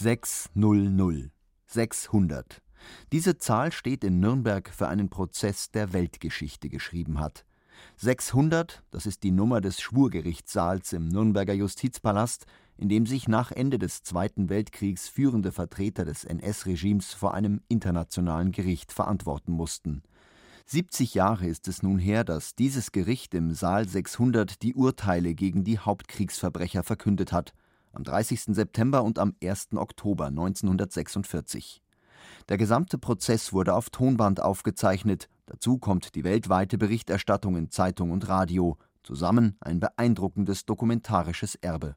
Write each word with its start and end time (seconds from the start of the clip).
600. 0.00 1.30
600. 1.66 2.62
Diese 3.12 3.36
Zahl 3.36 3.70
steht 3.70 4.02
in 4.02 4.18
Nürnberg 4.18 4.70
für 4.70 4.88
einen 4.88 5.10
Prozess, 5.10 5.70
der 5.72 5.92
Weltgeschichte 5.92 6.70
geschrieben 6.70 7.20
hat. 7.20 7.44
600, 7.96 8.82
das 8.92 9.04
ist 9.04 9.22
die 9.24 9.30
Nummer 9.30 9.60
des 9.60 9.78
Schwurgerichtssaals 9.82 10.94
im 10.94 11.08
Nürnberger 11.08 11.52
Justizpalast, 11.52 12.46
in 12.78 12.88
dem 12.88 13.04
sich 13.04 13.28
nach 13.28 13.52
Ende 13.52 13.78
des 13.78 14.02
Zweiten 14.02 14.48
Weltkriegs 14.48 15.06
führende 15.06 15.52
Vertreter 15.52 16.06
des 16.06 16.24
NS-Regimes 16.24 17.12
vor 17.12 17.34
einem 17.34 17.60
internationalen 17.68 18.52
Gericht 18.52 18.92
verantworten 18.92 19.52
mussten. 19.52 20.02
70 20.64 21.12
Jahre 21.12 21.46
ist 21.46 21.68
es 21.68 21.82
nun 21.82 21.98
her, 21.98 22.24
dass 22.24 22.54
dieses 22.54 22.92
Gericht 22.92 23.34
im 23.34 23.52
Saal 23.52 23.86
600 23.86 24.62
die 24.62 24.72
Urteile 24.72 25.34
gegen 25.34 25.62
die 25.62 25.78
Hauptkriegsverbrecher 25.78 26.84
verkündet 26.84 27.32
hat 27.32 27.52
am 27.92 28.04
30. 28.04 28.54
September 28.54 29.02
und 29.02 29.18
am 29.18 29.34
1. 29.42 29.68
Oktober 29.74 30.26
1946. 30.26 31.82
Der 32.48 32.58
gesamte 32.58 32.98
Prozess 32.98 33.52
wurde 33.52 33.74
auf 33.74 33.90
Tonband 33.90 34.42
aufgezeichnet, 34.42 35.28
dazu 35.46 35.78
kommt 35.78 36.14
die 36.14 36.24
weltweite 36.24 36.78
Berichterstattung 36.78 37.56
in 37.56 37.70
Zeitung 37.70 38.10
und 38.10 38.28
Radio, 38.28 38.76
zusammen 39.02 39.56
ein 39.60 39.80
beeindruckendes 39.80 40.66
dokumentarisches 40.66 41.54
Erbe. 41.56 41.96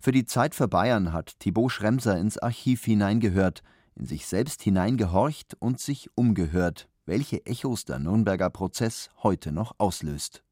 Für 0.00 0.12
die 0.12 0.24
Zeit 0.24 0.54
für 0.54 0.68
Bayern 0.68 1.12
hat 1.12 1.38
Thibaut 1.40 1.72
Schremser 1.72 2.18
ins 2.18 2.38
Archiv 2.38 2.84
hineingehört, 2.84 3.62
in 3.94 4.06
sich 4.06 4.26
selbst 4.26 4.62
hineingehorcht 4.62 5.56
und 5.58 5.80
sich 5.80 6.10
umgehört, 6.14 6.88
welche 7.06 7.44
Echos 7.46 7.84
der 7.84 7.98
Nürnberger 7.98 8.50
Prozess 8.50 9.10
heute 9.22 9.52
noch 9.52 9.74
auslöst. 9.78 10.42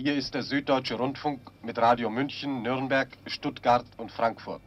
Hier 0.00 0.14
ist 0.14 0.32
der 0.32 0.44
Süddeutsche 0.44 0.94
Rundfunk 0.94 1.40
mit 1.60 1.76
Radio 1.76 2.08
München, 2.08 2.62
Nürnberg, 2.62 3.08
Stuttgart 3.26 3.84
und 3.96 4.12
Frankfurt. 4.12 4.62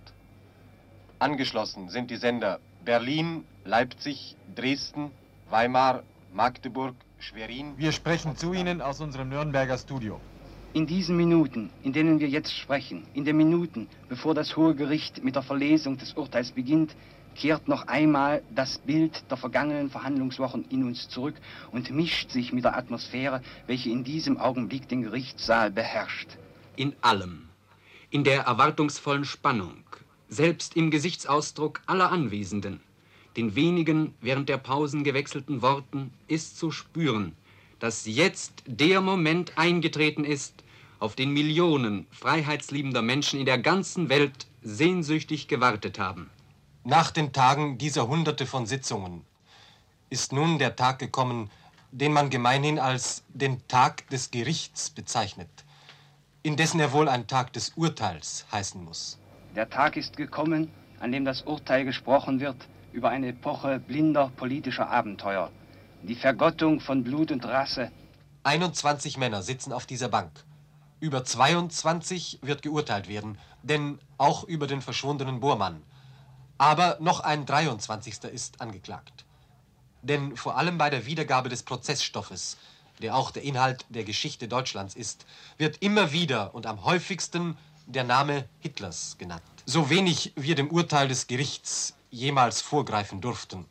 Angeschlossen 1.19 1.87
sind 1.87 2.11
die 2.11 2.17
Sender 2.17 2.59
Berlin, 2.83 3.45
Leipzig, 3.63 4.35
Dresden, 4.53 5.09
Weimar, 5.49 6.03
Magdeburg, 6.33 6.95
Schwerin. 7.17 7.77
Wir 7.77 7.93
sprechen 7.93 8.35
zu 8.35 8.51
Ihnen 8.51 8.81
aus 8.81 8.99
unserem 8.99 9.29
Nürnberger 9.29 9.77
Studio. 9.77 10.19
In 10.73 10.85
diesen 10.85 11.15
Minuten, 11.15 11.69
in 11.81 11.93
denen 11.93 12.19
wir 12.19 12.27
jetzt 12.27 12.51
sprechen, 12.53 13.07
in 13.13 13.23
den 13.23 13.37
Minuten, 13.37 13.87
bevor 14.09 14.33
das 14.33 14.57
Hohe 14.57 14.75
Gericht 14.75 15.23
mit 15.23 15.35
der 15.35 15.43
Verlesung 15.43 15.97
des 15.97 16.11
Urteils 16.11 16.51
beginnt, 16.51 16.93
kehrt 17.35 17.67
noch 17.67 17.87
einmal 17.87 18.41
das 18.53 18.77
Bild 18.77 19.23
der 19.29 19.37
vergangenen 19.37 19.89
Verhandlungswochen 19.89 20.65
in 20.69 20.83
uns 20.83 21.09
zurück 21.09 21.35
und 21.71 21.91
mischt 21.91 22.31
sich 22.31 22.53
mit 22.53 22.63
der 22.63 22.77
Atmosphäre, 22.77 23.41
welche 23.67 23.89
in 23.89 24.03
diesem 24.03 24.37
Augenblick 24.37 24.87
den 24.89 25.03
Gerichtssaal 25.03 25.71
beherrscht. 25.71 26.37
In 26.75 26.95
allem, 27.01 27.49
in 28.09 28.23
der 28.23 28.43
erwartungsvollen 28.43 29.25
Spannung, 29.25 29.83
selbst 30.29 30.75
im 30.75 30.91
Gesichtsausdruck 30.91 31.81
aller 31.85 32.11
Anwesenden, 32.11 32.81
den 33.37 33.55
wenigen 33.55 34.13
während 34.21 34.49
der 34.49 34.57
Pausen 34.57 35.03
gewechselten 35.03 35.61
Worten, 35.61 36.13
ist 36.27 36.57
zu 36.57 36.71
spüren, 36.71 37.33
dass 37.79 38.05
jetzt 38.05 38.63
der 38.65 39.01
Moment 39.01 39.57
eingetreten 39.57 40.23
ist, 40.23 40.63
auf 40.99 41.15
den 41.15 41.31
Millionen 41.31 42.05
freiheitsliebender 42.11 43.01
Menschen 43.01 43.39
in 43.39 43.45
der 43.45 43.57
ganzen 43.57 44.09
Welt 44.09 44.45
sehnsüchtig 44.61 45.47
gewartet 45.47 45.97
haben. 45.97 46.29
Nach 46.83 47.11
den 47.11 47.31
Tagen 47.31 47.77
dieser 47.77 48.07
Hunderte 48.07 48.47
von 48.47 48.65
Sitzungen 48.65 49.23
ist 50.09 50.33
nun 50.33 50.57
der 50.57 50.75
Tag 50.75 50.97
gekommen, 50.97 51.51
den 51.91 52.11
man 52.11 52.31
gemeinhin 52.31 52.79
als 52.79 53.23
den 53.29 53.67
Tag 53.67 54.09
des 54.09 54.31
Gerichts 54.31 54.89
bezeichnet, 54.89 55.49
indessen 56.41 56.79
er 56.79 56.91
wohl 56.91 57.07
ein 57.07 57.27
Tag 57.27 57.53
des 57.53 57.73
Urteils 57.75 58.47
heißen 58.51 58.83
muss. 58.83 59.19
Der 59.55 59.69
Tag 59.69 59.95
ist 59.95 60.17
gekommen, 60.17 60.71
an 60.99 61.11
dem 61.11 61.23
das 61.23 61.43
Urteil 61.43 61.85
gesprochen 61.85 62.39
wird 62.39 62.67
über 62.93 63.09
eine 63.09 63.27
Epoche 63.27 63.79
blinder 63.79 64.31
politischer 64.35 64.89
Abenteuer, 64.89 65.51
die 66.01 66.15
Vergottung 66.15 66.79
von 66.79 67.03
Blut 67.03 67.31
und 67.31 67.45
Rasse. 67.45 67.91
21 68.41 69.19
Männer 69.19 69.43
sitzen 69.43 69.71
auf 69.71 69.85
dieser 69.85 70.09
Bank. 70.09 70.31
Über 70.99 71.23
22 71.23 72.39
wird 72.41 72.63
geurteilt 72.63 73.07
werden, 73.07 73.37
denn 73.61 73.99
auch 74.17 74.45
über 74.45 74.65
den 74.65 74.81
verschwundenen 74.81 75.39
Bohrmann 75.39 75.83
aber 76.61 76.97
noch 76.99 77.21
ein 77.21 77.47
23. 77.47 78.25
ist 78.25 78.61
angeklagt. 78.61 79.25
Denn 80.03 80.37
vor 80.37 80.57
allem 80.57 80.77
bei 80.77 80.91
der 80.91 81.07
Wiedergabe 81.07 81.49
des 81.49 81.63
Prozessstoffes, 81.63 82.55
der 83.01 83.15
auch 83.15 83.31
der 83.31 83.41
Inhalt 83.41 83.83
der 83.89 84.03
Geschichte 84.03 84.47
Deutschlands 84.47 84.93
ist, 84.93 85.25
wird 85.57 85.77
immer 85.81 86.11
wieder 86.11 86.53
und 86.53 86.67
am 86.67 86.85
häufigsten 86.85 87.57
der 87.87 88.03
Name 88.03 88.47
Hitlers 88.59 89.15
genannt. 89.17 89.41
So 89.65 89.89
wenig 89.89 90.33
wir 90.35 90.53
dem 90.53 90.69
Urteil 90.69 91.07
des 91.07 91.25
Gerichts 91.25 91.95
jemals 92.11 92.61
vorgreifen 92.61 93.21
durften, 93.21 93.65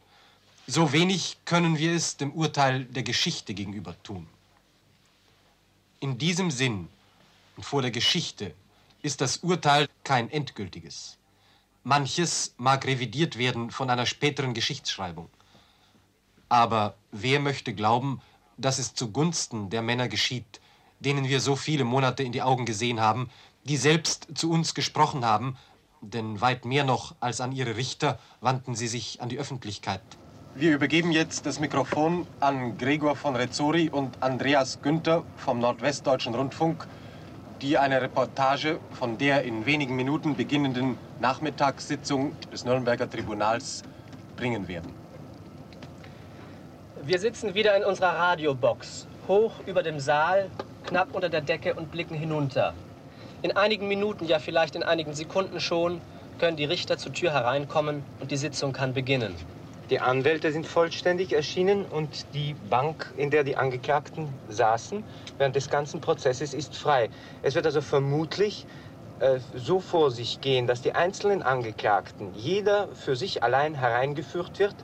so 0.67 0.91
wenig 0.91 1.39
können 1.45 1.79
wir 1.79 1.93
es 1.93 2.17
dem 2.17 2.33
Urteil 2.33 2.87
der 2.87 3.05
Geschichte 3.05 3.55
gegenüber 3.55 3.95
tun. 4.03 4.27
In 6.01 6.19
diesem 6.19 6.51
Sinn 6.51 6.89
und 7.57 7.63
vor 7.63 7.83
der 7.83 7.93
Geschichte 7.93 8.53
ist 9.01 9.21
das 9.21 9.37
Urteil 9.39 9.89
kein 10.03 10.29
endgültiges. 10.29 11.20
Manches 11.83 12.55
mag 12.59 12.87
revidiert 12.87 13.39
werden 13.39 13.71
von 13.71 13.89
einer 13.89 14.05
späteren 14.05 14.53
Geschichtsschreibung. 14.53 15.31
Aber 16.51 16.95
wer 17.11 17.41
möchte 17.41 17.75
glauben, 17.75 18.21
dass 18.59 18.79
es 18.79 18.95
zugunsten 18.95 19.71
der 19.71 19.81
Männer 19.81 20.09
geschieht, 20.09 20.61
denen 20.99 21.27
wir 21.29 21.41
so 21.41 21.57
viele 21.57 21.85
Monate 21.85 22.23
in 22.23 22.33
die 22.33 22.43
Augen 22.43 22.67
gesehen 22.67 23.01
haben, 23.01 23.31
die 23.65 23.79
selbst 23.79 24.29
zu 24.35 24.51
uns 24.51 24.75
gesprochen 24.75 25.25
haben, 25.25 25.57
denn 26.03 26.41
weit 26.41 26.67
mehr 26.67 26.85
noch 26.85 27.15
als 27.21 27.41
an 27.41 27.53
ihre 27.53 27.77
Richter 27.77 28.19
wandten 28.41 28.75
sie 28.75 28.89
sich 28.89 29.23
an 29.23 29.31
die 29.31 29.39
Öffentlichkeit. 29.39 30.03
Wir 30.55 30.75
übergeben 30.75 31.13
jetzt 31.13 31.47
das 31.47 31.61
Mikrofon 31.61 32.27
an 32.41 32.77
Gregor 32.77 33.17
von 33.17 33.37
Rezzori 33.37 33.89
und 33.89 34.23
Andreas 34.23 34.83
Günther 34.83 35.25
vom 35.37 35.61
Nordwestdeutschen 35.61 36.35
Rundfunk, 36.35 36.87
die 37.63 37.79
eine 37.79 38.01
Reportage 38.01 38.79
von 38.93 39.19
der 39.19 39.43
in 39.43 39.67
wenigen 39.67 39.97
Minuten 39.97 40.37
beginnenden 40.37 40.97
Nachmittagssitzung 41.21 42.33
des 42.53 42.65
Nürnberger 42.65 43.09
Tribunals 43.09 43.83
bringen 44.37 44.69
werden. 44.69 44.93
Wir 47.03 47.19
sitzen 47.19 47.55
wieder 47.55 47.77
in 47.77 47.85
unserer 47.85 48.15
Radiobox, 48.15 49.07
hoch 49.29 49.53
über 49.67 49.83
dem 49.83 50.01
Saal, 50.01 50.51
knapp 50.85 51.15
unter 51.15 51.29
der 51.29 51.41
Decke 51.41 51.75
und 51.75 51.91
blicken 51.91 52.15
hinunter. 52.15 52.75
In 53.43 53.57
einigen 53.57 53.89
Minuten, 53.89 54.27
ja 54.27 54.39
vielleicht 54.39 54.77
in 54.77 54.83
einigen 54.83 55.15
Sekunden 55.15 55.61
schon, 55.61 56.01
können 56.39 56.57
die 56.57 56.65
Richter 56.65 56.99
zur 56.99 57.13
Tür 57.13 57.33
hereinkommen 57.33 58.05
und 58.21 58.31
die 58.31 58.37
Sitzung 58.37 58.73
kann 58.73 58.93
beginnen. 58.93 59.35
Die 59.91 59.99
Anwälte 59.99 60.53
sind 60.53 60.69
vollständig 60.69 61.33
erschienen 61.33 61.85
und 61.85 62.33
die 62.33 62.55
Bank, 62.71 63.13
in 63.17 63.31
der 63.31 63.43
die 63.43 63.57
Angeklagten 63.57 64.29
saßen, 64.49 65.03
während 65.37 65.57
des 65.57 65.69
ganzen 65.69 66.01
Prozesses 66.01 66.55
ist 66.55 66.77
frei. 66.77 67.11
Es 67.43 67.57
wird 67.57 67.67
also 67.67 67.81
vermutlich 67.81 68.67
äh, 69.19 69.41
so 69.53 69.81
vor 69.81 70.13
sich 70.13 70.41
gehen, 70.41 70.69
dass 70.69 70.81
die 70.81 70.93
einzelnen 70.93 71.43
Angeklagten, 71.43 72.33
jeder 72.37 72.87
für 72.95 73.17
sich 73.17 73.43
allein 73.43 73.75
hereingeführt 73.75 74.61
wird, 74.61 74.77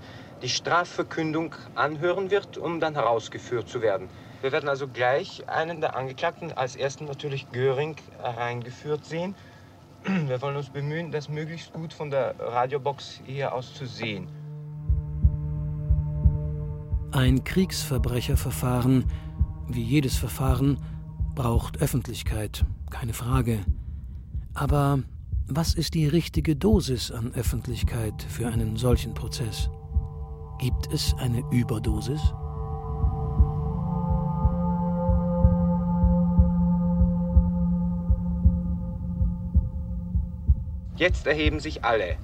die 0.42 0.48
Strafverkündung 0.48 1.54
anhören 1.76 2.32
wird, 2.32 2.58
um 2.58 2.80
dann 2.80 2.94
herausgeführt 2.94 3.68
zu 3.68 3.82
werden. 3.82 4.08
Wir 4.42 4.50
werden 4.50 4.68
also 4.68 4.88
gleich 4.88 5.48
einen 5.48 5.80
der 5.80 5.94
Angeklagten, 5.94 6.52
als 6.52 6.74
ersten 6.74 7.04
natürlich 7.04 7.48
Göring, 7.52 7.94
hereingeführt 8.20 9.04
sehen. 9.04 9.36
Wir 10.04 10.42
wollen 10.42 10.56
uns 10.56 10.70
bemühen, 10.70 11.12
das 11.12 11.28
möglichst 11.28 11.72
gut 11.72 11.92
von 11.92 12.10
der 12.10 12.34
Radiobox 12.40 13.20
hier 13.24 13.54
aus 13.54 13.72
zu 13.72 13.86
sehen. 13.86 14.26
Ein 17.12 17.44
Kriegsverbrecherverfahren, 17.44 19.04
wie 19.68 19.82
jedes 19.82 20.16
Verfahren, 20.16 20.78
braucht 21.34 21.80
Öffentlichkeit, 21.80 22.64
keine 22.90 23.12
Frage. 23.12 23.60
Aber 24.54 25.00
was 25.48 25.74
ist 25.74 25.94
die 25.94 26.06
richtige 26.06 26.56
Dosis 26.56 27.10
an 27.10 27.32
Öffentlichkeit 27.34 28.22
für 28.22 28.48
einen 28.48 28.76
solchen 28.76 29.14
Prozess? 29.14 29.70
Gibt 30.58 30.92
es 30.92 31.14
eine 31.14 31.42
Überdosis? 31.50 32.20
Jetzt 40.96 41.26
erheben 41.26 41.60
sich 41.60 41.84
alle. 41.84 42.16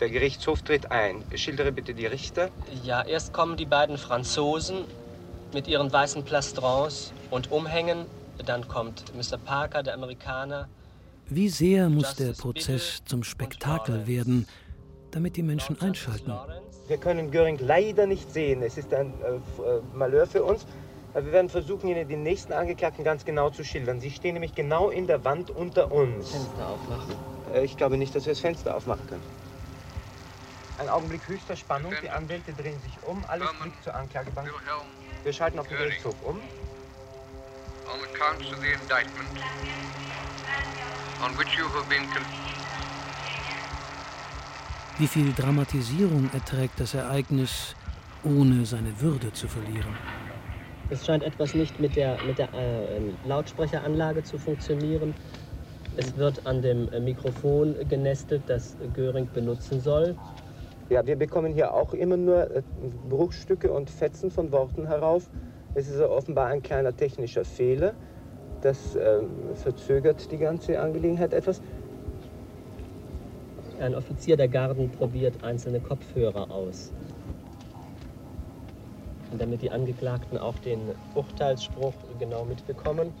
Der 0.00 0.10
Gerichtshof 0.10 0.62
tritt 0.62 0.90
ein. 0.90 1.22
Schildere 1.34 1.72
bitte 1.72 1.94
die 1.94 2.06
Richter. 2.06 2.50
Ja, 2.84 3.02
erst 3.02 3.32
kommen 3.32 3.56
die 3.56 3.64
beiden 3.64 3.96
Franzosen 3.96 4.84
mit 5.54 5.68
ihren 5.68 5.90
weißen 5.90 6.22
Plastrons 6.24 7.12
und 7.30 7.50
Umhängen. 7.50 8.04
Dann 8.44 8.68
kommt 8.68 9.04
Mr. 9.14 9.38
Parker, 9.38 9.82
der 9.82 9.94
Amerikaner. 9.94 10.68
Wie 11.28 11.48
sehr 11.48 11.88
muss 11.88 12.14
der 12.14 12.32
Prozess 12.32 13.02
zum 13.04 13.24
Spektakel 13.24 14.06
werden, 14.06 14.46
damit 15.10 15.36
die 15.36 15.42
Menschen 15.42 15.80
einschalten? 15.80 16.32
Wir 16.88 16.98
können 16.98 17.30
Göring 17.30 17.58
leider 17.60 18.06
nicht 18.06 18.30
sehen. 18.30 18.62
Es 18.62 18.76
ist 18.76 18.92
ein 18.92 19.14
äh, 19.22 19.34
äh 19.34 19.80
Malheur 19.94 20.26
für 20.26 20.44
uns. 20.44 20.66
Wir 21.14 21.32
werden 21.32 21.48
versuchen, 21.48 21.88
Ihnen 21.88 22.06
den 22.06 22.22
nächsten 22.22 22.52
Angeklagten 22.52 23.02
ganz 23.02 23.24
genau 23.24 23.48
zu 23.48 23.64
schildern. 23.64 24.00
Sie 24.00 24.10
stehen 24.10 24.34
nämlich 24.34 24.54
genau 24.54 24.90
in 24.90 25.06
der 25.06 25.24
Wand 25.24 25.50
unter 25.50 25.90
uns. 25.90 26.30
Fenster 26.30 26.68
aufmachen? 26.68 27.14
Äh, 27.54 27.64
ich 27.64 27.76
glaube 27.76 27.96
nicht, 27.96 28.14
dass 28.14 28.26
wir 28.26 28.32
das 28.32 28.40
Fenster 28.40 28.76
aufmachen 28.76 29.06
können. 29.08 29.45
Ein 30.78 30.88
Augenblick 30.90 31.26
höchster 31.26 31.56
Spannung. 31.56 31.94
Die 32.02 32.10
Anwälte 32.10 32.52
drehen 32.52 32.78
sich 32.82 32.92
um. 33.06 33.24
Alles 33.28 33.48
blickt 33.60 33.82
zur 33.82 33.94
Anklagebank. 33.94 34.52
Wir 35.24 35.32
schalten 35.32 35.58
auf 35.58 35.68
den 35.68 35.78
Gerichtshof 35.78 36.14
um. 36.22 36.36
On 36.36 38.00
the 38.00 38.18
counts 38.18 38.52
of 38.52 38.60
the 38.60 38.72
indictment, 38.72 39.28
on 41.24 41.38
which 41.38 41.56
you 41.56 41.64
have 41.68 41.88
been 41.88 42.02
Wie 44.98 45.06
viel 45.06 45.32
Dramatisierung 45.32 46.28
erträgt 46.32 46.80
das 46.80 46.94
Ereignis, 46.94 47.76
ohne 48.24 48.66
seine 48.66 49.00
Würde 49.00 49.32
zu 49.32 49.46
verlieren? 49.46 49.96
Es 50.90 51.06
scheint 51.06 51.22
etwas 51.22 51.54
nicht 51.54 51.78
mit 51.80 51.96
der, 51.96 52.22
mit 52.24 52.38
der 52.38 52.52
äh, 52.54 53.12
Lautsprecheranlage 53.24 54.24
zu 54.24 54.36
funktionieren. 54.36 55.14
Es 55.96 56.16
wird 56.16 56.44
an 56.46 56.60
dem 56.60 56.88
äh, 56.92 57.00
Mikrofon 57.00 57.76
genestelt, 57.88 58.42
das 58.46 58.76
Göring 58.94 59.28
benutzen 59.32 59.80
soll. 59.80 60.16
Ja, 60.88 61.06
wir 61.06 61.16
bekommen 61.16 61.52
hier 61.52 61.74
auch 61.74 61.94
immer 61.94 62.16
nur 62.16 62.50
äh, 62.50 62.62
Bruchstücke 63.08 63.72
und 63.72 63.90
Fetzen 63.90 64.30
von 64.30 64.52
Worten 64.52 64.86
herauf. 64.86 65.28
Es 65.74 65.88
ist 65.88 66.00
offenbar 66.00 66.46
ein 66.46 66.62
kleiner 66.62 66.96
technischer 66.96 67.44
Fehler. 67.44 67.94
Das 68.62 68.94
äh, 68.96 69.20
verzögert 69.54 70.30
die 70.30 70.38
ganze 70.38 70.80
Angelegenheit 70.80 71.32
etwas. 71.32 71.60
Ein 73.80 73.94
Offizier 73.94 74.36
der 74.36 74.48
Garden 74.48 74.90
probiert 74.90 75.44
einzelne 75.44 75.80
Kopfhörer 75.80 76.50
aus 76.50 76.92
damit 79.38 79.62
die 79.62 79.70
Angeklagten 79.70 80.38
auch 80.38 80.58
den 80.58 80.80
Urteilsspruch 81.14 81.94
genau 82.18 82.44
mitbekommen. 82.44 83.12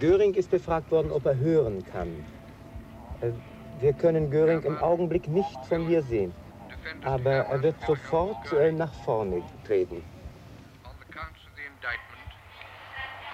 Göring 0.00 0.34
ist 0.34 0.50
befragt 0.50 0.90
worden, 0.90 1.12
ob 1.12 1.26
er 1.26 1.38
hören 1.38 1.84
kann. 1.84 2.08
Wir 3.80 3.92
können 3.92 4.30
Göring 4.30 4.62
im 4.62 4.78
Augenblick 4.78 5.28
nicht 5.28 5.66
von 5.68 5.86
hier 5.86 6.02
sehen, 6.02 6.34
aber 7.04 7.32
er 7.32 7.62
wird 7.62 7.80
sofort 7.86 8.52
äh, 8.52 8.72
nach 8.72 8.92
vorne 9.04 9.42
treten. 9.66 10.02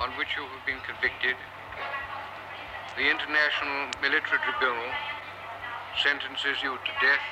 on 0.02 0.10
which 0.18 0.34
you 0.36 0.42
have 0.42 0.66
been 0.66 0.80
convicted, 0.82 1.36
the 2.96 3.06
International 3.08 3.86
Military 4.02 4.38
Tribunal 4.42 4.90
sentences 6.02 6.56
you 6.60 6.72
to 6.74 6.92
death 7.00 7.26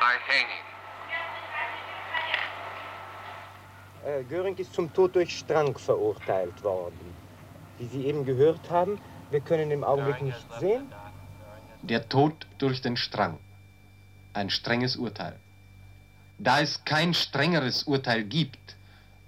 by 0.00 0.14
hanging. 0.32 0.64
Äh, 4.06 4.24
Göring 4.24 4.56
ist 4.56 4.72
zum 4.72 4.90
Tod 4.94 5.16
durch 5.16 5.36
Strang 5.38 5.76
verurteilt 5.76 6.62
worden. 6.64 7.14
Wie 7.78 7.86
Sie 7.86 8.06
eben 8.06 8.24
gehört 8.24 8.70
haben, 8.70 8.98
wir 9.30 9.40
können 9.40 9.70
im 9.70 9.84
Augenblick 9.84 10.22
nicht 10.22 10.46
sehen. 10.60 10.90
Der 11.82 12.08
Tod 12.08 12.46
durch 12.58 12.82
den 12.82 12.96
Strang. 12.96 13.38
Ein 14.32 14.50
strenges 14.50 14.96
Urteil. 14.96 15.38
Da 16.38 16.60
es 16.60 16.84
kein 16.84 17.14
strengeres 17.14 17.84
Urteil 17.84 18.24
gibt, 18.24 18.76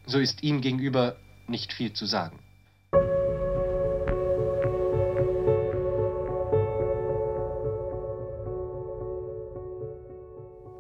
so 0.07 0.19
ist 0.19 0.43
ihm 0.43 0.61
gegenüber 0.61 1.17
nicht 1.47 1.73
viel 1.73 1.93
zu 1.93 2.07
sagen. 2.07 2.39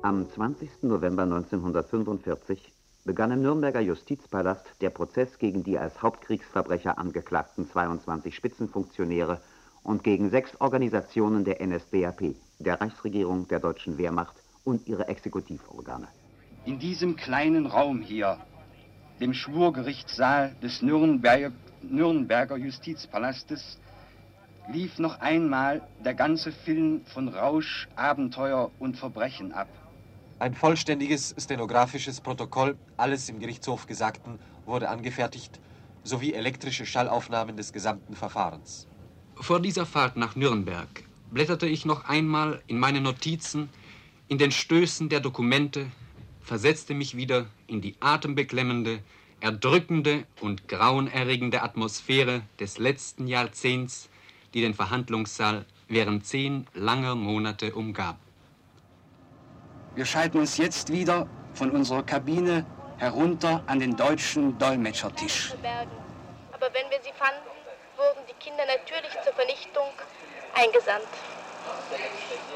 Am 0.02 0.28
20. 0.28 0.82
November 0.82 1.22
1945 1.22 2.72
begann 3.04 3.30
im 3.30 3.42
Nürnberger 3.42 3.80
Justizpalast 3.80 4.66
der 4.80 4.90
Prozess 4.90 5.38
gegen 5.38 5.62
die 5.62 5.78
als 5.78 6.02
Hauptkriegsverbrecher 6.02 6.98
angeklagten 6.98 7.68
22 7.68 8.34
Spitzenfunktionäre 8.34 9.40
und 9.82 10.04
gegen 10.04 10.30
sechs 10.30 10.60
Organisationen 10.60 11.44
der 11.44 11.60
NSDAP, 11.64 12.34
der 12.58 12.80
Reichsregierung, 12.80 13.48
der 13.48 13.60
deutschen 13.60 13.98
Wehrmacht 13.98 14.34
und 14.64 14.86
ihre 14.86 15.08
Exekutivorgane. 15.08 16.08
In 16.64 16.78
diesem 16.78 17.16
kleinen 17.16 17.66
Raum 17.66 18.02
hier, 18.02 18.38
dem 19.20 19.32
Schwurgerichtssaal 19.34 20.54
des 20.62 20.82
Nürnberger, 20.82 21.52
Nürnberger 21.82 22.56
Justizpalastes, 22.56 23.78
lief 24.68 24.98
noch 24.98 25.20
einmal 25.20 25.82
der 26.04 26.14
ganze 26.14 26.52
Film 26.52 27.02
von 27.06 27.28
Rausch, 27.28 27.88
Abenteuer 27.96 28.70
und 28.78 28.96
Verbrechen 28.96 29.52
ab. 29.52 29.68
Ein 30.38 30.54
vollständiges 30.54 31.34
stenografisches 31.38 32.20
Protokoll, 32.20 32.76
alles 32.96 33.28
im 33.28 33.40
Gerichtshof 33.40 33.86
Gesagten, 33.86 34.38
wurde 34.64 34.88
angefertigt, 34.88 35.60
sowie 36.04 36.32
elektrische 36.32 36.86
Schallaufnahmen 36.86 37.56
des 37.56 37.72
gesamten 37.72 38.14
Verfahrens. 38.14 38.86
Vor 39.40 39.58
dieser 39.58 39.86
Fahrt 39.86 40.16
nach 40.16 40.36
Nürnberg 40.36 40.88
blätterte 41.30 41.66
ich 41.66 41.86
noch 41.86 42.04
einmal 42.04 42.62
in 42.66 42.78
meine 42.78 43.00
Notizen, 43.00 43.70
in 44.28 44.36
den 44.36 44.52
Stößen 44.52 45.08
der 45.08 45.20
Dokumente, 45.20 45.86
versetzte 46.42 46.92
mich 46.92 47.16
wieder 47.16 47.46
in 47.66 47.80
die 47.80 47.96
atembeklemmende, 48.00 49.00
erdrückende 49.40 50.24
und 50.42 50.68
grauenerregende 50.68 51.62
Atmosphäre 51.62 52.42
des 52.58 52.76
letzten 52.76 53.26
Jahrzehnts, 53.26 54.10
die 54.52 54.60
den 54.60 54.74
Verhandlungssaal 54.74 55.64
während 55.88 56.26
zehn 56.26 56.66
langer 56.74 57.14
Monate 57.14 57.74
umgab. 57.74 58.18
Wir 59.94 60.04
schalten 60.04 60.38
uns 60.38 60.58
jetzt 60.58 60.92
wieder 60.92 61.26
von 61.54 61.70
unserer 61.70 62.02
Kabine 62.02 62.66
herunter 62.98 63.64
an 63.66 63.80
den 63.80 63.96
deutschen 63.96 64.58
Dolmetschertisch. 64.58 65.54
Aber 66.52 66.66
wenn 66.74 66.90
wir 66.90 67.00
sie 67.02 67.12
fanden, 67.16 67.50
wurden 68.00 68.24
die 68.28 68.34
Kinder 68.34 68.64
natürlich 68.66 69.12
Vernichtung 69.40 69.88
eingesandt. 70.54 71.08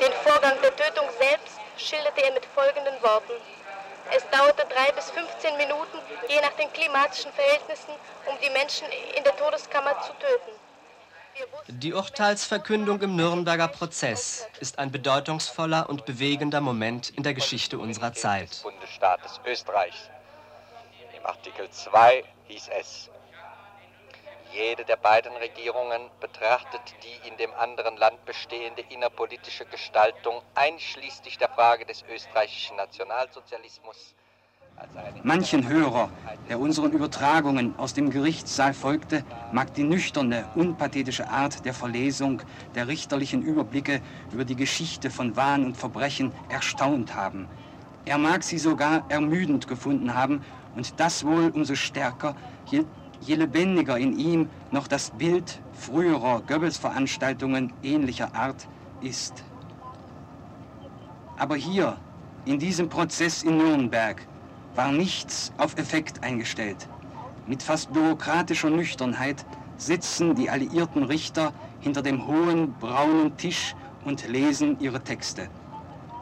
Den 0.01 0.13
Vorgang 0.23 0.61
der 0.63 0.77
Tötung 0.77 1.07
selbst 1.19 1.59
schilderte 1.79 2.23
er 2.23 2.33
mit 2.33 2.45
folgenden 2.45 3.03
Worten. 3.03 3.33
Es 4.15 4.23
dauerte 4.29 4.67
drei 4.69 4.93
bis 4.93 5.11
15 5.11 5.57
Minuten, 5.57 5.99
je 6.29 6.41
nach 6.43 6.53
den 6.53 6.71
klimatischen 6.75 7.33
Verhältnissen, 7.33 7.95
um 8.27 8.37
die 8.45 8.51
Menschen 8.51 8.87
in 9.17 9.25
der 9.25 9.35
Todeskammer 9.37 9.99
zu 10.03 10.13
töten. 10.13 10.53
Die 11.69 11.95
Urteilsverkündung 11.95 13.01
im 13.01 13.17
Nürnberger 13.17 13.69
Prozess 13.69 14.47
ist 14.61 14.79
ein 14.79 14.93
bedeutungsvoller 14.93 15.89
und 15.89 16.05
bewegender 16.05 16.61
Moment 16.61 17.11
in 17.11 17.23
der 17.23 17.33
Geschichte 17.33 17.79
unserer 17.79 18.13
Zeit. 18.13 18.51
Des 18.51 18.63
Bundesstaates 18.63 19.41
Österreich. 19.47 20.11
Im 21.17 21.25
Artikel 21.25 21.69
2 21.71 22.25
hieß 22.49 22.69
es, 22.79 23.09
jede 24.55 24.85
der 24.85 24.97
beiden 24.97 25.33
Regierungen 25.37 26.11
betrachtet 26.21 26.81
die 27.03 27.29
in 27.29 27.37
dem 27.37 27.53
anderen 27.55 27.97
Land 27.97 28.25
bestehende 28.25 28.83
innerpolitische 28.89 29.65
Gestaltung 29.67 30.41
einschließlich 30.55 31.39
der 31.39 31.49
Frage 31.49 31.85
des 31.85 32.05
österreichischen 32.09 32.77
Nationalsozialismus 32.77 34.15
Manchen 35.23 35.69
Hörer, 35.69 36.11
der 36.49 36.59
unseren 36.59 36.93
Übertragungen 36.93 37.79
aus 37.79 37.95
dem 37.95 38.11
Gerichtssaal 38.11 38.75
folgte, 38.75 39.25
mag 39.53 39.73
die 39.75 39.85
nüchterne, 39.85 40.47
unpathetische 40.57 41.29
Art 41.29 41.65
der 41.65 41.75
Verlesung 41.75 42.43
der 42.75 42.89
richterlichen 42.89 43.41
Überblicke 43.43 44.03
über 44.33 44.45
die 44.45 44.57
Geschichte 44.57 45.11
von 45.11 45.37
Wahn 45.37 45.65
und 45.65 45.77
Verbrechen 45.77 46.33
erstaunt 46.49 47.15
haben. 47.15 47.49
Er 48.05 48.19
mag 48.19 48.43
sie 48.43 48.59
sogar 48.59 49.05
ermüdend 49.09 49.67
gefunden 49.69 50.15
haben 50.15 50.45
und 50.75 50.99
das 50.99 51.25
wohl 51.25 51.51
umso 51.51 51.77
stärker, 51.77 52.35
je, 52.67 52.85
je 53.27 53.37
lebendiger 53.37 53.97
in 53.97 54.19
ihm 54.19 54.51
noch 54.71 54.87
das 54.87 55.11
Bild 55.11 55.61
früherer 55.73 56.43
Goebbels-Veranstaltungen 56.47 57.73
ähnlicher 57.83 58.35
Art 58.35 58.69
ist. 59.01 59.45
Aber 61.37 61.57
hier, 61.57 61.97
in 62.45 62.59
diesem 62.59 62.89
Prozess 62.89 63.43
in 63.43 63.57
Nürnberg, 63.57 64.27
war 64.75 64.93
nichts 64.93 65.53
auf 65.57 65.77
Effekt 65.79 66.23
eingestellt. 66.23 66.89
Mit 67.47 67.63
fast 67.63 67.93
bürokratischer 67.93 68.71
Nüchternheit 68.71 69.45
sitzen 69.77 70.35
die 70.35 70.51
alliierten 70.51 71.05
Richter 71.05 71.53
hinter 71.81 72.03
dem 72.03 72.27
hohen 72.27 72.73
braunen 72.79 73.37
Tisch 73.37 73.75
und 74.05 74.27
lesen 74.29 74.79
ihre 74.81 75.01
Texte. 75.01 75.49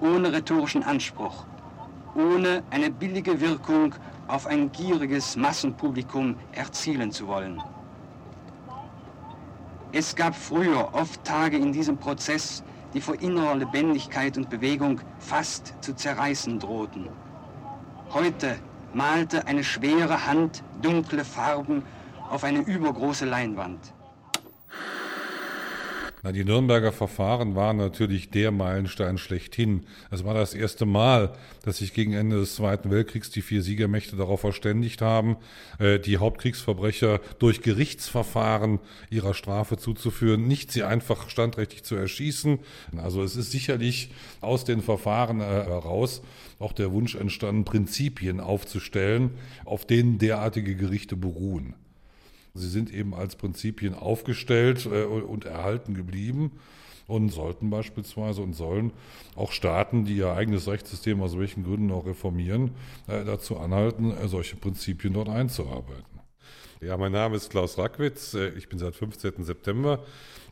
Ohne 0.01 0.33
rhetorischen 0.33 0.83
Anspruch, 0.83 1.45
ohne 2.15 2.65
eine 2.71 2.91
billige 2.91 3.41
Wirkung 3.41 3.95
auf 4.29 4.47
ein 4.47 4.73
gieriges 4.73 5.37
Massenpublikum 5.37 6.39
erzielen 6.53 7.13
zu 7.13 7.27
wollen. 7.27 7.63
Es 9.93 10.15
gab 10.17 10.35
früher 10.35 10.95
oft 10.95 11.23
Tage 11.25 11.59
in 11.59 11.73
diesem 11.73 11.99
Prozess, 11.99 12.63
die 12.95 13.01
vor 13.01 13.21
innerer 13.21 13.57
Lebendigkeit 13.57 14.37
und 14.37 14.49
Bewegung 14.49 15.01
fast 15.19 15.75
zu 15.83 15.95
zerreißen 15.95 16.59
drohten. 16.59 17.11
Heute 18.13 18.59
malte 18.93 19.47
eine 19.47 19.65
schwere 19.65 20.27
Hand 20.27 20.63
dunkle 20.75 21.25
Farben 21.25 21.85
auf 22.31 22.45
eine 22.45 22.61
übergroße 22.61 23.25
Leinwand. 23.25 23.93
Na, 26.25 26.31
die 26.31 26.45
Nürnberger 26.45 26.93
Verfahren 26.93 27.57
waren 27.57 27.79
natürlich 27.79 28.31
der 28.31 28.53
Meilenstein 28.53 29.19
schlechthin. 29.19 29.87
Es 30.13 30.25
war 30.25 30.35
das 30.35 30.55
erste 30.55 30.87
Mal, 30.87 31.33
dass 31.65 31.79
sich 31.79 31.95
gegen 31.95 32.13
Ende 32.13 32.39
des 32.39 32.55
Zweiten 32.55 32.93
Weltkriegs 32.93 33.31
die 33.31 33.43
vier 33.43 33.61
Siegermächte 33.61 34.15
darauf 34.15 34.41
verständigt 34.41 35.03
haben, 35.03 35.37
äh, 35.81 35.99
die 35.99 36.19
Hauptkriegsverbrecher 36.19 37.21
durch 37.41 37.61
Gerichtsverfahren 37.63 38.79
ihrer 39.11 39.35
Strafe 39.35 39.79
zuzuführen, 39.79 40.47
nicht 40.47 40.71
sie 40.71 40.85
einfach 40.85 41.29
standrechtlich 41.29 41.83
zu 41.83 41.97
erschießen. 41.97 42.61
Also 42.97 43.25
es 43.25 43.35
ist 43.35 43.51
sicherlich 43.51 44.13
aus 44.41 44.65
den 44.65 44.81
Verfahren 44.81 45.41
äh, 45.41 45.45
heraus 45.45 46.23
auch 46.61 46.73
der 46.73 46.93
Wunsch 46.93 47.17
entstanden, 47.17 47.65
Prinzipien 47.65 48.39
aufzustellen, 48.39 49.31
auf 49.65 49.85
denen 49.85 50.19
derartige 50.19 50.77
Gerichte 50.77 51.17
beruhen. 51.17 51.75
Sie 52.55 52.69
sind 52.69 52.93
eben 52.93 53.15
als 53.15 53.37
Prinzipien 53.37 53.95
aufgestellt 53.95 54.87
äh, 54.87 55.05
und 55.05 55.45
erhalten 55.45 55.95
geblieben 55.95 56.53
und 57.07 57.31
sollten 57.31 57.71
beispielsweise 57.71 58.43
und 58.43 58.55
sollen 58.55 58.93
auch 59.35 59.53
Staaten, 59.53 60.05
die 60.05 60.17
ihr 60.17 60.33
eigenes 60.33 60.69
Rechtssystem 60.69 61.21
aus 61.23 61.39
welchen 61.39 61.65
Gründen 61.65 61.91
auch 61.91 62.07
reformieren, 62.07 62.73
äh, 63.09 63.25
dazu 63.25 63.59
anhalten, 63.59 64.11
äh, 64.13 64.29
solche 64.29 64.57
Prinzipien 64.57 65.15
dort 65.15 65.29
einzuarbeiten. 65.29 66.21
Ja, 66.81 66.97
mein 66.97 67.13
Name 67.13 67.37
ist 67.37 67.51
Klaus 67.51 67.79
Rackwitz. 67.79 68.35
Ich 68.35 68.69
bin 68.69 68.81
seit 68.81 68.97
15. 68.97 69.45
September 69.45 70.05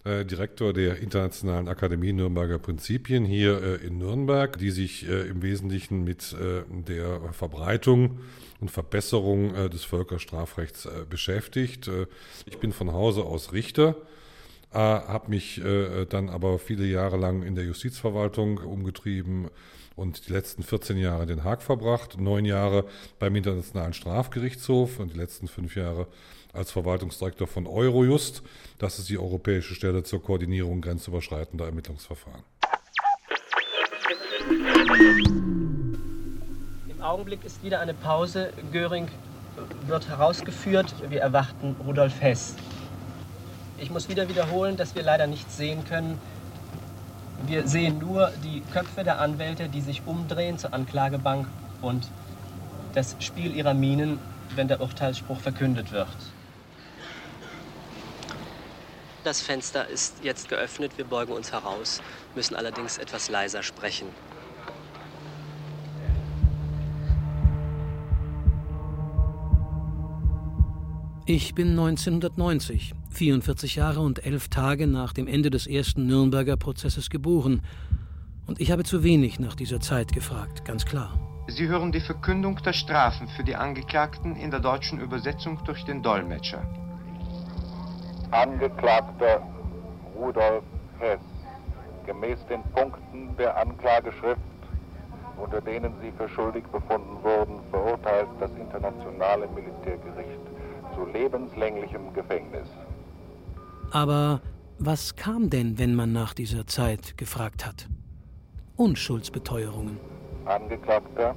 Direktor 0.03 0.73
der 0.73 0.97
Internationalen 0.97 1.69
Akademie 1.69 2.15
Nürnberger 2.15 2.59
Prinzipien 2.59 3.27
hier 3.27 3.83
in 3.83 3.99
Nürnberg, 3.99 4.57
die 4.57 4.71
sich 4.71 5.07
im 5.07 5.43
Wesentlichen 5.43 6.05
mit 6.05 6.35
der 6.89 7.21
Verbreitung 7.33 8.19
und 8.61 8.71
Verbesserung 8.71 9.55
äh, 9.55 9.71
des 9.71 9.85
Völkerstrafrechts 9.85 10.87
äh, 10.87 11.05
beschäftigt. 11.09 11.89
Äh, 11.89 12.07
ich 12.47 12.59
bin 12.59 12.73
von 12.73 12.93
Hause 12.93 13.25
aus 13.25 13.53
Richter, 13.53 13.97
habe 14.73 15.31
mich 15.31 15.61
dann 16.11 16.29
aber 16.29 16.61
viele 16.61 16.87
Jahre 16.87 17.17
lang 17.17 17.43
in 17.43 17.57
der 17.57 17.65
Justizverwaltung 17.65 18.59
umgetrieben 18.59 19.51
und 19.97 20.29
die 20.29 20.33
letzten 20.33 20.63
14 20.63 20.97
Jahre 20.97 21.23
in 21.23 21.29
Den 21.29 21.43
Haag 21.43 21.61
verbracht, 21.61 22.21
neun 22.21 22.45
Jahre 22.45 22.85
beim 23.19 23.35
Internationalen 23.35 23.95
Strafgerichtshof 23.95 25.01
und 25.01 25.13
die 25.13 25.19
letzten 25.19 25.49
fünf 25.49 25.75
Jahre 25.75 26.07
als 26.53 26.71
Verwaltungsdirektor 26.71 27.49
von 27.49 27.67
Eurojust. 27.67 28.45
Das 28.81 28.99
ist 28.99 29.11
die 29.11 29.19
europäische 29.19 29.75
Stelle 29.75 30.05
zur 30.05 30.23
Koordinierung 30.23 30.81
grenzüberschreitender 30.81 31.67
Ermittlungsverfahren. 31.67 32.43
Im 36.89 37.03
Augenblick 37.03 37.45
ist 37.45 37.63
wieder 37.63 37.81
eine 37.81 37.93
Pause. 37.93 38.55
Göring 38.73 39.09
wird 39.87 40.09
herausgeführt. 40.09 40.95
Wir 41.11 41.21
erwarten 41.21 41.77
Rudolf 41.87 42.23
Hess. 42.23 42.55
Ich 43.77 43.91
muss 43.91 44.09
wieder 44.09 44.31
wiederholen, 44.31 44.79
dass 44.79 44.95
wir 44.95 45.03
leider 45.03 45.27
nichts 45.27 45.59
sehen 45.59 45.85
können. 45.85 46.19
Wir 47.47 47.69
sehen 47.69 47.99
nur 47.99 48.33
die 48.43 48.63
Köpfe 48.73 49.05
der 49.05 49.21
Anwälte, 49.21 49.69
die 49.69 49.83
sich 49.83 50.01
umdrehen 50.07 50.57
zur 50.57 50.73
Anklagebank 50.73 51.47
und 51.83 52.09
das 52.95 53.15
Spiel 53.19 53.55
ihrer 53.55 53.75
Minen, 53.75 54.19
wenn 54.57 54.69
der 54.69 54.81
Urteilsspruch 54.81 55.39
verkündet 55.39 55.93
wird. 55.93 56.09
Das 59.23 59.43
Fenster 59.43 59.87
ist 59.87 60.25
jetzt 60.25 60.49
geöffnet, 60.49 60.93
wir 60.97 61.05
beugen 61.05 61.33
uns 61.33 61.53
heraus, 61.53 62.01
müssen 62.35 62.57
allerdings 62.57 62.97
etwas 62.97 63.29
leiser 63.29 63.63
sprechen. 63.63 64.09
Ich 71.27 71.55
bin 71.55 71.79
1990, 71.79 72.95
44 73.11 73.77
Jahre 73.77 74.01
und 74.01 74.25
elf 74.25 74.49
Tage 74.49 74.87
nach 74.87 75.13
dem 75.13 75.29
Ende 75.29 75.51
des 75.51 75.67
ersten 75.67 76.07
Nürnberger 76.07 76.57
Prozesses 76.57 77.11
geboren. 77.11 77.63
Und 78.47 78.61
ich 78.61 78.73
habe 78.73 78.85
zu 78.85 79.05
wenig 79.05 79.39
nach 79.39 79.55
dieser 79.55 79.81
Zeit 79.81 80.13
gefragt, 80.13 80.65
ganz 80.65 80.87
klar. 80.87 81.13
Sie 81.47 81.69
hören 81.69 81.93
die 81.93 82.01
Verkündung 82.01 82.57
der 82.65 82.73
Strafen 82.73 83.29
für 83.29 83.45
die 83.45 83.55
Angeklagten 83.55 84.35
in 84.35 84.51
der 84.51 84.61
deutschen 84.61 84.99
Übersetzung 84.99 85.63
durch 85.65 85.85
den 85.85 86.03
Dolmetscher. 86.03 86.80
Angeklagter 88.31 89.43
Rudolf 90.17 90.63
Hess, 90.99 91.21
gemäß 92.07 92.39
den 92.47 92.63
Punkten 92.75 93.37
der 93.37 93.57
Anklageschrift, 93.57 94.41
unter 95.37 95.61
denen 95.61 95.95
Sie 96.01 96.13
für 96.13 96.29
schuldig 96.29 96.65
befunden 96.69 97.17
wurden, 97.23 97.61
verurteilt 97.71 98.29
das 98.39 98.51
internationale 98.53 99.49
Militärgericht 99.49 100.41
zu 100.95 101.07
lebenslänglichem 101.07 102.13
Gefängnis. 102.13 102.69
Aber 103.93 104.41
was 104.79 105.17
kam 105.17 105.51
denn, 105.51 105.79
wenn 105.79 105.95
man 105.95 106.13
nach 106.13 106.33
dieser 106.33 106.67
Zeit 106.67 107.19
gefragt 107.19 107.67
hat? 107.67 107.89
Unschuldsbeteuerungen. 108.77 109.99
Angeklagter 110.45 111.35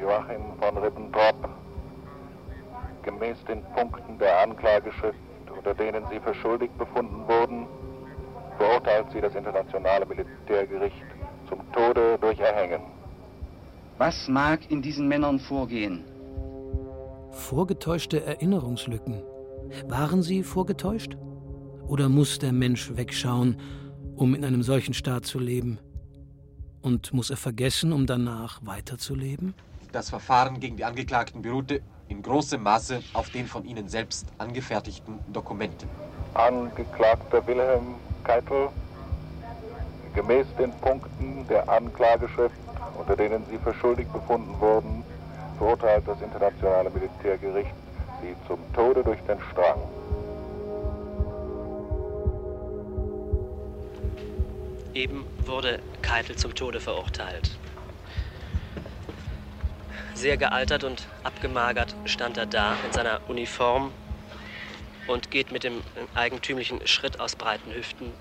Joachim 0.00 0.42
von 0.60 0.78
Ribbentrop, 0.78 1.48
gemäß 3.02 3.44
den 3.44 3.62
Punkten 3.74 4.18
der 4.18 4.40
Anklageschrift, 4.40 5.18
unter 5.66 5.82
denen 5.82 6.04
Sie 6.10 6.20
für 6.20 6.34
schuldig 6.34 6.70
befunden 6.78 7.26
wurden, 7.26 7.66
verurteilt 8.56 9.06
Sie 9.12 9.20
das 9.20 9.34
internationale 9.34 10.06
Militärgericht 10.06 11.04
zum 11.48 11.60
Tode 11.72 12.18
durch 12.20 12.38
Erhängen. 12.38 12.82
Was 13.98 14.28
mag 14.28 14.70
in 14.70 14.80
diesen 14.80 15.08
Männern 15.08 15.40
vorgehen? 15.40 16.04
Vorgetäuschte 17.32 18.24
Erinnerungslücken. 18.24 19.22
Waren 19.88 20.22
sie 20.22 20.44
vorgetäuscht? 20.44 21.16
Oder 21.88 22.08
muss 22.08 22.38
der 22.38 22.52
Mensch 22.52 22.96
wegschauen, 22.96 23.56
um 24.14 24.34
in 24.34 24.44
einem 24.44 24.62
solchen 24.62 24.94
Staat 24.94 25.26
zu 25.26 25.40
leben? 25.40 25.78
Und 26.80 27.12
muss 27.12 27.30
er 27.30 27.36
vergessen, 27.36 27.92
um 27.92 28.06
danach 28.06 28.60
weiterzuleben? 28.64 29.54
Das 29.90 30.10
Verfahren 30.10 30.60
gegen 30.60 30.76
die 30.76 30.84
Angeklagten 30.84 31.42
beruhte 31.42 31.80
in 32.08 32.22
großem 32.22 32.62
Maße 32.62 33.02
auf 33.14 33.30
den 33.30 33.46
von 33.46 33.64
ihnen 33.64 33.88
selbst 33.88 34.26
angefertigten 34.38 35.18
Dokumenten. 35.28 35.88
Angeklagter 36.34 37.46
Wilhelm 37.46 37.96
Keitel, 38.24 38.68
gemäß 40.14 40.46
den 40.58 40.72
Punkten 40.80 41.46
der 41.48 41.68
Anklageschrift, 41.68 42.56
unter 42.98 43.16
denen 43.16 43.44
Sie 43.50 43.58
für 43.58 43.74
schuldig 43.74 44.06
befunden 44.08 44.58
wurden, 44.60 45.04
verurteilt 45.58 46.04
das 46.06 46.20
internationale 46.20 46.90
Militärgericht 46.90 47.74
sie 48.20 48.34
zum 48.46 48.58
Tode 48.72 49.02
durch 49.02 49.20
den 49.22 49.38
Strang. 49.50 49.80
Eben 54.94 55.26
wurde 55.44 55.78
Keitel 56.00 56.36
zum 56.36 56.54
Tode 56.54 56.80
verurteilt. 56.80 57.58
Sehr 60.16 60.38
gealtert 60.38 60.82
und 60.82 61.06
abgemagert 61.24 61.94
stand 62.06 62.38
er 62.38 62.46
da 62.46 62.74
in 62.86 62.92
seiner 62.92 63.20
Uniform 63.28 63.92
und 65.06 65.30
geht 65.30 65.52
mit 65.52 65.62
dem 65.62 65.82
eigentümlichen 66.14 66.86
Schritt 66.86 67.20
aus 67.20 67.36
breiten 67.36 67.70
Hüften, 67.70 68.14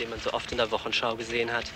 den 0.00 0.08
man 0.08 0.18
so 0.18 0.32
oft 0.32 0.50
in 0.50 0.56
der 0.56 0.70
Wochenschau 0.70 1.14
gesehen 1.14 1.52
hat, 1.52 1.70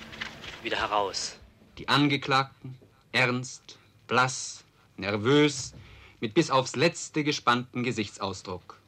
wieder 0.62 0.78
heraus. 0.78 1.36
Die 1.76 1.88
Angeklagten, 1.88 2.78
ernst, 3.12 3.78
blass, 4.06 4.64
nervös, 4.96 5.74
mit 6.20 6.32
bis 6.32 6.50
aufs 6.50 6.74
letzte 6.74 7.22
gespannten 7.22 7.82
Gesichtsausdruck. 7.82 8.80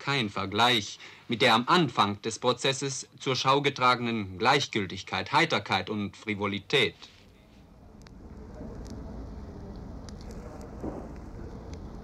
Kein 0.00 0.28
Vergleich 0.28 0.98
mit 1.28 1.40
der 1.40 1.54
am 1.54 1.68
Anfang 1.68 2.20
des 2.22 2.40
Prozesses 2.40 3.06
zur 3.20 3.36
Schau 3.36 3.62
getragenen 3.62 4.40
Gleichgültigkeit, 4.40 5.30
Heiterkeit 5.30 5.88
und 5.88 6.16
Frivolität. 6.16 6.96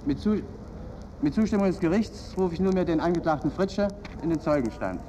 Mit, 0.04 0.18
Zu 0.20 0.42
mit 1.20 1.34
Zustimmung 1.34 1.66
des 1.66 1.78
Gerichts 1.78 2.34
rufe 2.36 2.54
ich 2.54 2.60
nunmehr 2.60 2.84
den 2.84 3.00
Angeklagten 3.00 3.50
Fritsche 3.50 3.88
in 4.22 4.30
den 4.30 4.40
Zeugenstand. 4.40 5.00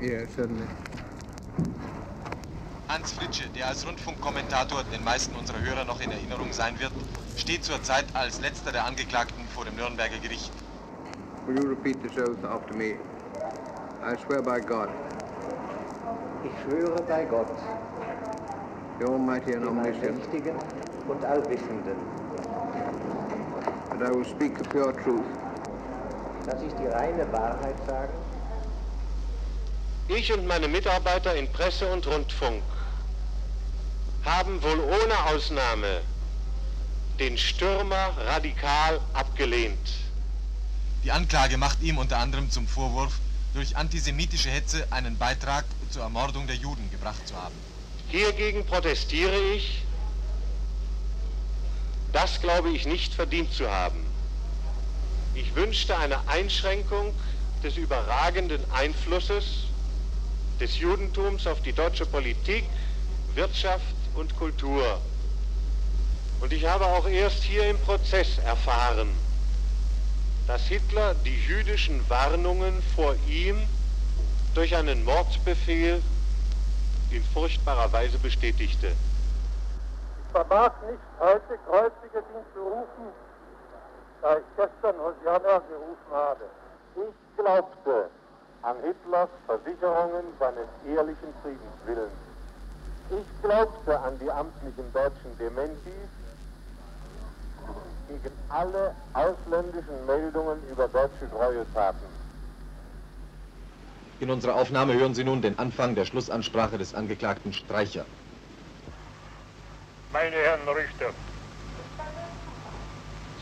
Ja, 0.00 0.26
certainly. 0.26 0.64
Hans 2.88 3.12
Fritsche, 3.12 3.44
der 3.56 3.68
als 3.68 3.86
Rundfunkkommentator 3.86 4.82
den 4.92 5.02
meisten 5.04 5.34
unserer 5.36 5.60
Hörer 5.60 5.84
noch 5.84 6.00
in 6.00 6.10
Erinnerung 6.10 6.52
sein 6.52 6.78
wird, 6.78 6.92
steht 7.36 7.64
zurzeit 7.64 8.04
als 8.14 8.40
letzter 8.40 8.72
der 8.72 8.84
Angeklagten 8.84 9.44
vor 9.54 9.64
dem 9.64 9.76
Nürnberger 9.76 10.18
Gericht. 10.22 10.52
Will 11.46 11.62
you 11.62 11.68
repeat 11.68 12.02
this 12.02 12.16
oath 12.16 12.42
after 12.44 12.74
me? 12.74 12.96
I 14.02 14.16
swear 14.26 14.42
by 14.42 14.60
God. 14.60 14.88
Ich 16.44 16.52
schwöre 16.62 17.02
bei 17.08 17.24
Gott, 17.24 17.48
the 18.98 19.06
Almighty 19.06 19.54
and 19.54 19.64
dem 19.64 19.78
Omniscient, 19.78 20.04
Allmächtigen 20.04 20.54
und 21.08 21.24
Allwissenden, 21.24 21.96
that 23.98 24.08
I 24.08 24.12
will 24.12 24.24
speak 24.24 24.58
the 24.58 24.64
pure 24.64 24.92
truth, 25.04 25.26
dass 26.46 26.62
ich 26.62 26.72
die 26.74 26.86
reine 26.86 27.30
Wahrheit 27.32 27.76
sage, 27.86 28.12
Ich 30.08 30.32
und 30.32 30.46
meine 30.46 30.68
Mitarbeiter 30.68 31.34
in 31.34 31.50
Presse 31.50 31.90
und 31.90 32.06
Rundfunk 32.06 32.62
haben 34.24 34.62
wohl 34.62 34.80
ohne 34.80 35.26
Ausnahme 35.26 36.02
den 37.18 37.38
Stürmer 37.38 38.10
radikal 38.26 39.00
abgelehnt. 39.14 39.88
Die 41.04 41.12
Anklage 41.12 41.56
macht 41.56 41.82
ihm 41.82 41.98
unter 41.98 42.18
anderem 42.18 42.50
zum 42.50 42.66
Vorwurf, 42.66 43.12
durch 43.54 43.76
antisemitische 43.76 44.50
Hetze 44.50 44.86
einen 44.90 45.16
Beitrag 45.16 45.64
zur 45.90 46.02
Ermordung 46.02 46.46
der 46.46 46.56
Juden 46.56 46.90
gebracht 46.90 47.26
zu 47.26 47.34
haben. 47.36 47.54
Hiergegen 48.08 48.66
protestiere 48.66 49.38
ich. 49.54 49.84
Das 52.14 52.40
glaube 52.40 52.70
ich 52.70 52.86
nicht 52.86 53.12
verdient 53.12 53.52
zu 53.52 53.68
haben. 53.68 54.06
Ich 55.34 55.52
wünschte 55.56 55.98
eine 55.98 56.28
Einschränkung 56.28 57.12
des 57.64 57.76
überragenden 57.76 58.62
Einflusses 58.70 59.64
des 60.60 60.78
Judentums 60.78 61.48
auf 61.48 61.60
die 61.62 61.72
deutsche 61.72 62.06
Politik, 62.06 62.66
Wirtschaft 63.34 63.96
und 64.14 64.36
Kultur. 64.36 65.00
Und 66.40 66.52
ich 66.52 66.64
habe 66.66 66.86
auch 66.86 67.08
erst 67.08 67.42
hier 67.42 67.68
im 67.68 67.78
Prozess 67.78 68.38
erfahren, 68.38 69.08
dass 70.46 70.68
Hitler 70.68 71.16
die 71.24 71.36
jüdischen 71.48 72.08
Warnungen 72.08 72.80
vor 72.94 73.16
ihm 73.28 73.60
durch 74.54 74.76
einen 74.76 75.02
Mordbefehl 75.02 76.00
in 77.10 77.24
furchtbarer 77.24 77.90
Weise 77.90 78.18
bestätigte. 78.18 78.92
Vermag 80.34 80.72
nicht, 80.90 80.98
heute 81.20 81.56
Kreuziger 81.64 82.24
zu 82.52 82.60
rufen, 82.60 83.06
da 84.20 84.38
ich 84.38 84.44
gestern 84.56 84.96
Hosianna 84.98 85.62
gerufen 85.70 86.10
habe. 86.10 86.44
Ich 86.96 87.36
glaubte 87.36 88.10
an 88.62 88.76
Hitlers 88.82 89.28
Versicherungen 89.46 90.24
seines 90.40 90.66
ehrlichen 90.88 91.32
Friedenswillens. 91.40 92.18
Ich 93.10 93.42
glaubte 93.42 94.00
an 94.00 94.18
die 94.18 94.28
amtlichen 94.28 94.92
deutschen 94.92 95.38
Dementis 95.38 96.10
gegen 98.08 98.34
alle 98.48 98.92
ausländischen 99.12 100.04
Meldungen 100.06 100.58
über 100.68 100.88
deutsche 100.88 101.28
Gräueltaten. 101.28 102.08
In 104.18 104.32
unserer 104.32 104.56
Aufnahme 104.56 104.94
hören 104.94 105.14
Sie 105.14 105.22
nun 105.22 105.42
den 105.42 105.56
Anfang 105.60 105.94
der 105.94 106.06
Schlussansprache 106.06 106.76
des 106.76 106.92
Angeklagten 106.92 107.52
Streicher. 107.52 108.06
Meine 110.14 110.36
Herren 110.36 110.68
Richter, 110.68 111.10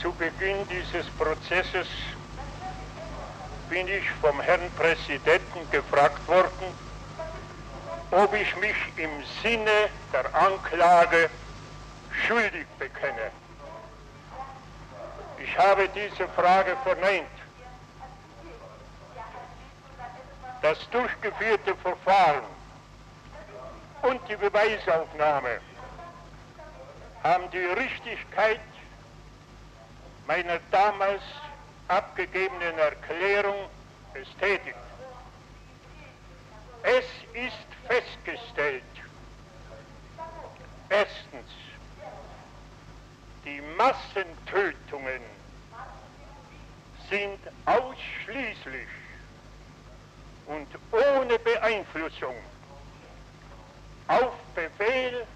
zu 0.00 0.10
Beginn 0.14 0.66
dieses 0.68 1.04
Prozesses 1.18 1.86
bin 3.68 3.86
ich 3.88 4.08
vom 4.22 4.40
Herrn 4.40 4.70
Präsidenten 4.78 5.70
gefragt 5.70 6.26
worden, 6.26 6.74
ob 8.10 8.32
ich 8.32 8.56
mich 8.56 8.74
im 8.96 9.10
Sinne 9.42 9.90
der 10.14 10.34
Anklage 10.34 11.28
schuldig 12.26 12.66
bekenne. 12.78 13.30
Ich 15.44 15.58
habe 15.58 15.86
diese 15.90 16.26
Frage 16.28 16.74
verneint. 16.84 17.36
Das 20.62 20.78
durchgeführte 20.88 21.76
Verfahren 21.76 22.44
und 24.04 24.26
die 24.26 24.36
Beweisaufnahme 24.36 25.60
haben 27.22 27.50
die 27.50 27.58
Richtigkeit 27.58 28.60
meiner 30.26 30.58
damals 30.70 31.22
abgegebenen 31.88 32.78
Erklärung 32.78 33.68
bestätigt. 34.12 34.76
Es 36.82 37.04
ist 37.34 37.68
festgestellt, 37.86 38.82
erstens, 40.88 41.48
die 43.44 43.60
Massentötungen 43.76 45.22
sind 47.08 47.38
ausschließlich 47.66 48.88
und 50.46 50.68
ohne 50.90 51.38
Beeinflussung 51.38 52.34
auf 54.08 54.32
Befehl 54.54 55.26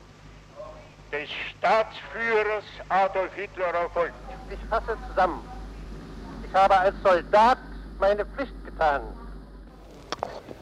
des 1.12 1.28
Staatsführers 1.58 2.64
Adolf 2.88 3.34
Hitler 3.34 3.66
erfolgt. 3.66 4.14
Ich 4.50 4.58
fasse 4.68 4.96
zusammen. 5.08 5.40
Ich 6.46 6.54
habe 6.54 6.76
als 6.76 6.94
Soldat 7.02 7.58
meine 7.98 8.24
Pflicht 8.24 8.54
getan. 8.64 9.02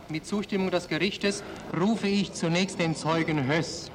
Mit 0.09 0.27
Zustimmung 0.27 0.71
des 0.71 0.89
Gerichtes 0.89 1.43
rufe 1.79 2.07
ich 2.07 2.33
zunächst 2.33 2.79
den 2.79 2.95
Zeugen 2.95 3.47
Höss. 3.47 3.91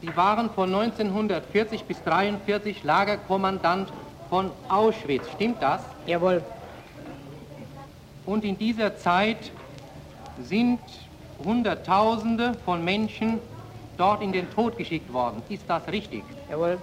Sie 0.00 0.16
waren 0.16 0.50
von 0.50 0.74
1940 0.74 1.84
bis 1.84 1.98
1943 1.98 2.84
Lagerkommandant 2.84 3.92
von 4.30 4.50
Auschwitz. 4.68 5.28
Stimmt 5.34 5.62
das? 5.62 5.82
Jawohl. 6.06 6.42
Und 8.26 8.44
in 8.44 8.58
dieser 8.58 8.96
Zeit 8.96 9.52
sind 10.36 10.80
Hunderttausende 11.44 12.54
von 12.64 12.84
Menschen 12.84 13.40
dort 13.96 14.20
in 14.20 14.32
den 14.32 14.50
Tod 14.50 14.76
geschickt 14.76 15.12
worden. 15.12 15.42
Ist 15.48 15.64
das 15.68 15.86
richtig? 15.88 16.24
Jawohl. 16.50 16.78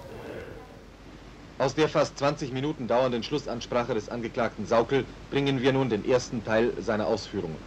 Aus 1.58 1.74
der 1.74 1.88
fast 1.88 2.18
20 2.18 2.52
Minuten 2.52 2.88
dauernden 2.88 3.22
Schlussansprache 3.22 3.94
des 3.94 4.08
Angeklagten 4.08 4.64
Saukel 4.64 5.04
bringen 5.30 5.60
wir 5.60 5.72
nun 5.72 5.88
den 5.88 6.04
ersten 6.04 6.42
Teil 6.42 6.72
seiner 6.78 7.06
Ausführungen. 7.06 7.58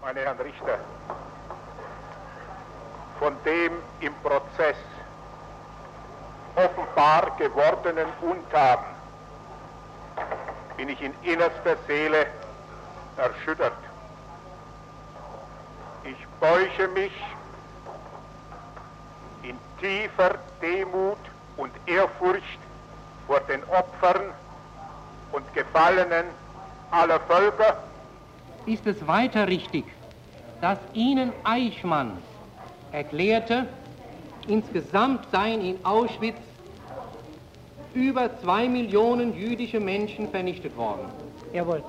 Meine 0.00 0.20
Herren 0.20 0.38
Richter, 0.40 0.78
von 3.18 3.34
dem 3.44 3.72
im 4.00 4.12
Prozess 4.22 4.76
offenbar 6.54 7.34
gewordenen 7.38 8.06
Untaten 8.20 8.92
bin 10.76 10.88
ich 10.88 11.00
in 11.00 11.12
innerster 11.22 11.76
Seele 11.86 12.26
erschüttert. 13.16 13.72
Ich 16.04 16.16
beuge 16.40 16.88
mich 16.94 17.12
in 19.42 19.56
tiefer 19.80 20.38
Demut 20.60 21.18
und 21.56 21.72
Ehrfurcht 21.86 22.58
vor 23.26 23.40
den 23.40 23.62
Opfern 23.64 24.32
und 25.32 25.54
Gefallenen 25.54 26.26
aller 26.90 27.20
Völker. 27.20 27.82
Ist 28.66 28.86
es 28.86 29.06
weiter 29.06 29.46
richtig, 29.46 29.84
dass 30.60 30.78
Ihnen 30.92 31.32
Eichmann 31.44 32.22
erklärte, 32.92 33.66
insgesamt 34.46 35.26
seien 35.30 35.60
in 35.60 35.84
Auschwitz 35.84 36.36
über 37.94 38.30
zwei 38.40 38.68
Millionen 38.68 39.34
jüdische 39.34 39.80
Menschen 39.80 40.30
vernichtet 40.30 40.76
worden? 40.76 41.10
Jawohl. 41.52 41.82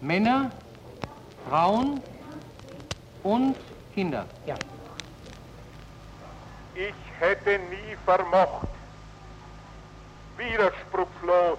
Männer, 0.00 0.50
Frauen 1.48 2.00
und 3.22 3.56
Kinder? 3.94 4.26
Ja. 4.46 4.54
Ich 6.74 6.94
hätte 7.18 7.58
nie 7.70 7.96
vermocht, 8.04 8.68
widerspruchslos 10.36 11.58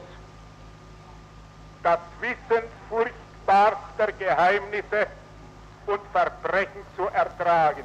das 1.83 1.99
Wissen 2.19 2.63
furchtbarster 2.89 4.11
Geheimnisse 4.19 5.07
und 5.87 5.99
Verbrechen 6.11 6.81
zu 6.95 7.03
ertragen. 7.07 7.83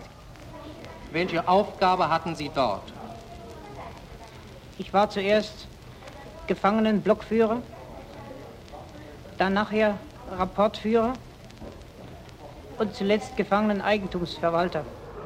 Welche 1.12 1.46
Aufgabe 1.48 2.08
hatten 2.08 2.34
Sie 2.34 2.50
dort? 2.54 2.92
Ich 4.78 4.92
war 4.92 5.08
zuerst 5.08 5.68
Gefangenenblockführer, 6.48 7.62
dann 9.38 9.54
nachher 9.54 9.94
Rapportführer 10.30 11.14
und 12.78 12.94
zuletzt 12.94 13.38
Gefangeneneigentumsverwalter. 13.38 14.84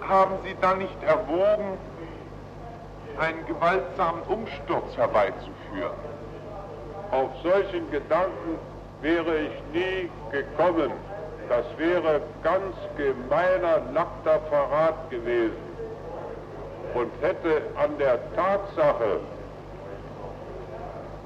Haben 0.09 0.35
Sie 0.45 0.55
da 0.61 0.75
nicht 0.75 1.03
erwogen, 1.03 1.79
einen 3.19 3.45
gewaltsamen 3.47 4.23
Umsturz 4.29 4.97
herbeizuführen? 4.97 5.99
Auf 7.11 7.31
solchen 7.43 7.91
Gedanken 7.91 8.57
wäre 9.03 9.37
ich 9.37 9.63
nie 9.73 10.11
gekommen. 10.31 10.93
Das 11.49 11.65
wäre 11.77 12.21
ganz 12.45 12.77
gemeiner, 12.97 13.81
nackter 13.93 14.39
Verrat 14.49 15.11
gewesen 15.11 15.57
und 16.95 17.11
hätte 17.21 17.63
an 17.77 17.99
der 17.99 18.21
Tatsache 18.37 19.21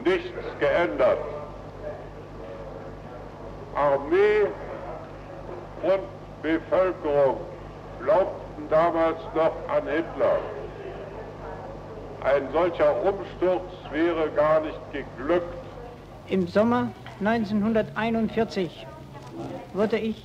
nichts 0.04 0.30
geändert. 0.60 1.18
Armee 3.74 4.46
und 5.82 6.42
Bevölkerung 6.42 7.40
glaubten 8.02 8.68
damals 8.70 9.18
noch 9.34 9.52
an 9.68 9.82
Hitler. 9.86 10.38
Ein 12.22 12.42
solcher 12.52 12.94
Umsturz 13.02 13.70
wäre 13.90 14.30
gar 14.30 14.60
nicht 14.60 14.80
geglückt. 14.92 15.54
Im 16.28 16.46
Sommer 16.46 16.88
1941 17.20 18.86
wurde 19.74 19.98
ich 19.98 20.22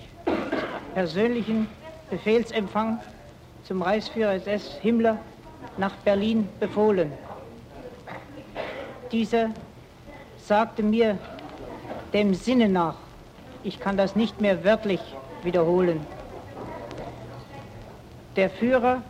persönlichen 0.94 1.68
Befehlsempfang 2.10 3.00
zum 3.64 3.82
Reichsführer 3.82 4.34
SS 4.34 4.78
Himmler 4.82 5.18
nach 5.78 5.96
Berlin 5.98 6.48
befohlen. 6.60 7.12
Dieser 9.12 9.50
sagte 10.46 10.84
mir 10.84 11.18
dem 12.14 12.34
Sinne 12.34 12.70
nach, 12.70 12.96
ich 13.64 13.80
kann 13.80 13.98
das 13.98 14.16
nicht 14.16 14.42
mehr 14.42 14.64
wörtlich 14.64 15.02
wiederholen. 15.44 16.06
Der 18.36 18.50
Führer 18.50 19.02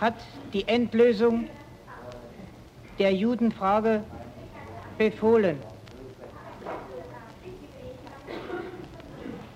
hat 0.00 0.14
die 0.52 0.66
Endlösung 0.66 1.48
der 2.98 3.12
Judenfrage 3.12 4.02
befohlen. 4.98 5.58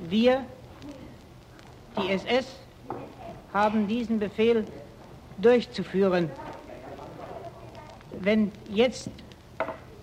Wir, 0.01 0.45
die 1.97 2.11
SS, 2.11 2.47
haben 3.53 3.87
diesen 3.87 4.19
Befehl 4.19 4.65
durchzuführen. 5.39 6.31
Wenn 8.21 8.53
jetzt 8.69 9.11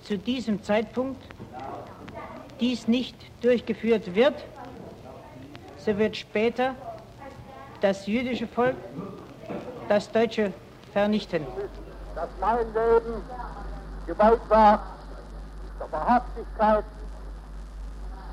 zu 0.03 0.17
diesem 0.17 0.63
Zeitpunkt 0.63 1.21
dies 2.59 2.87
nicht 2.87 3.15
durchgeführt 3.41 4.13
wird, 4.15 4.35
so 5.77 5.97
wird 5.97 6.15
später 6.15 6.75
das 7.81 8.05
jüdische 8.05 8.47
Volk 8.47 8.75
das 9.89 10.11
Deutsche 10.11 10.53
vernichten. 10.93 11.45
Dass 12.15 12.29
mein 12.39 12.65
Leben 12.67 13.21
geweiht 14.05 14.41
war 14.49 14.91
der 15.81 15.91
Wahrhaftigkeit, 15.91 16.85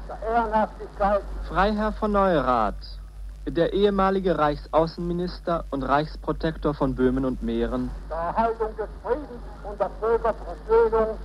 der 0.08 0.28
Ehrenhaftigkeit. 0.28 1.22
Freiherr 1.48 1.92
von 1.92 2.12
Neurath, 2.12 3.00
der 3.46 3.72
ehemalige 3.72 4.38
Reichsaußenminister 4.38 5.64
und 5.70 5.82
Reichsprotektor 5.82 6.74
von 6.74 6.94
Böhmen 6.94 7.24
und 7.24 7.42
Mähren. 7.42 7.90
Der 8.10 8.16
Erhaltung 8.16 8.76
des 8.76 8.88
Friedens 9.02 9.42
und 9.64 9.80
der 9.80 9.90
Völkerversöhnung, 10.00 11.18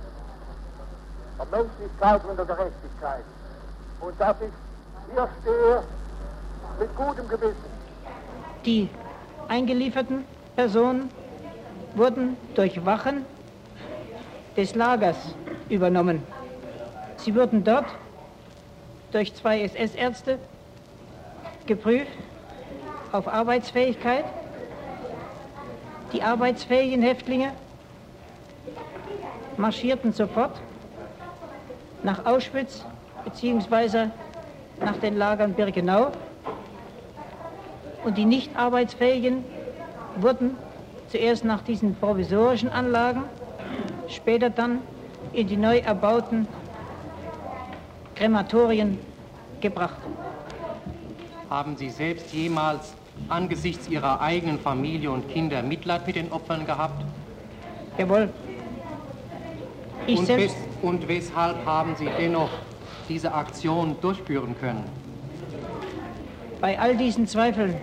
der 1.38 1.46
Menschlichkeit 1.58 2.24
und 2.24 2.36
der 2.36 2.44
Gerechtigkeit. 2.44 3.24
Und 4.00 4.20
dass 4.20 4.36
ich 4.40 5.14
hier 5.14 5.28
stehe 5.40 5.82
mit 6.78 6.96
gutem 6.96 7.28
Gewissen. 7.28 7.74
Die 8.64 8.88
eingelieferten 9.48 10.24
Personen 10.56 11.10
wurden 11.94 12.36
durch 12.54 12.84
Wachen 12.84 13.24
des 14.56 14.74
Lagers 14.74 15.16
übernommen. 15.68 16.22
Sie 17.16 17.34
wurden 17.34 17.64
dort 17.64 17.86
durch 19.12 19.34
zwei 19.34 19.62
SS-Ärzte 19.62 20.38
geprüft 21.66 22.10
auf 23.12 23.28
Arbeitsfähigkeit. 23.28 24.24
Die 26.12 26.22
arbeitsfähigen 26.22 27.02
Häftlinge 27.02 27.52
marschierten 29.56 30.12
sofort 30.12 30.60
nach 32.04 32.24
Auschwitz 32.26 32.84
bzw. 33.24 34.08
nach 34.80 34.96
den 34.98 35.16
Lagern 35.16 35.54
Birkenau 35.54 36.12
und 38.04 38.16
die 38.16 38.26
nicht 38.26 38.54
arbeitsfähigen 38.56 39.44
wurden 40.16 40.56
zuerst 41.08 41.44
nach 41.44 41.62
diesen 41.62 41.94
provisorischen 41.96 42.68
Anlagen, 42.68 43.24
später 44.08 44.50
dann 44.50 44.80
in 45.32 45.48
die 45.48 45.56
neu 45.56 45.78
erbauten 45.78 46.46
Krematorien 48.14 48.98
gebracht. 49.60 49.98
Haben 51.50 51.76
Sie 51.76 51.90
selbst 51.90 52.32
jemals 52.32 52.94
angesichts 53.28 53.88
Ihrer 53.88 54.20
eigenen 54.20 54.58
Familie 54.58 55.10
und 55.10 55.28
Kinder 55.28 55.62
Mitleid 55.62 56.06
mit 56.06 56.16
den 56.16 56.30
Opfern 56.30 56.66
gehabt? 56.66 57.04
Jawohl. 57.96 58.28
Ich 60.06 60.18
und, 60.18 60.26
selbst. 60.26 60.56
Und 60.84 61.08
weshalb 61.08 61.64
haben 61.64 61.96
Sie 61.96 62.08
dennoch 62.18 62.50
diese 63.08 63.32
Aktion 63.32 63.96
durchführen 64.02 64.54
können? 64.60 64.84
Bei 66.60 66.78
all 66.78 66.96
diesen 66.96 67.26
Zweifeln, 67.26 67.74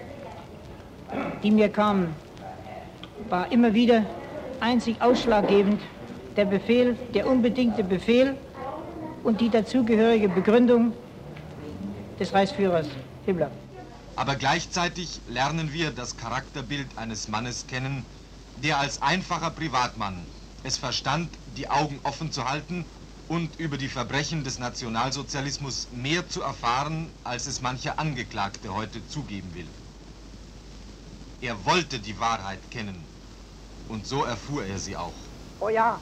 die 1.43 1.51
mir 1.51 1.69
kamen, 1.69 2.13
war 3.29 3.51
immer 3.51 3.73
wieder 3.73 4.05
einzig 4.59 5.01
ausschlaggebend 5.01 5.81
der 6.35 6.45
Befehl, 6.45 6.95
der 7.13 7.27
unbedingte 7.27 7.83
Befehl 7.83 8.37
und 9.23 9.41
die 9.41 9.49
dazugehörige 9.49 10.29
Begründung 10.29 10.93
des 12.19 12.33
Reichsführers 12.33 12.87
Himmler. 13.25 13.51
Aber 14.15 14.35
gleichzeitig 14.35 15.19
lernen 15.27 15.73
wir 15.73 15.89
das 15.91 16.17
Charakterbild 16.17 16.87
eines 16.95 17.27
Mannes 17.27 17.65
kennen, 17.67 18.05
der 18.63 18.79
als 18.79 19.01
einfacher 19.01 19.49
Privatmann 19.49 20.15
es 20.63 20.77
verstand, 20.77 21.29
die 21.55 21.69
Augen 21.69 21.99
offen 22.03 22.31
zu 22.31 22.47
halten 22.47 22.85
und 23.27 23.59
über 23.59 23.77
die 23.77 23.89
Verbrechen 23.89 24.43
des 24.43 24.59
Nationalsozialismus 24.59 25.89
mehr 25.91 26.27
zu 26.27 26.41
erfahren, 26.41 27.13
als 27.23 27.45
es 27.45 27.61
mancher 27.61 27.99
Angeklagte 27.99 28.73
heute 28.73 29.05
zugeben 29.07 29.53
will. 29.53 29.67
Er 31.41 31.65
wollte 31.65 31.99
die 31.99 32.19
Wahrheit 32.19 32.69
kennen 32.71 33.07
und 33.87 34.05
so 34.05 34.23
erfuhr 34.23 34.65
er 34.65 34.79
sie 34.79 34.95
auch. 34.97 35.15
Oh 35.59 35.69
ja. 35.69 36.01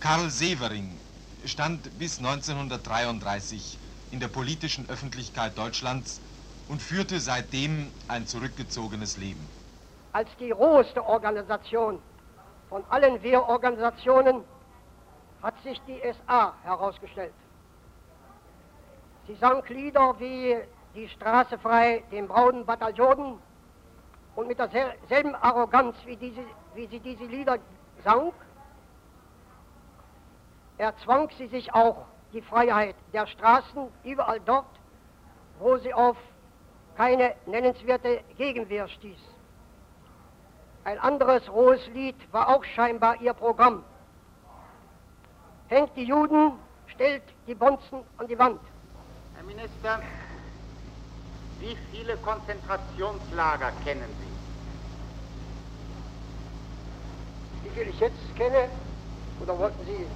Karl 0.00 0.30
Severing 0.30 1.00
stand 1.44 1.98
bis 1.98 2.18
1933 2.18 3.78
in 4.10 4.20
der 4.20 4.28
politischen 4.28 4.88
Öffentlichkeit 4.88 5.56
Deutschlands 5.58 6.20
und 6.68 6.82
führte 6.82 7.20
seitdem 7.20 7.92
ein 8.08 8.26
zurückgezogenes 8.26 9.16
Leben. 9.16 9.48
Als 10.12 10.28
die 10.38 10.50
roheste 10.50 11.04
Organisation 11.04 12.00
von 12.72 12.84
allen 12.88 13.22
Wehrorganisationen 13.22 14.44
hat 15.42 15.60
sich 15.62 15.78
die 15.82 16.00
SA 16.24 16.54
herausgestellt. 16.62 17.34
Sie 19.26 19.34
sang 19.34 19.62
Lieder 19.68 20.18
wie 20.18 20.56
Die 20.94 21.06
Straße 21.08 21.58
frei 21.58 22.02
den 22.10 22.28
braunen 22.28 22.64
Bataillonen 22.64 23.38
und 24.36 24.48
mit 24.48 24.58
derselben 24.58 25.34
Arroganz, 25.34 25.96
wie, 26.06 26.16
diese, 26.16 26.42
wie 26.74 26.86
sie 26.86 27.00
diese 27.00 27.24
Lieder 27.24 27.58
sang, 28.04 28.32
erzwang 30.78 31.28
sie 31.36 31.48
sich 31.48 31.74
auch 31.74 32.06
die 32.32 32.40
Freiheit 32.40 32.96
der 33.12 33.26
Straßen 33.26 33.88
überall 34.02 34.40
dort, 34.40 34.74
wo 35.58 35.76
sie 35.76 35.92
auf 35.92 36.16
keine 36.96 37.34
nennenswerte 37.44 38.22
Gegenwehr 38.38 38.88
stieß. 38.88 39.20
Ein 40.84 40.98
anderes 40.98 41.48
rohes 41.48 41.86
Lied 41.94 42.16
war 42.32 42.48
auch 42.48 42.64
scheinbar 42.64 43.20
ihr 43.20 43.34
Programm. 43.34 43.84
Hängt 45.68 45.96
die 45.96 46.04
Juden, 46.04 46.52
stellt 46.88 47.22
die 47.46 47.54
Bonzen 47.54 48.02
an 48.18 48.26
die 48.26 48.38
Wand. 48.38 48.60
Herr 49.34 49.44
Minister, 49.44 50.00
wie 51.60 51.76
viele 51.92 52.16
Konzentrationslager 52.16 53.70
kennen 53.84 54.10
Sie? 54.20 54.32
Wie 57.62 57.70
viele 57.70 57.90
ich 57.90 58.00
jetzt 58.00 58.36
kenne? 58.36 58.68
Oder 59.40 59.56
wollten 59.58 59.84
Sie 59.86 60.06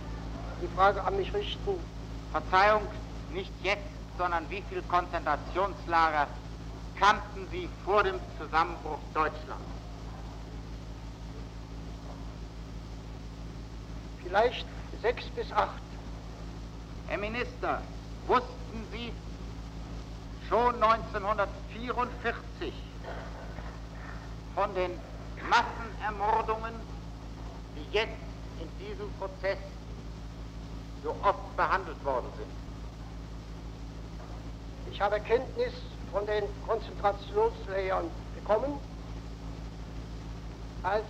die 0.61 0.68
Frage 0.74 1.02
an 1.05 1.16
mich 1.16 1.33
richten? 1.33 1.81
Verzeihung, 2.33 2.83
nicht 3.33 3.52
jetzt, 3.62 3.83
sondern 4.18 4.50
wie 4.50 4.62
viele 4.68 4.83
Konzentrationslager 4.83 6.26
kannten 6.98 7.46
Sie 7.52 7.68
vor 7.85 8.02
dem 8.02 8.18
Zusammenbruch 8.38 8.98
Deutschlands? 9.14 9.86
Vielleicht 14.27 14.67
sechs 15.03 15.25
bis 15.37 15.53
acht. 15.53 15.81
Herr 17.07 17.19
Minister, 17.19 17.81
wussten 18.27 18.85
Sie 18.91 19.12
schon 20.49 20.83
1944 20.83 22.73
von 24.57 24.75
den 24.75 24.91
Massenermordungen, 25.49 26.75
die 27.77 27.87
jetzt 27.97 28.19
in 28.59 28.69
diesem 28.85 29.09
Prozess 29.12 29.59
so 31.05 31.15
oft 31.23 31.57
behandelt 31.57 32.05
worden 32.05 32.27
sind? 32.37 32.51
Ich 34.93 35.01
habe 35.01 35.21
Kenntnis 35.21 35.73
von 36.11 36.27
den 36.27 36.43
Konzentrationslagern 36.67 38.11
bekommen, 38.35 38.81
als 40.83 41.05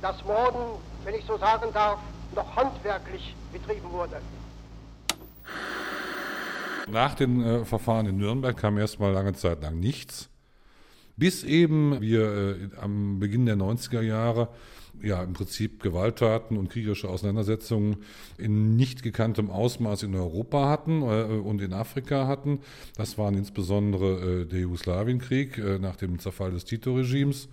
das 0.00 0.24
Morden, 0.24 0.78
wenn 1.04 1.14
ich 1.14 1.24
so 1.24 1.36
sagen 1.38 1.72
darf, 1.72 1.98
noch 2.34 2.56
handwerklich 2.56 3.34
betrieben 3.52 3.90
wurde. 3.90 4.20
Nach 6.90 7.14
den 7.14 7.42
äh, 7.42 7.64
Verfahren 7.64 8.06
in 8.06 8.18
Nürnberg 8.18 8.56
kam 8.56 8.78
erstmal 8.78 9.12
lange 9.12 9.34
Zeit 9.34 9.62
lang 9.62 9.78
nichts, 9.78 10.28
bis 11.16 11.44
eben 11.44 12.00
wir 12.00 12.22
äh, 12.22 12.54
am 12.80 13.20
Beginn 13.20 13.46
der 13.46 13.56
90er 13.56 14.00
Jahre 14.00 14.48
ja 15.02 15.22
im 15.22 15.32
Prinzip 15.32 15.82
Gewalttaten 15.82 16.56
und 16.56 16.70
kriegerische 16.70 17.08
Auseinandersetzungen 17.08 17.98
in 18.38 18.76
nicht 18.76 19.02
gekanntem 19.02 19.50
Ausmaß 19.50 20.02
in 20.02 20.14
Europa 20.14 20.68
hatten 20.68 21.02
äh, 21.02 21.24
und 21.38 21.60
in 21.62 21.72
Afrika 21.72 22.26
hatten. 22.26 22.60
Das 22.96 23.18
waren 23.18 23.34
insbesondere 23.34 24.42
äh, 24.42 24.46
der 24.46 24.60
Jugoslawienkrieg 24.60 25.58
äh, 25.58 25.78
nach 25.78 25.96
dem 25.96 26.18
Zerfall 26.18 26.50
des 26.50 26.64
Tito-Regimes, 26.64 27.48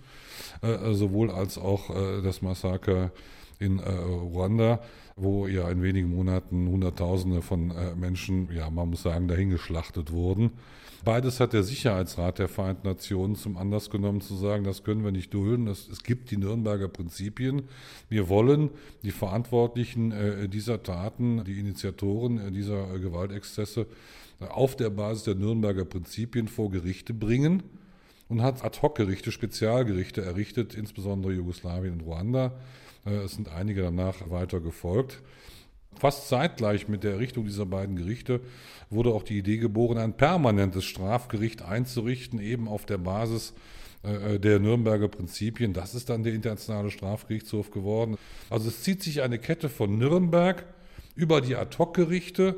äh, 0.62 0.92
sowohl 0.92 1.30
als 1.30 1.58
auch 1.58 1.90
äh, 1.90 2.22
das 2.22 2.42
Massaker 2.42 3.12
in 3.58 3.78
äh, 3.78 3.90
Ruanda, 3.90 4.80
wo 5.16 5.46
ja 5.46 5.68
in 5.70 5.82
wenigen 5.82 6.10
Monaten 6.10 6.68
Hunderttausende 6.68 7.42
von 7.42 7.72
Menschen, 7.98 8.48
ja 8.52 8.70
man 8.70 8.90
muss 8.90 9.02
sagen, 9.02 9.26
dahingeschlachtet 9.26 10.12
wurden. 10.12 10.52
Beides 11.04 11.38
hat 11.38 11.52
der 11.52 11.62
Sicherheitsrat 11.62 12.40
der 12.40 12.48
Vereinten 12.48 12.88
Nationen 12.88 13.36
zum 13.36 13.56
Anlass 13.56 13.88
genommen, 13.88 14.20
zu 14.20 14.34
sagen, 14.34 14.64
das 14.64 14.82
können 14.82 15.04
wir 15.04 15.12
nicht 15.12 15.32
dulden. 15.32 15.66
Das, 15.66 15.88
es 15.88 16.02
gibt 16.02 16.30
die 16.30 16.36
Nürnberger 16.36 16.88
Prinzipien. 16.88 17.62
Wir 18.08 18.28
wollen 18.28 18.70
die 19.04 19.12
Verantwortlichen 19.12 20.10
äh, 20.10 20.48
dieser 20.48 20.82
Taten, 20.82 21.44
die 21.44 21.60
Initiatoren 21.60 22.38
äh, 22.38 22.50
dieser 22.50 22.92
äh, 22.92 22.98
Gewaltexzesse 22.98 23.86
auf 24.40 24.76
der 24.76 24.90
Basis 24.90 25.24
der 25.24 25.34
Nürnberger 25.36 25.84
Prinzipien 25.84 26.48
vor 26.48 26.70
Gerichte 26.70 27.14
bringen 27.14 27.62
und 28.28 28.42
hat 28.42 28.64
Ad-hoc-Gerichte, 28.64 29.32
Spezialgerichte 29.32 30.22
errichtet, 30.22 30.74
insbesondere 30.74 31.32
Jugoslawien 31.32 31.94
und 31.94 32.00
Ruanda. 32.02 32.52
Es 33.04 33.32
sind 33.32 33.48
einige 33.48 33.82
danach 33.82 34.30
weiter 34.30 34.60
gefolgt. 34.60 35.22
Fast 35.98 36.28
zeitgleich 36.28 36.88
mit 36.88 37.02
der 37.02 37.12
Errichtung 37.12 37.44
dieser 37.44 37.66
beiden 37.66 37.96
Gerichte 37.96 38.40
wurde 38.90 39.10
auch 39.10 39.22
die 39.22 39.38
Idee 39.38 39.56
geboren, 39.56 39.98
ein 39.98 40.16
permanentes 40.16 40.84
Strafgericht 40.84 41.62
einzurichten, 41.62 42.38
eben 42.40 42.68
auf 42.68 42.86
der 42.86 42.98
Basis 42.98 43.54
äh, 44.04 44.34
äh, 44.34 44.38
der 44.38 44.60
Nürnberger 44.60 45.08
Prinzipien. 45.08 45.72
Das 45.72 45.94
ist 45.94 46.08
dann 46.08 46.22
der 46.22 46.34
Internationale 46.34 46.90
Strafgerichtshof 46.90 47.70
geworden. 47.70 48.16
Also 48.48 48.68
es 48.68 48.82
zieht 48.82 49.02
sich 49.02 49.22
eine 49.22 49.38
Kette 49.38 49.68
von 49.68 49.98
Nürnberg 49.98 50.64
über 51.16 51.40
die 51.40 51.56
Ad-hoc-Gerichte 51.56 52.56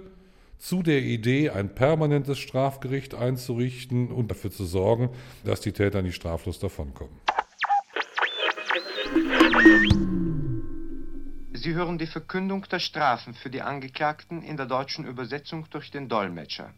zu 0.59 0.83
der 0.83 1.03
Idee, 1.03 1.49
ein 1.49 1.75
permanentes 1.75 2.39
Strafgericht 2.39 3.15
einzurichten 3.15 4.09
und 4.09 4.31
dafür 4.31 4.51
zu 4.51 4.67
sorgen, 4.67 5.09
dass 5.45 5.63
die 5.63 5.73
Täter 5.73 6.03
nicht 6.03 6.17
straflos 6.17 6.59
davonkommen. 6.59 7.15
Sie 11.63 11.75
hören 11.75 11.99
die 11.99 12.07
Verkündung 12.07 12.67
der 12.71 12.79
Strafen 12.79 13.35
für 13.35 13.51
die 13.51 13.61
Angeklagten 13.61 14.43
in 14.43 14.57
der 14.57 14.65
deutschen 14.65 15.05
Übersetzung 15.05 15.69
durch 15.69 15.91
den 15.91 16.09
Dolmetscher. 16.09 16.73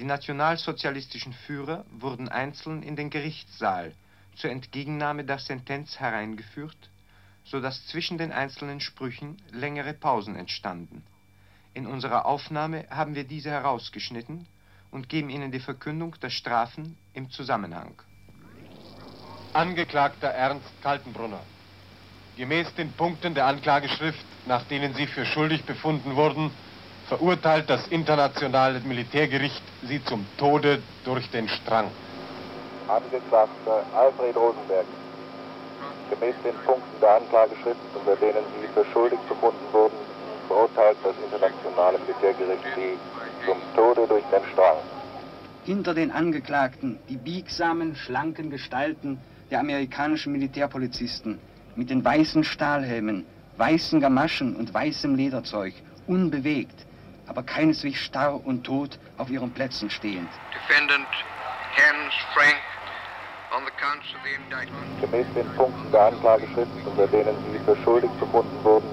Die 0.00 0.04
nationalsozialistischen 0.04 1.32
Führer 1.32 1.84
wurden 1.92 2.28
einzeln 2.28 2.82
in 2.82 2.96
den 2.96 3.08
Gerichtssaal 3.08 3.94
zur 4.34 4.50
Entgegennahme 4.50 5.22
der 5.22 5.38
Sentenz 5.38 6.00
hereingeführt, 6.00 6.90
so 7.44 7.60
dass 7.60 7.86
zwischen 7.86 8.18
den 8.18 8.32
einzelnen 8.32 8.80
Sprüchen 8.80 9.36
längere 9.52 9.94
Pausen 9.94 10.34
entstanden. 10.34 11.04
In 11.72 11.86
unserer 11.86 12.26
Aufnahme 12.26 12.86
haben 12.90 13.14
wir 13.14 13.22
diese 13.22 13.52
herausgeschnitten 13.52 14.48
und 14.90 15.08
geben 15.08 15.30
Ihnen 15.30 15.52
die 15.52 15.60
Verkündung 15.60 16.18
der 16.20 16.30
Strafen 16.30 16.96
im 17.12 17.30
Zusammenhang. 17.30 17.94
Angeklagter 19.52 20.30
Ernst 20.30 20.82
Kaltenbrunner. 20.82 21.53
Gemäß 22.36 22.74
den 22.74 22.92
Punkten 22.92 23.34
der 23.34 23.46
Anklageschrift, 23.46 24.26
nach 24.46 24.64
denen 24.64 24.92
Sie 24.94 25.06
für 25.06 25.24
schuldig 25.24 25.64
befunden 25.64 26.16
wurden, 26.16 26.50
verurteilt 27.06 27.70
das 27.70 27.86
internationale 27.88 28.80
Militärgericht 28.80 29.62
Sie 29.82 30.02
zum 30.04 30.26
Tode 30.36 30.82
durch 31.04 31.30
den 31.30 31.48
Strang. 31.48 31.92
Angeklagter 32.88 33.84
Alfred 33.94 34.36
Rosenberg. 34.36 34.86
Gemäß 36.10 36.34
den 36.44 36.54
Punkten 36.66 37.00
der 37.00 37.16
Anklageschrift, 37.16 37.80
unter 37.94 38.16
denen 38.16 38.44
Sie 38.60 38.66
für 38.74 38.84
schuldig 38.92 39.18
befunden 39.28 39.72
wurden, 39.72 39.96
verurteilt 40.48 40.98
das 41.04 41.14
internationale 41.22 41.98
Militärgericht 42.00 42.64
Sie 42.74 42.98
zum 43.46 43.58
Tode 43.76 44.08
durch 44.08 44.24
den 44.24 44.42
Strang. 44.52 44.78
Hinter 45.64 45.94
den 45.94 46.10
Angeklagten 46.10 46.98
die 47.08 47.16
biegsamen, 47.16 47.94
schlanken 47.94 48.50
Gestalten 48.50 49.20
der 49.50 49.60
amerikanischen 49.60 50.32
Militärpolizisten, 50.32 51.38
mit 51.76 51.90
den 51.90 52.04
weißen 52.04 52.44
Stahlhelmen, 52.44 53.26
weißen 53.56 54.00
Gamaschen 54.00 54.56
und 54.56 54.72
weißem 54.72 55.14
Lederzeug, 55.14 55.74
unbewegt, 56.06 56.86
aber 57.26 57.42
keineswegs 57.42 58.00
starr 58.00 58.44
und 58.44 58.64
tot 58.64 58.98
auf 59.16 59.30
ihren 59.30 59.52
Plätzen 59.52 59.90
stehend. 59.90 60.28
Defendant 60.52 61.06
Hans 61.76 62.14
Frank 62.34 62.60
on 63.56 63.64
the 63.64 63.72
counts 63.78 64.06
of 64.14 64.20
the 64.24 64.34
indictment. 64.34 65.00
Gemäß 65.00 65.26
den 65.34 65.46
Punkten 65.56 65.90
der 65.92 66.06
Anklageschrift, 66.06 66.70
unter 66.84 67.06
denen 67.08 67.36
Sie 67.52 67.58
für 67.64 67.76
schuldig 67.82 68.10
befunden 68.18 68.64
wurden, 68.64 68.88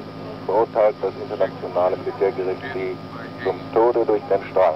verurteilt 0.45 0.95
das 1.01 1.13
internationale 1.21 1.97
Militärgericht 1.97 2.61
Sie 2.73 2.95
zum 3.43 3.59
Tode 3.73 4.05
durch 4.05 4.21
den 4.29 4.41
Strang. 4.51 4.75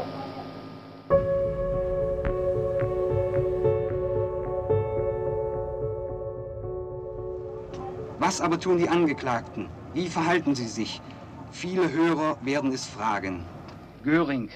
Was 8.26 8.42
aber 8.42 8.60
tun 8.60 8.80
die 8.80 8.90
Angeklagten? 8.90 9.68
Wie 9.94 10.08
verhalten 10.08 10.56
sie 10.56 10.68
sich? 10.68 11.00
Viele 11.52 11.92
Hörer 11.92 12.38
werden 12.42 12.72
es 12.72 12.84
fragen. 12.84 13.44
Göring, 14.04 14.50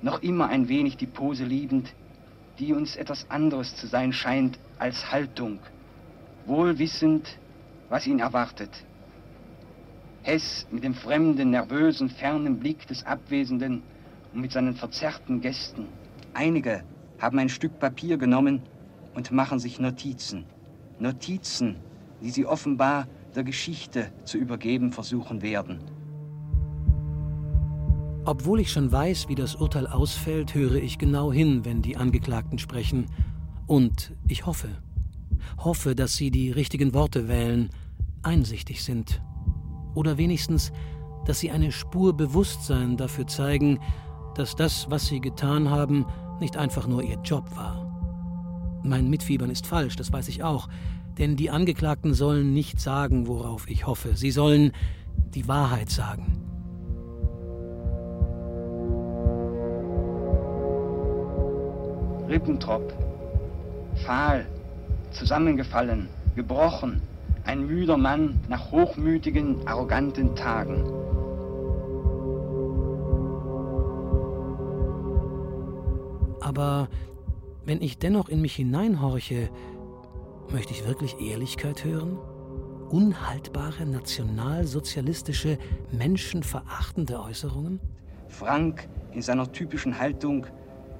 noch 0.00 0.22
immer 0.22 0.46
ein 0.48 0.70
wenig 0.70 0.96
die 0.96 1.06
Pose 1.06 1.44
liebend, 1.44 1.92
die 2.58 2.72
uns 2.72 2.96
etwas 2.96 3.30
anderes 3.30 3.76
zu 3.76 3.86
sein 3.86 4.14
scheint 4.14 4.58
als 4.78 5.12
Haltung, 5.12 5.58
wohl 6.46 6.78
wissend, 6.78 7.38
was 7.90 8.06
ihn 8.06 8.18
erwartet. 8.18 8.70
Hess 10.22 10.66
mit 10.70 10.82
dem 10.82 10.94
fremden, 10.94 11.50
nervösen, 11.50 12.08
fernen 12.08 12.58
Blick 12.58 12.86
des 12.86 13.04
Abwesenden 13.04 13.82
und 14.32 14.40
mit 14.40 14.52
seinen 14.52 14.74
verzerrten 14.74 15.42
Gästen. 15.42 15.86
Einige 16.32 16.82
haben 17.18 17.38
ein 17.40 17.50
Stück 17.50 17.78
Papier 17.78 18.16
genommen 18.16 18.62
und 19.14 19.32
machen 19.32 19.58
sich 19.58 19.78
Notizen. 19.78 20.46
Notizen, 20.98 21.76
die 22.22 22.30
sie 22.30 22.46
offenbar 22.46 23.06
der 23.34 23.44
Geschichte 23.44 24.12
zu 24.24 24.38
übergeben 24.38 24.92
versuchen 24.92 25.42
werden. 25.42 25.80
Obwohl 28.24 28.58
ich 28.58 28.72
schon 28.72 28.90
weiß, 28.90 29.28
wie 29.28 29.36
das 29.36 29.54
Urteil 29.54 29.86
ausfällt, 29.86 30.54
höre 30.54 30.74
ich 30.74 30.98
genau 30.98 31.32
hin, 31.32 31.64
wenn 31.64 31.80
die 31.80 31.96
Angeklagten 31.96 32.58
sprechen. 32.58 33.06
Und 33.68 34.12
ich 34.26 34.46
hoffe, 34.46 34.68
hoffe, 35.58 35.94
dass 35.94 36.16
sie 36.16 36.32
die 36.32 36.50
richtigen 36.50 36.92
Worte 36.92 37.28
wählen, 37.28 37.70
einsichtig 38.24 38.82
sind. 38.82 39.22
Oder 39.94 40.18
wenigstens, 40.18 40.72
dass 41.24 41.38
sie 41.38 41.52
eine 41.52 41.70
Spur 41.70 42.16
Bewusstsein 42.16 42.96
dafür 42.96 43.28
zeigen, 43.28 43.78
dass 44.34 44.56
das, 44.56 44.90
was 44.90 45.06
sie 45.06 45.20
getan 45.20 45.70
haben, 45.70 46.04
nicht 46.40 46.56
einfach 46.56 46.88
nur 46.88 47.04
ihr 47.04 47.20
Job 47.22 47.54
war. 47.56 47.84
Mein 48.82 49.08
Mitfiebern 49.08 49.50
ist 49.50 49.66
falsch, 49.66 49.96
das 49.96 50.12
weiß 50.12 50.28
ich 50.28 50.42
auch, 50.42 50.68
denn 51.18 51.36
die 51.36 51.50
Angeklagten 51.50 52.14
sollen 52.14 52.52
nicht 52.52 52.80
sagen, 52.80 53.26
worauf 53.26 53.68
ich 53.68 53.86
hoffe. 53.86 54.16
Sie 54.16 54.30
sollen 54.30 54.72
die 55.34 55.48
Wahrheit 55.48 55.90
sagen. 55.90 56.42
Rippentrop, 62.28 62.92
fahl, 64.04 64.46
zusammengefallen, 65.10 66.08
gebrochen, 66.34 67.00
ein 67.44 67.66
müder 67.66 67.96
Mann 67.96 68.40
nach 68.48 68.72
hochmütigen, 68.72 69.66
arroganten 69.66 70.34
Tagen. 70.34 70.84
Aber 76.40 76.88
wenn 77.64 77.80
ich 77.80 77.98
dennoch 77.98 78.28
in 78.28 78.40
mich 78.40 78.56
hineinhorche, 78.56 79.50
Möchte 80.52 80.72
ich 80.72 80.86
wirklich 80.86 81.20
Ehrlichkeit 81.20 81.84
hören? 81.84 82.18
Unhaltbare, 82.88 83.84
nationalsozialistische, 83.84 85.58
menschenverachtende 85.90 87.20
Äußerungen? 87.20 87.80
Frank 88.28 88.88
in 89.12 89.22
seiner 89.22 89.50
typischen 89.50 89.98
Haltung, 89.98 90.46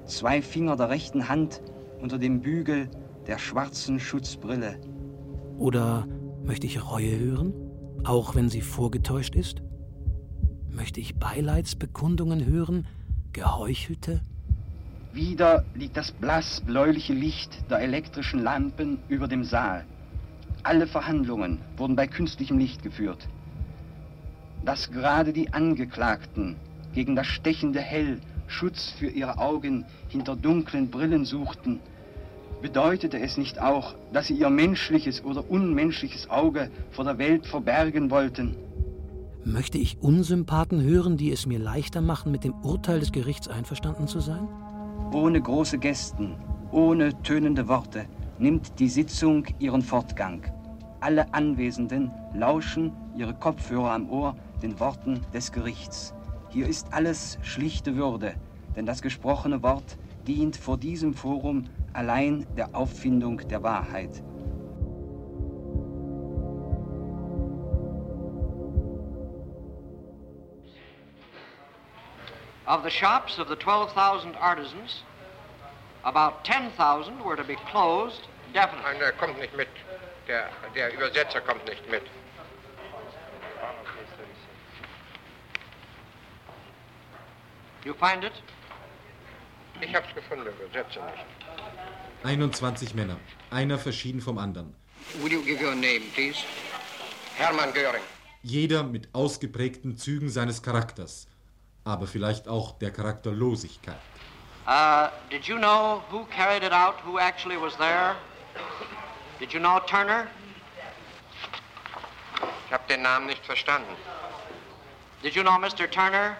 zwei 0.05 0.41
Finger 0.41 0.75
der 0.75 0.89
rechten 0.89 1.29
Hand 1.29 1.61
unter 2.01 2.17
dem 2.17 2.41
Bügel 2.41 2.89
der 3.25 3.37
schwarzen 3.37 3.99
Schutzbrille. 3.99 4.79
Oder 5.57 6.07
möchte 6.43 6.67
ich 6.67 6.91
Reue 6.91 7.17
hören, 7.17 7.53
auch 8.03 8.35
wenn 8.35 8.49
sie 8.49 8.61
vorgetäuscht 8.61 9.35
ist? 9.35 9.61
Möchte 10.69 10.99
ich 10.99 11.19
Beileidsbekundungen 11.19 12.45
hören, 12.45 12.85
geheuchelte, 13.31 14.21
wieder 15.17 15.65
liegt 15.73 15.97
das 15.97 16.11
blass 16.11 16.61
bläuliche 16.61 17.13
Licht 17.13 17.69
der 17.69 17.79
elektrischen 17.79 18.41
Lampen 18.41 18.99
über 19.09 19.27
dem 19.27 19.43
Saal. 19.43 19.83
Alle 20.63 20.85
Verhandlungen 20.85 21.57
wurden 21.75 21.95
bei 21.95 22.07
künstlichem 22.07 22.59
Licht 22.59 22.83
geführt. 22.83 23.27
Dass 24.63 24.91
gerade 24.91 25.33
die 25.33 25.51
Angeklagten 25.51 26.55
gegen 26.93 27.15
das 27.15 27.27
stechende 27.27 27.81
Hell 27.81 28.21
Schutz 28.47 28.93
für 28.97 29.07
ihre 29.07 29.39
Augen 29.39 29.85
hinter 30.07 30.35
dunklen 30.35 30.89
Brillen 30.89 31.25
suchten, 31.25 31.79
bedeutete 32.61 33.19
es 33.19 33.37
nicht 33.37 33.59
auch, 33.59 33.95
dass 34.13 34.27
sie 34.27 34.35
ihr 34.35 34.49
menschliches 34.49 35.23
oder 35.23 35.49
unmenschliches 35.49 36.29
Auge 36.29 36.69
vor 36.91 37.05
der 37.05 37.17
Welt 37.17 37.45
verbergen 37.45 38.11
wollten? 38.11 38.55
Möchte 39.43 39.77
ich 39.77 39.97
Unsympathen 39.99 40.83
hören, 40.83 41.17
die 41.17 41.31
es 41.31 41.45
mir 41.45 41.59
leichter 41.59 42.01
machen, 42.01 42.31
mit 42.31 42.43
dem 42.43 42.53
Urteil 42.53 42.99
des 42.99 43.11
Gerichts 43.11 43.47
einverstanden 43.47 44.07
zu 44.07 44.19
sein? 44.19 44.47
Ohne 45.13 45.41
große 45.41 45.77
Gesten, 45.77 46.35
ohne 46.71 47.21
tönende 47.23 47.69
Worte 47.69 48.07
nimmt 48.39 48.77
die 48.79 48.89
Sitzung 48.89 49.45
ihren 49.57 49.81
Fortgang. 49.81 50.41
Alle 50.99 51.33
Anwesenden 51.33 52.11
lauschen, 52.33 52.91
ihre 53.15 53.33
Kopfhörer 53.33 53.91
am 53.91 54.09
Ohr, 54.09 54.35
den 54.61 54.79
Worten 54.81 55.21
des 55.33 55.53
Gerichts. 55.53 56.13
Hier 56.49 56.67
ist 56.67 56.93
alles 56.93 57.39
schlichte 57.41 57.95
Würde, 57.95 58.35
denn 58.75 58.85
das 58.85 59.01
gesprochene 59.01 59.63
Wort 59.63 59.97
dient 60.27 60.57
vor 60.57 60.77
diesem 60.77 61.13
Forum 61.13 61.63
allein 61.93 62.45
der 62.57 62.75
Auffindung 62.75 63.41
der 63.49 63.63
Wahrheit. 63.63 64.21
Of 72.67 72.83
the 72.83 72.89
shops 72.89 73.39
of 73.39 73.47
the 73.47 73.55
12,000 73.55 74.35
artisans, 74.35 75.03
about 76.03 76.43
10,000 76.43 77.23
were 77.23 77.35
to 77.35 77.43
be 77.43 77.55
closed 77.71 78.27
definitely. 78.53 78.93
Nein, 78.93 79.01
er 79.01 79.11
kommt 79.13 79.39
nicht 79.39 79.55
mit. 79.55 79.69
Der, 80.27 80.49
der 80.75 80.93
Übersetzer 80.93 81.41
kommt 81.41 81.65
nicht 81.65 81.89
mit. 81.89 82.03
You 87.85 87.93
find 87.93 88.23
it? 88.23 88.33
Ich 89.79 89.95
hab's 89.95 90.13
gefunden, 90.13 90.47
Übersetzer 90.47 91.05
nicht. 91.05 91.25
21 92.23 92.93
Männer, 92.95 93.17
einer 93.51 93.77
verschieden 93.77 94.21
vom 94.21 94.37
anderen. 94.37 94.75
Will 95.21 95.31
you 95.31 95.41
give 95.41 95.63
your 95.63 95.75
name, 95.75 96.01
please? 96.13 96.39
Hermann 97.37 97.73
Göring. 97.73 98.01
Jeder 98.43 98.83
mit 98.83 99.07
ausgeprägten 99.13 99.97
Zügen 99.97 100.29
seines 100.29 100.61
Charakters, 100.61 101.27
aber 101.87 102.05
vielleicht 102.05 102.47
auch 102.47 102.77
der 102.77 102.91
Charakterlosigkeit. 102.91 103.97
Uh, 104.67 105.07
did 105.31 105.45
you 105.45 105.57
know 105.57 106.03
who 106.11 106.25
carried 106.25 106.61
it 106.61 106.73
out, 106.73 106.95
who 107.05 107.17
actually 107.17 107.55
was 107.55 107.75
there? 107.77 108.15
Did 109.39 109.53
you 109.53 109.59
know 109.59 109.79
Turner? 109.79 110.27
Ich 112.65 112.73
habe 112.73 112.83
den 112.89 113.01
Namen 113.01 113.27
nicht 113.27 113.45
verstanden. 113.45 113.95
Did 115.23 115.35
you 115.35 115.41
know 115.41 115.57
Mr. 115.57 115.89
Turner? 115.89 116.35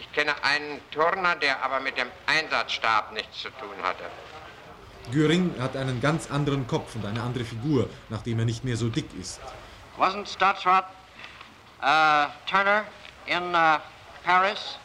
Ich 0.00 0.12
kenne 0.12 0.32
einen 0.42 0.80
Turner, 0.90 1.36
der 1.36 1.62
aber 1.62 1.78
mit 1.78 1.96
dem 1.96 2.08
Einsatzstab 2.26 3.12
nichts 3.12 3.42
zu 3.42 3.50
tun 3.50 3.80
hatte. 3.82 4.04
Göring 5.12 5.54
hat 5.60 5.76
einen 5.76 6.00
ganz 6.00 6.30
anderen 6.30 6.66
Kopf 6.66 6.96
und 6.96 7.06
eine 7.06 7.22
andere 7.22 7.44
Figur, 7.44 7.88
nachdem 8.08 8.40
er 8.40 8.44
nicht 8.44 8.64
mehr 8.64 8.76
so 8.76 8.88
dick 8.88 9.08
ist. 9.18 9.40
Wasn't 9.96 10.26
Stottrot 10.26 10.84
uh, 11.80 12.26
Turner 12.46 12.84
in 13.26 13.54
uh, 13.54 13.80
Paris 14.24 14.76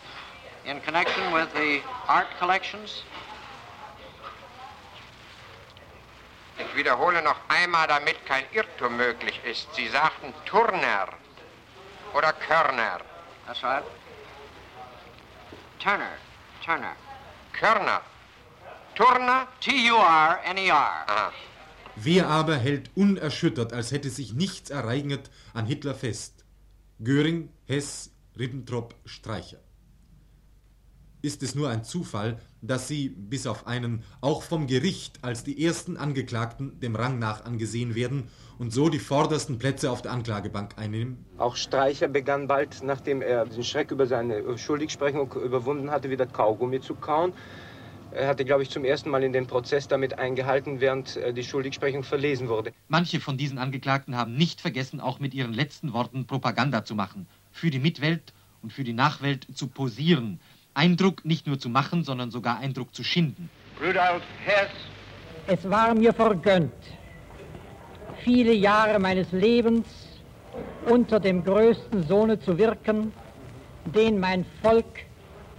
in 0.66 0.82
connection 0.82 1.32
with 1.34 1.50
the 1.54 1.82
art 2.08 2.28
collections? 2.40 3.04
Ich 6.60 6.76
wiederhole 6.76 7.22
noch 7.22 7.38
einmal, 7.50 7.88
damit 7.88 8.26
kein 8.26 8.44
Irrtum 8.52 8.98
möglich 8.98 9.40
ist. 9.46 9.68
Sie 9.76 9.88
sagten 9.88 10.34
Turner 10.46 11.08
oder 12.16 12.34
Körner. 12.34 13.00
That's 13.46 13.64
right. 13.64 13.84
Turner. 15.80 16.18
Turner. 16.66 16.96
Körner. 17.54 18.02
Turner? 18.96 19.48
T-U-R-N-E-R. 19.62 21.06
Aha. 21.08 21.32
Wer 21.96 22.28
aber 22.28 22.58
hält 22.58 22.92
unerschüttert, 22.96 23.74
als 23.74 23.92
hätte 23.92 24.10
sich 24.10 24.34
nichts 24.34 24.70
ereignet, 24.70 25.30
an 25.54 25.66
Hitler 25.66 25.96
fest? 25.96 26.46
Göring, 27.00 27.50
Hess, 27.68 28.12
Ribbentrop, 28.38 28.96
Streicher. 29.06 29.58
Ist 31.24 31.42
es 31.42 31.56
nur 31.56 31.70
ein 31.70 31.84
Zufall, 31.84 32.40
dass 32.62 32.88
sie, 32.88 33.10
bis 33.10 33.48
auf 33.48 33.66
einen, 33.66 34.04
auch 34.22 34.44
vom 34.44 34.68
Gericht 34.68 35.24
als 35.24 35.44
die 35.44 35.66
ersten 35.66 35.98
Angeklagten 35.98 36.80
dem 36.80 36.96
Rang 36.96 37.18
nach 37.18 37.44
angesehen 37.44 37.96
werden 37.96 38.30
und 38.60 38.72
so 38.72 38.90
die 38.90 39.00
vordersten 39.00 39.58
Plätze 39.58 39.90
auf 39.90 40.04
der 40.04 40.12
Anklagebank 40.12 40.78
einnehmen? 40.78 41.26
Auch 41.40 41.56
Streicher 41.56 42.08
begann 42.08 42.48
bald, 42.48 42.84
nachdem 42.84 43.24
er 43.24 43.46
den 43.46 43.64
Schreck 43.64 43.90
über 43.90 44.06
seine 44.06 44.58
Schuldigsprechung 44.58 45.34
überwunden 45.34 45.90
hatte, 45.90 46.12
wieder 46.12 46.28
Kaugummi 46.28 46.82
zu 46.82 46.94
kauen. 46.94 47.34
Er 48.12 48.28
hatte, 48.28 48.46
glaube 48.46 48.64
ich, 48.64 48.70
zum 48.70 48.86
ersten 48.86 49.10
Mal 49.10 49.24
in 49.24 49.34
den 49.34 49.48
Prozess 49.48 49.88
damit 49.88 50.18
eingehalten, 50.18 50.80
während 50.80 51.18
äh, 51.18 51.34
die 51.34 51.44
Schuldigsprechung 51.44 52.04
verlesen 52.04 52.48
wurde. 52.48 52.72
Manche 52.88 53.20
von 53.20 53.38
diesen 53.38 53.58
Angeklagten 53.58 54.16
haben 54.16 54.36
nicht 54.36 54.62
vergessen, 54.62 55.02
auch 55.02 55.20
mit 55.20 55.34
ihren 55.34 55.54
letzten 55.54 55.94
Worten 55.94 56.26
Propaganda 56.26 56.86
zu 56.86 56.96
machen, 56.96 57.28
für 57.58 57.70
die 57.70 57.80
Mitwelt 57.80 58.34
und 58.62 58.72
für 58.72 58.84
die 58.84 58.94
Nachwelt 58.94 59.48
zu 59.54 59.68
posieren, 59.68 60.40
Eindruck 60.74 61.26
nicht 61.26 61.48
nur 61.48 61.60
zu 61.60 61.70
machen, 61.70 62.04
sondern 62.04 62.32
sogar 62.32 62.60
Eindruck 62.60 62.94
zu 62.94 63.04
schinden. 63.04 63.50
Rudolf 63.80 64.24
Hess. 64.46 64.70
Es 65.48 65.70
war 65.70 65.96
mir 65.96 66.14
vergönnt, 66.14 66.74
viele 68.24 68.54
Jahre 68.54 69.00
meines 69.00 69.32
Lebens 69.32 69.88
unter 70.86 71.20
dem 71.20 71.44
größten 71.44 72.04
Sohne 72.08 72.40
zu 72.40 72.58
wirken, 72.58 73.12
den 73.86 74.20
mein 74.20 74.46
Volk 74.62 75.06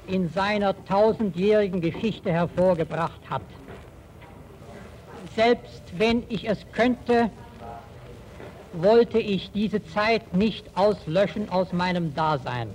in 0.07 0.29
seiner 0.31 0.75
tausendjährigen 0.85 1.81
Geschichte 1.81 2.33
hervorgebracht 2.33 3.21
hat. 3.29 3.43
Selbst 5.35 5.83
wenn 5.97 6.23
ich 6.29 6.49
es 6.49 6.59
könnte, 6.73 7.31
wollte 8.83 9.19
ich 9.19 9.51
diese 9.53 9.85
Zeit 9.85 10.35
nicht 10.35 10.65
auslöschen 10.75 11.49
aus 11.49 11.73
meinem 11.73 12.15
Dasein. 12.15 12.69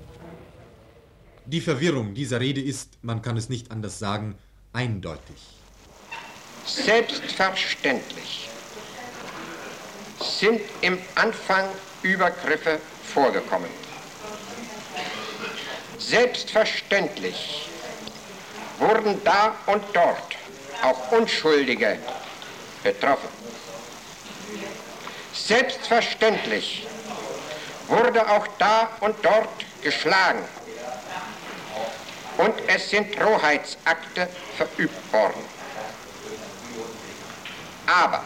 Die 1.45 1.61
Verwirrung 1.61 2.13
dieser 2.13 2.39
Rede 2.39 2.61
ist, 2.61 2.97
man 3.01 3.21
kann 3.21 3.35
es 3.37 3.49
nicht 3.49 3.71
anders 3.71 3.99
sagen, 3.99 4.35
eindeutig. 4.71 5.35
Selbstverständlich 6.65 8.49
sind 10.19 10.61
im 10.81 10.97
Anfang 11.15 11.65
Übergriffe 12.01 12.79
vorgekommen. 13.03 13.69
Selbstverständlich 15.97 17.69
wurden 18.79 19.19
da 19.23 19.55
und 19.67 19.83
dort 19.93 20.35
auch 20.81 21.11
Unschuldige 21.11 21.97
betroffen. 22.83 23.32
Selbstverständlich 25.33 26.87
wurde 27.87 28.29
auch 28.29 28.47
da 28.59 28.89
und 29.01 29.15
dort 29.23 29.49
geschlagen 29.81 30.43
und 32.37 32.53
es 32.67 32.89
sind 32.89 33.19
Rohheitsakte 33.21 34.27
verübt 34.57 35.13
worden. 35.13 35.43
Aber 37.87 38.23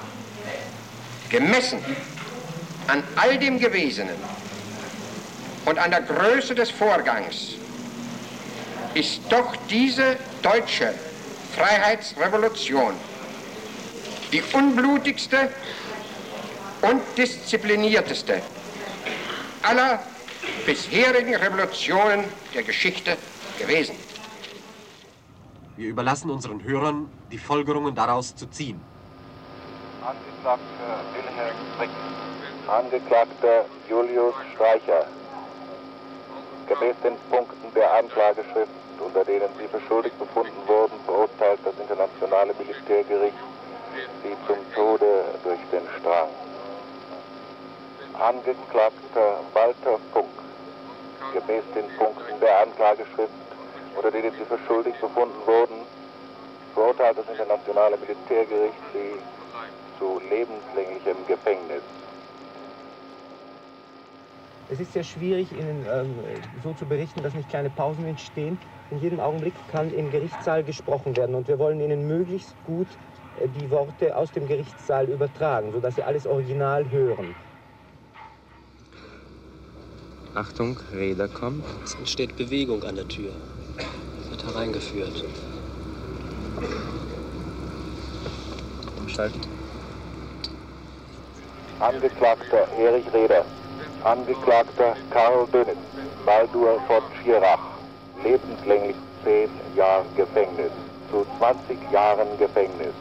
gemessen 1.30 1.82
an 2.88 3.04
all 3.15 3.38
dem 3.38 3.60
Gewesenen 3.60 4.17
und 5.65 5.78
an 5.80 5.91
der 5.91 6.02
Größe 6.02 6.56
des 6.56 6.72
Vorgangs 6.72 7.54
ist 8.93 9.22
doch 9.30 9.56
diese 9.70 10.17
deutsche 10.41 10.93
Freiheitsrevolution 11.56 12.96
die 14.32 14.43
unblutigste 14.54 15.50
und 16.89 17.02
disziplinierteste 17.17 18.41
aller 19.63 20.00
bisherigen 20.65 21.36
Revolutionen 21.36 22.23
der 22.54 22.63
Geschichte 22.63 23.17
gewesen. 23.60 23.95
Wir 25.76 25.89
überlassen 25.89 26.30
unseren 26.32 26.64
Hörern, 26.64 27.07
die 27.32 27.38
Folgerungen 27.38 27.93
daraus 27.93 28.36
zu 28.36 28.47
ziehen. 28.47 28.82
Angeklagter 30.01 30.89
Wilhelm 31.14 31.57
Frick. 31.78 31.89
Angeklagter 32.68 33.66
Julius 33.89 34.36
Streicher. 34.53 35.05
Gemäß 36.68 36.95
den 37.03 37.16
Punkten 37.30 37.74
der 37.76 37.93
Anklageschrift, 37.93 38.72
unter 38.99 39.24
denen 39.24 39.49
Sie 39.59 39.68
für 39.68 39.82
schuldig 39.88 40.11
befunden 40.14 40.68
wurden, 40.68 40.95
verurteilt 41.05 41.59
das 41.64 41.74
internationale 41.80 42.53
Militärgericht 42.55 43.38
Sie 44.24 44.36
zum 44.47 44.57
Tode 44.76 45.26
durch 45.43 45.59
den 45.72 45.84
Strang. 45.99 46.30
Angeklagter 48.20 49.39
Walter 49.53 49.99
Funk. 50.11 50.26
Gemäß 51.34 51.63
den 51.76 51.86
Punkten 51.97 52.39
der 52.41 52.61
Anklageschrift, 52.61 53.30
unter 53.95 54.11
denen 54.11 54.32
Sie 54.32 54.45
für 54.45 54.57
schuldig 54.65 54.95
befunden 54.99 55.38
wurden, 55.45 55.86
verurteilt 56.74 57.18
das 57.18 57.28
internationale 57.30 57.97
Militärgericht 57.97 58.82
Sie 58.93 59.20
zu 59.99 60.20
lebenslänglichem 60.30 61.28
Gefängnis. 61.28 61.84
Es 64.72 64.80
ist 64.80 64.93
sehr 64.93 65.03
schwierig, 65.03 65.51
Ihnen 65.51 65.86
ähm, 65.89 66.15
so 66.63 66.74
zu 66.74 66.86
berichten, 66.86 67.22
dass 67.24 67.34
nicht 67.34 67.49
kleine 67.49 67.70
Pausen 67.70 68.05
entstehen. 68.05 68.57
In 68.89 68.99
jedem 68.99 69.20
Augenblick 69.20 69.53
kann 69.72 69.93
im 69.93 70.11
Gerichtssaal 70.11 70.63
gesprochen 70.63 71.15
werden 71.15 71.36
und 71.36 71.47
wir 71.47 71.59
wollen 71.59 71.80
Ihnen 71.80 72.07
möglichst 72.07 72.55
gut 72.65 72.88
äh, 73.39 73.47
die 73.47 73.70
Worte 73.70 74.15
aus 74.18 74.32
dem 74.32 74.47
Gerichtssaal 74.47 75.05
übertragen, 75.05 75.72
sodass 75.72 75.95
Sie 75.95 76.03
alles 76.03 76.26
original 76.26 76.89
hören. 76.89 77.36
Achtung, 80.34 80.78
Räder 80.93 81.28
kommt. 81.28 81.63
Es 81.84 81.95
entsteht 81.95 82.36
Bewegung 82.36 82.84
an 82.84 82.95
der 82.95 83.07
Tür. 83.07 83.32
Es 84.21 84.30
wird 84.30 84.45
hereingeführt. 84.45 85.23
Umschalten. 88.99 89.41
Angeklagter 91.80 92.67
Erich 92.80 93.05
Reder. 93.13 93.45
Angeklagter 94.03 94.95
Karl 95.11 95.47
Dönitz. 95.53 95.78
Baldur 96.25 96.80
von 96.88 97.01
Schirach. 97.23 97.59
Lebenslänglich 98.23 98.95
10 99.23 99.49
Jahre 99.75 100.05
Gefängnis. 100.15 100.71
Zu 101.11 101.25
20 101.39 101.78
Jahren 101.91 102.28
Gefängnis. 102.38 102.93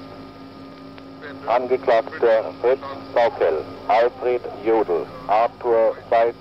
Angeklagter 1.46 2.44
Fritz 2.62 2.80
Saukel. 3.14 3.62
Alfred 3.88 4.42
Jodl. 4.64 5.06
Arthur 5.26 5.94
Seitz 6.10 6.36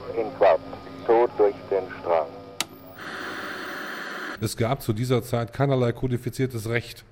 Tod 1.06 1.30
durch 1.38 1.56
den 1.70 1.84
Strang. 2.00 2.28
Es 4.42 4.58
gab 4.58 4.82
zu 4.82 4.94
dieser 4.94 5.24
Zeit 5.24 5.54
keinerlei 5.54 5.92
kodifiziertes 5.92 6.70
Recht. 6.70 7.06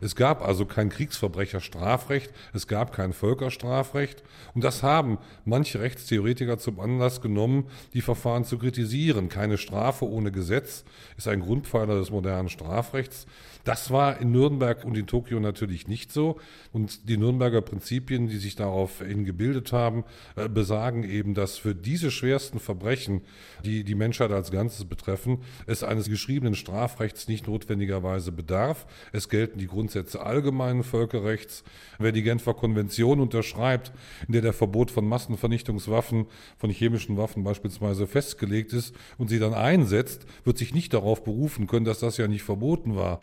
Es 0.00 0.16
gab 0.16 0.46
also 0.46 0.66
kein 0.66 0.88
Kriegsverbrecherstrafrecht, 0.88 2.30
es 2.52 2.66
gab 2.66 2.92
kein 2.92 3.12
Völkerstrafrecht 3.12 4.22
und 4.54 4.64
das 4.64 4.82
haben 4.82 5.18
manche 5.44 5.80
Rechtstheoretiker 5.80 6.58
zum 6.58 6.80
Anlass 6.80 7.20
genommen, 7.20 7.66
die 7.94 8.00
Verfahren 8.00 8.44
zu 8.44 8.58
kritisieren. 8.58 9.28
Keine 9.28 9.58
Strafe 9.58 10.08
ohne 10.08 10.32
Gesetz 10.32 10.84
ist 11.16 11.28
ein 11.28 11.40
Grundpfeiler 11.40 11.98
des 11.98 12.10
modernen 12.10 12.48
Strafrechts. 12.48 13.26
Das 13.64 13.90
war 13.90 14.18
in 14.20 14.32
Nürnberg 14.32 14.84
und 14.84 14.96
in 14.96 15.06
Tokio 15.06 15.38
natürlich 15.38 15.86
nicht 15.86 16.12
so. 16.12 16.40
Und 16.72 17.08
die 17.08 17.18
Nürnberger 17.18 17.60
Prinzipien, 17.60 18.26
die 18.26 18.38
sich 18.38 18.56
daraufhin 18.56 19.24
gebildet 19.24 19.72
haben, 19.72 20.04
äh, 20.36 20.48
besagen 20.48 21.04
eben, 21.04 21.34
dass 21.34 21.58
für 21.58 21.74
diese 21.74 22.10
schwersten 22.10 22.58
Verbrechen, 22.58 23.20
die 23.64 23.84
die 23.84 23.94
Menschheit 23.94 24.32
als 24.32 24.50
Ganzes 24.50 24.86
betreffen, 24.86 25.42
es 25.66 25.82
eines 25.82 26.08
geschriebenen 26.08 26.54
Strafrechts 26.54 27.28
nicht 27.28 27.46
notwendigerweise 27.46 28.32
bedarf. 28.32 28.86
Es 29.12 29.28
gelten 29.28 29.58
die 29.58 29.66
Grundsätze 29.90 30.24
allgemeinen 30.24 30.84
Völkerrechts. 30.84 31.64
Wer 31.98 32.12
die 32.12 32.22
Genfer 32.22 32.54
Konvention 32.54 33.18
unterschreibt, 33.18 33.90
in 34.28 34.34
der 34.34 34.42
der 34.42 34.52
Verbot 34.52 34.92
von 34.92 35.04
Massenvernichtungswaffen, 35.04 36.26
von 36.58 36.70
chemischen 36.70 37.16
Waffen 37.16 37.42
beispielsweise 37.42 38.06
festgelegt 38.06 38.72
ist 38.72 38.94
und 39.18 39.30
sie 39.30 39.40
dann 39.40 39.52
einsetzt, 39.52 40.26
wird 40.44 40.58
sich 40.58 40.74
nicht 40.74 40.94
darauf 40.94 41.24
berufen 41.24 41.66
können, 41.66 41.84
dass 41.84 41.98
das 41.98 42.18
ja 42.18 42.28
nicht 42.28 42.44
verboten 42.44 42.94
war. 42.94 43.20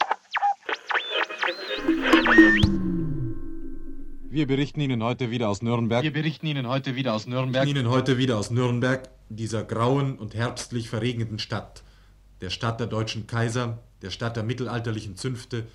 Wir 4.30 4.46
berichten 4.46 4.82
Ihnen 4.82 5.02
heute 5.02 5.32
wieder 5.32 5.48
aus 5.48 5.62
Nürnberg. 5.62 6.04
Wir 6.04 6.12
berichten 6.12 6.48
Ihnen 6.48 6.68
heute 6.68 6.98
wieder 6.98 7.16
aus 7.16 7.28
Nürnberg. 7.28 7.66
Ihnen 7.66 7.90
heute 7.90 8.18
wieder 8.18 8.38
aus 8.38 8.52
Nürnberg, 8.52 9.10
dieser 9.30 9.64
grauen 9.64 10.20
und 10.20 10.36
herbstlich 10.36 10.90
verregneten 10.90 11.40
Stadt. 11.40 11.84
Der 12.42 12.50
Stadt 12.50 12.82
der 12.82 12.88
deutschen 12.88 13.26
Kaiser, 13.26 13.80
der 14.02 14.10
Stadt 14.10 14.36
der 14.36 14.44
mittelalterlichen 14.44 15.16
Zünfte, 15.16 15.66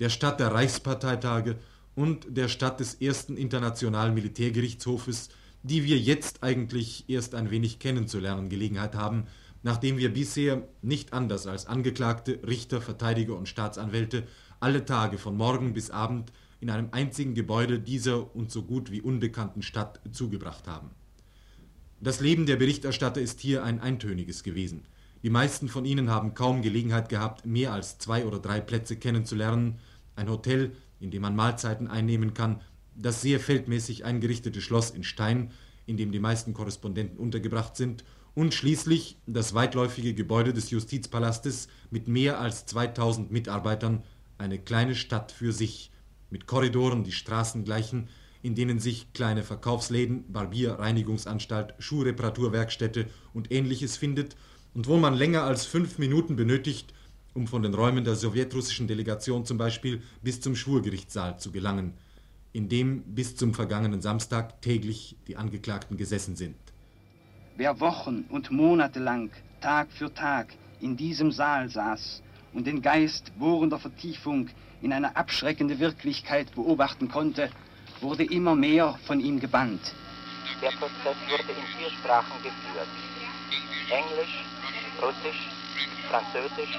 der 0.00 0.08
Stadt 0.08 0.40
der 0.40 0.52
Reichsparteitage 0.52 1.56
und 1.94 2.26
der 2.36 2.48
Stadt 2.48 2.80
des 2.80 2.94
ersten 2.94 3.36
internationalen 3.36 4.14
Militärgerichtshofes, 4.14 5.28
die 5.62 5.84
wir 5.84 5.98
jetzt 5.98 6.42
eigentlich 6.42 7.04
erst 7.08 7.34
ein 7.34 7.50
wenig 7.50 7.78
kennenzulernen 7.78 8.48
Gelegenheit 8.48 8.94
haben, 8.94 9.24
nachdem 9.62 9.98
wir 9.98 10.12
bisher 10.12 10.66
nicht 10.80 11.12
anders 11.12 11.46
als 11.46 11.66
Angeklagte, 11.66 12.40
Richter, 12.46 12.80
Verteidiger 12.80 13.36
und 13.36 13.48
Staatsanwälte 13.48 14.26
alle 14.58 14.84
Tage 14.84 15.18
von 15.18 15.36
Morgen 15.36 15.74
bis 15.74 15.90
Abend 15.90 16.32
in 16.60 16.70
einem 16.70 16.88
einzigen 16.92 17.34
Gebäude 17.34 17.78
dieser 17.78 18.34
und 18.34 18.50
so 18.50 18.62
gut 18.62 18.90
wie 18.90 19.00
unbekannten 19.02 19.62
Stadt 19.62 20.00
zugebracht 20.12 20.66
haben. 20.66 20.90
Das 22.00 22.20
Leben 22.20 22.46
der 22.46 22.56
Berichterstatter 22.56 23.20
ist 23.20 23.40
hier 23.40 23.64
ein 23.64 23.80
eintöniges 23.80 24.42
gewesen. 24.42 24.86
Die 25.22 25.30
meisten 25.30 25.68
von 25.68 25.84
ihnen 25.84 26.08
haben 26.08 26.32
kaum 26.32 26.62
Gelegenheit 26.62 27.10
gehabt, 27.10 27.44
mehr 27.44 27.74
als 27.74 27.98
zwei 27.98 28.24
oder 28.24 28.38
drei 28.38 28.60
Plätze 28.60 28.96
kennenzulernen, 28.96 29.78
ein 30.20 30.30
Hotel, 30.30 30.72
in 31.00 31.10
dem 31.10 31.22
man 31.22 31.34
Mahlzeiten 31.34 31.88
einnehmen 31.88 32.34
kann, 32.34 32.60
das 32.94 33.22
sehr 33.22 33.40
feldmäßig 33.40 34.04
eingerichtete 34.04 34.60
Schloss 34.60 34.90
in 34.90 35.02
Stein, 35.02 35.50
in 35.86 35.96
dem 35.96 36.12
die 36.12 36.20
meisten 36.20 36.54
Korrespondenten 36.54 37.18
untergebracht 37.18 37.76
sind, 37.76 38.04
und 38.34 38.54
schließlich 38.54 39.18
das 39.26 39.54
weitläufige 39.54 40.14
Gebäude 40.14 40.52
des 40.52 40.70
Justizpalastes 40.70 41.66
mit 41.90 42.06
mehr 42.06 42.38
als 42.38 42.64
2000 42.66 43.32
Mitarbeitern, 43.32 44.04
eine 44.38 44.58
kleine 44.58 44.94
Stadt 44.94 45.32
für 45.32 45.52
sich, 45.52 45.90
mit 46.30 46.46
Korridoren, 46.46 47.02
die 47.02 47.12
Straßen 47.12 47.64
gleichen, 47.64 48.08
in 48.42 48.54
denen 48.54 48.78
sich 48.78 49.12
kleine 49.12 49.42
Verkaufsläden, 49.42 50.32
Barbier, 50.32 50.74
Reinigungsanstalt, 50.74 51.74
Schuhreparaturwerkstätte 51.80 53.06
und 53.34 53.50
ähnliches 53.50 53.96
findet 53.96 54.36
und 54.74 54.86
wo 54.86 54.96
man 54.96 55.14
länger 55.14 55.42
als 55.42 55.66
fünf 55.66 55.98
Minuten 55.98 56.36
benötigt, 56.36 56.94
um 57.34 57.46
von 57.46 57.62
den 57.62 57.74
Räumen 57.74 58.04
der 58.04 58.16
sowjetrussischen 58.16 58.88
Delegation 58.88 59.44
zum 59.44 59.58
Beispiel 59.58 60.02
bis 60.22 60.40
zum 60.40 60.56
Schwurgerichtssaal 60.56 61.38
zu 61.38 61.52
gelangen, 61.52 61.94
in 62.52 62.68
dem 62.68 63.02
bis 63.02 63.36
zum 63.36 63.54
vergangenen 63.54 64.00
Samstag 64.00 64.60
täglich 64.62 65.16
die 65.28 65.36
Angeklagten 65.36 65.96
gesessen 65.96 66.36
sind. 66.36 66.56
Wer 67.56 67.78
Wochen 67.80 68.24
und 68.30 68.50
Monate 68.50 68.98
lang, 68.98 69.30
Tag 69.60 69.92
für 69.92 70.12
Tag, 70.12 70.54
in 70.80 70.96
diesem 70.96 71.30
Saal 71.30 71.68
saß 71.68 72.22
und 72.52 72.66
den 72.66 72.82
Geist 72.82 73.38
bohrender 73.38 73.78
Vertiefung 73.78 74.48
in 74.82 74.92
eine 74.92 75.14
abschreckende 75.14 75.78
Wirklichkeit 75.78 76.54
beobachten 76.54 77.08
konnte, 77.08 77.50
wurde 78.00 78.24
immer 78.24 78.54
mehr 78.54 78.98
von 79.04 79.20
ihm 79.20 79.38
gebannt. 79.38 79.94
Der 80.62 80.70
Prozess 80.70 81.16
wurde 81.28 81.52
in 81.52 81.78
vier 81.78 81.90
Sprachen 81.98 82.42
geführt. 82.42 82.88
Englisch, 83.90 84.44
Russisch, 85.02 85.59
Französisch 86.08 86.78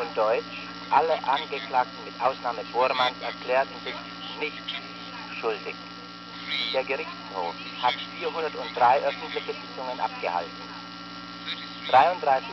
und 0.00 0.16
Deutsch. 0.16 0.66
Alle 0.90 1.14
Angeklagten 1.28 2.04
mit 2.04 2.14
Ausnahme 2.20 2.62
Bormanns 2.72 3.20
erklärten 3.22 3.74
sich 3.84 3.94
nicht 4.40 4.62
schuldig. 5.40 5.74
Der 6.72 6.84
Gerichtshof 6.84 7.54
hat 7.82 7.94
403 8.18 9.02
öffentliche 9.02 9.52
Sitzungen 9.52 10.00
abgehalten. 10.00 10.62
33 11.90 12.48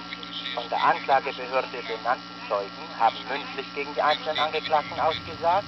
von 0.56 0.70
der 0.70 0.84
Anklagebehörde 0.84 1.68
benannten 1.88 2.38
Zeugen 2.48 2.88
haben 3.00 3.18
mündlich 3.30 3.68
gegen 3.76 3.94
die 3.94 4.02
einzelnen 4.02 4.40
Angeklagten 4.40 5.00
ausgesagt. 5.00 5.68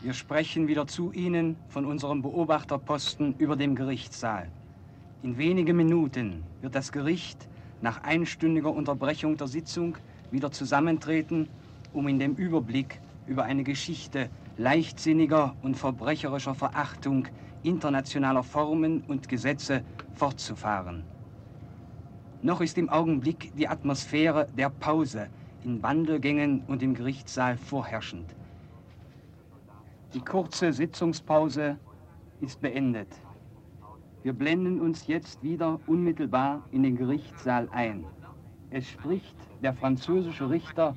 Wir 0.00 0.14
sprechen 0.14 0.68
wieder 0.68 0.86
zu 0.86 1.10
Ihnen 1.10 1.58
von 1.68 1.84
unserem 1.84 2.22
Beobachterposten 2.22 3.34
über 3.34 3.56
dem 3.56 3.74
Gerichtssaal. 3.74 4.48
In 5.22 5.38
wenigen 5.38 5.76
Minuten 5.76 6.46
wird 6.60 6.76
das 6.76 6.92
Gericht 6.92 7.48
nach 7.80 8.02
einstündiger 8.02 8.72
Unterbrechung 8.72 9.36
der 9.36 9.48
Sitzung 9.48 9.96
wieder 10.30 10.50
zusammentreten, 10.50 11.48
um 11.92 12.08
in 12.08 12.18
dem 12.18 12.34
Überblick 12.34 13.00
über 13.26 13.44
eine 13.44 13.62
Geschichte 13.62 14.30
leichtsinniger 14.56 15.54
und 15.62 15.76
verbrecherischer 15.76 16.54
Verachtung 16.54 17.28
internationaler 17.62 18.42
Formen 18.42 19.02
und 19.06 19.28
Gesetze 19.28 19.84
fortzufahren. 20.14 21.04
Noch 22.42 22.60
ist 22.60 22.78
im 22.78 22.88
Augenblick 22.88 23.52
die 23.56 23.68
Atmosphäre 23.68 24.48
der 24.56 24.70
Pause 24.70 25.28
in 25.64 25.82
Wandelgängen 25.82 26.64
und 26.66 26.82
im 26.82 26.94
Gerichtssaal 26.94 27.56
vorherrschend. 27.56 28.34
Die 30.14 30.20
kurze 30.20 30.72
Sitzungspause 30.72 31.78
ist 32.40 32.60
beendet. 32.60 33.08
Wir 34.24 34.32
blenden 34.32 34.80
uns 34.80 35.06
jetzt 35.06 35.42
wieder 35.44 35.78
unmittelbar 35.86 36.66
in 36.72 36.82
den 36.82 36.96
Gerichtssaal 36.96 37.68
ein. 37.70 38.04
Es 38.70 38.88
spricht 38.88 39.36
der 39.60 39.72
französische 39.72 40.50
Richter 40.50 40.96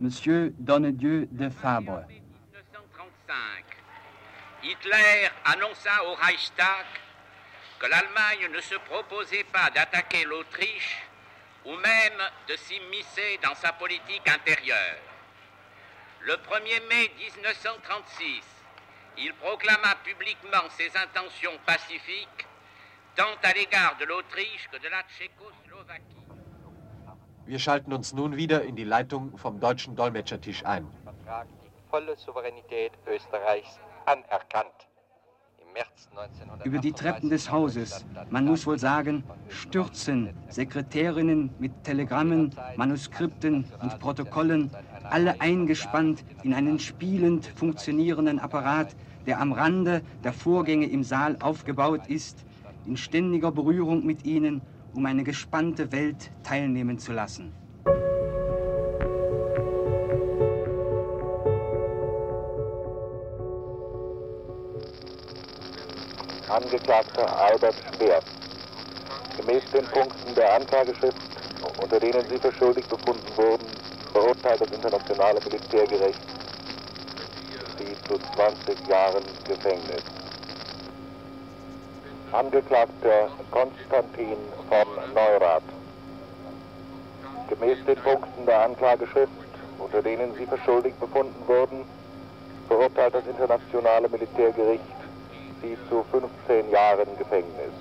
Monsieur 0.00 0.50
Donnedieu 0.58 1.26
de 1.30 1.48
Fabre. 1.48 2.06
Hitler 4.62 5.30
annonça 5.44 5.90
au 6.02 6.14
Reichstag 6.14 6.86
que 7.78 7.86
l'Allemagne 7.86 8.50
ne 8.52 8.60
se 8.60 8.74
proposait 8.74 9.44
pas 9.44 9.70
d'attaquer 9.70 10.24
l'Autriche 10.24 11.04
ou 11.64 11.70
même 11.70 12.20
de 12.48 12.56
s'immiscer 12.56 13.38
dans 13.42 13.54
sa 13.54 13.72
politique 13.74 14.28
intérieure. 14.28 14.98
Le 16.22 16.34
1er 16.34 16.88
mai 16.88 17.12
1936, 17.16 18.42
il 19.18 19.32
proclama 19.34 19.94
publiquement 20.02 20.68
ses 20.70 20.90
intentions 20.96 21.58
pacifiques 21.64 22.46
tant 23.16 23.38
à 23.42 23.52
l'égard 23.54 23.96
de 23.98 24.04
l'Autriche 24.04 24.68
que 24.70 24.78
de 24.78 24.88
la 24.88 25.02
Tchécoslovaquie. 25.02 26.22
Wir 27.46 27.58
schalten 27.58 27.92
uns 27.92 28.12
nun 28.12 28.36
wieder 28.36 28.62
in 28.64 28.76
die 28.76 28.84
Leitung 28.84 29.38
vom 29.38 29.60
deutschen 29.60 29.96
Dolmetschertisch 29.96 30.64
ein. 30.64 30.86
Vertrag 31.04 31.46
die 31.62 31.90
volle 31.90 32.16
Souveränität 32.16 32.92
Österreichs 33.06 33.78
anerkannt. 34.04 34.88
Im 36.64 36.64
Über 36.64 36.78
die 36.78 36.92
Treppen 36.92 37.28
des 37.28 37.50
Hauses, 37.50 38.04
man 38.30 38.46
muss 38.46 38.66
wohl 38.66 38.78
sagen, 38.78 39.24
stürzen 39.48 40.34
Sekretärinnen 40.48 41.54
mit 41.58 41.84
Telegrammen, 41.84 42.54
Manuskripten 42.76 43.70
und 43.82 43.98
Protokollen, 43.98 44.70
alle 45.04 45.38
eingespannt 45.40 46.24
in 46.42 46.54
einen 46.54 46.78
spielend 46.78 47.46
funktionierenden 47.46 48.38
Apparat, 48.38 48.96
der 49.26 49.38
am 49.38 49.52
Rande 49.52 50.02
der 50.24 50.32
Vorgänge 50.32 50.86
im 50.86 51.04
Saal 51.04 51.36
aufgebaut 51.40 52.06
ist, 52.08 52.45
in 52.86 52.96
ständiger 52.96 53.50
Berührung 53.50 54.04
mit 54.04 54.24
ihnen, 54.24 54.62
um 54.94 55.04
eine 55.06 55.24
gespannte 55.24 55.92
Welt 55.92 56.30
teilnehmen 56.42 56.98
zu 56.98 57.12
lassen. 57.12 57.52
Angeklagter 66.48 67.38
Albert 67.38 67.74
Speer. 67.92 68.20
Gemäß 69.36 69.62
den 69.72 69.84
Punkten 69.86 70.34
der 70.34 70.54
Anklageschrift, 70.54 71.18
unter 71.82 72.00
denen 72.00 72.24
Sie 72.30 72.38
für 72.38 72.52
schuldig 72.52 72.86
befunden 72.86 73.36
wurden, 73.36 73.66
verurteilt 74.12 74.60
das 74.60 74.70
internationale 74.70 75.40
Militärgericht 75.44 76.20
Sie 77.78 77.96
zu 78.08 78.18
20 78.34 78.88
Jahren 78.88 79.24
Gefängnis. 79.46 80.15
Angeklagter 82.32 83.30
Konstantin 83.50 84.36
von 84.68 85.14
Neurath. 85.14 85.62
Gemäß 87.48 87.78
den 87.86 87.96
Punkten 87.96 88.46
der 88.46 88.64
Anklageschrift, 88.64 89.30
unter 89.78 90.02
denen 90.02 90.34
Sie 90.34 90.46
für 90.46 90.58
schuldig 90.58 90.94
befunden 90.94 91.46
wurden, 91.46 91.84
verurteilt 92.68 93.14
das 93.14 93.26
internationale 93.26 94.08
Militärgericht 94.08 94.82
Sie 95.62 95.76
zu 95.88 96.04
15 96.10 96.70
Jahren 96.70 97.16
Gefängnis. 97.16 97.72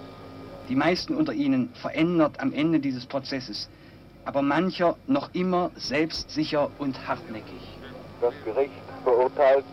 Die 0.70 0.76
meisten 0.76 1.16
unter 1.16 1.34
ihnen 1.34 1.74
verändert 1.74 2.40
am 2.40 2.54
Ende 2.54 2.80
dieses 2.80 3.06
Prozesses, 3.06 3.70
aber 4.26 4.42
mancher 4.42 4.96
noch 5.08 5.30
immer 5.34 5.72
selbstsicher 5.76 6.70
und 6.78 7.08
hartnäckig. 7.08 7.62
Das 8.22 8.34
Gericht 8.46 8.72
verurteilt 9.04 9.66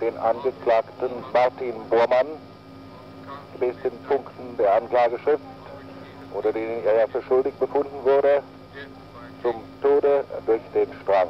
den 0.00 0.16
Angeklagten 0.18 1.10
Martin 1.32 1.74
Bormann 1.90 2.38
den 3.60 3.98
Punkten 4.08 4.56
der 4.58 4.74
Anklageschrift, 4.74 5.42
unter 6.32 6.52
denen 6.52 6.84
er 6.84 7.08
für 7.08 7.22
schuldig 7.22 7.54
befunden 7.54 8.04
wurde, 8.04 8.42
zum 9.42 9.54
Tode 9.82 10.24
durch 10.46 10.62
den 10.74 10.88
Strang. 11.02 11.28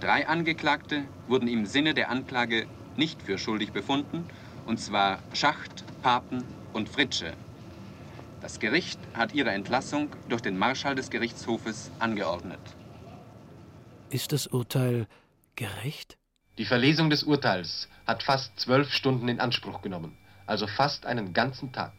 Drei 0.00 0.26
Angeklagte 0.26 1.04
wurden 1.26 1.48
im 1.48 1.66
Sinne 1.66 1.94
der 1.94 2.10
Anklage 2.10 2.66
nicht 2.96 3.22
für 3.22 3.38
schuldig 3.38 3.72
befunden, 3.72 4.28
und 4.66 4.78
zwar 4.78 5.18
Schacht, 5.32 5.84
Papen 6.02 6.44
und 6.72 6.88
Fritsche. 6.88 7.32
Das 8.40 8.60
Gericht 8.60 8.98
hat 9.14 9.34
ihre 9.34 9.50
Entlassung 9.50 10.10
durch 10.28 10.42
den 10.42 10.58
Marschall 10.58 10.94
des 10.94 11.10
Gerichtshofes 11.10 11.90
angeordnet. 11.98 12.60
Ist 14.10 14.32
das 14.32 14.46
Urteil 14.46 15.06
gerecht? 15.56 16.16
Die 16.58 16.64
Verlesung 16.64 17.10
des 17.10 17.22
Urteils 17.24 17.88
hat 18.06 18.22
fast 18.22 18.58
zwölf 18.58 18.92
Stunden 18.92 19.28
in 19.28 19.40
Anspruch 19.40 19.82
genommen, 19.82 20.16
also 20.46 20.66
fast 20.66 21.06
einen 21.06 21.32
ganzen 21.32 21.72
Tag. 21.72 21.92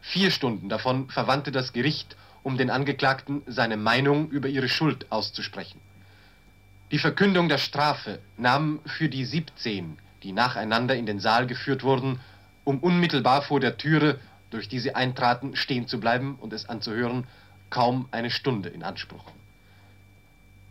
Vier 0.00 0.30
Stunden 0.30 0.68
davon 0.68 1.08
verwandte 1.08 1.50
das 1.50 1.72
Gericht, 1.72 2.16
um 2.42 2.58
den 2.58 2.70
Angeklagten 2.70 3.42
seine 3.46 3.78
Meinung 3.78 4.28
über 4.28 4.48
ihre 4.48 4.68
Schuld 4.68 5.10
auszusprechen. 5.10 5.80
Die 6.90 6.98
Verkündung 6.98 7.48
der 7.48 7.58
Strafe 7.58 8.18
nahm 8.36 8.80
für 8.84 9.08
die 9.08 9.24
17, 9.24 9.96
die 10.22 10.32
nacheinander 10.32 10.94
in 10.94 11.06
den 11.06 11.20
Saal 11.20 11.46
geführt 11.46 11.82
wurden, 11.82 12.20
um 12.64 12.78
unmittelbar 12.80 13.42
vor 13.42 13.60
der 13.60 13.78
Türe, 13.78 14.20
durch 14.50 14.68
die 14.68 14.78
sie 14.78 14.94
eintraten, 14.94 15.56
stehen 15.56 15.88
zu 15.88 15.98
bleiben 15.98 16.36
und 16.40 16.52
es 16.52 16.68
anzuhören, 16.68 17.26
kaum 17.70 18.08
eine 18.10 18.30
Stunde 18.30 18.68
in 18.68 18.82
Anspruch. 18.82 19.24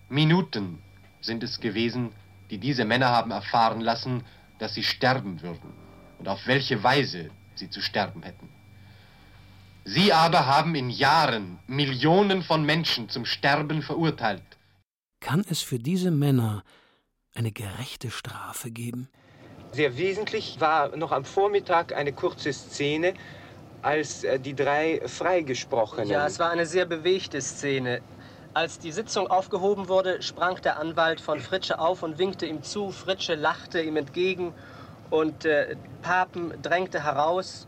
Minuten 0.09 0.77
sind 1.21 1.41
es 1.43 1.59
gewesen, 1.59 2.11
die 2.51 2.59
diese 2.59 2.85
Männer 2.85 3.07
haben 3.07 3.31
erfahren 3.31 3.81
lassen, 3.81 4.23
dass 4.59 4.75
sie 4.75 4.83
sterben 4.83 5.41
würden 5.41 5.82
und 6.23 6.29
auf 6.29 6.47
welche 6.47 6.81
Weise 6.81 7.31
sie 7.55 7.69
zu 7.69 7.81
sterben 7.81 8.23
hätten. 8.23 8.47
Sie 9.83 10.13
aber 10.13 10.45
haben 10.45 10.73
in 10.73 10.89
Jahren 10.89 11.59
Millionen 11.67 12.43
von 12.43 12.63
Menschen 12.63 13.09
zum 13.09 13.25
Sterben 13.25 13.81
verurteilt. 13.81 14.41
Kann 15.19 15.43
es 15.49 15.61
für 15.61 15.79
diese 15.79 16.11
Männer 16.11 16.63
eine 17.35 17.51
gerechte 17.51 18.09
Strafe 18.09 18.71
geben? 18.71 19.09
Sehr 19.73 19.97
wesentlich 19.97 20.61
war 20.61 20.95
noch 20.95 21.11
am 21.11 21.25
Vormittag 21.25 21.93
eine 21.93 22.13
kurze 22.13 22.53
Szene, 22.53 23.15
als 23.81 24.23
äh, 24.23 24.39
die 24.39 24.55
drei 24.55 25.01
Freigesprochenen. 25.05 26.07
Ja, 26.07 26.25
es 26.25 26.39
war 26.39 26.51
eine 26.51 26.65
sehr 26.65 26.85
bewegte 26.85 27.41
Szene. 27.41 28.01
Als 28.53 28.79
die 28.79 28.93
Sitzung 28.93 29.27
aufgehoben 29.27 29.89
wurde, 29.89 30.21
sprang 30.21 30.61
der 30.61 30.79
Anwalt 30.79 31.19
von 31.19 31.41
Fritsche 31.41 31.79
auf 31.79 32.01
und 32.01 32.17
winkte 32.17 32.45
ihm 32.45 32.63
zu. 32.63 32.91
Fritsche 32.91 33.35
lachte 33.35 33.81
ihm 33.81 33.97
entgegen 33.97 34.53
und 35.09 35.45
äh, 35.45 35.75
Papen 36.01 36.53
drängte 36.61 37.03
heraus. 37.03 37.67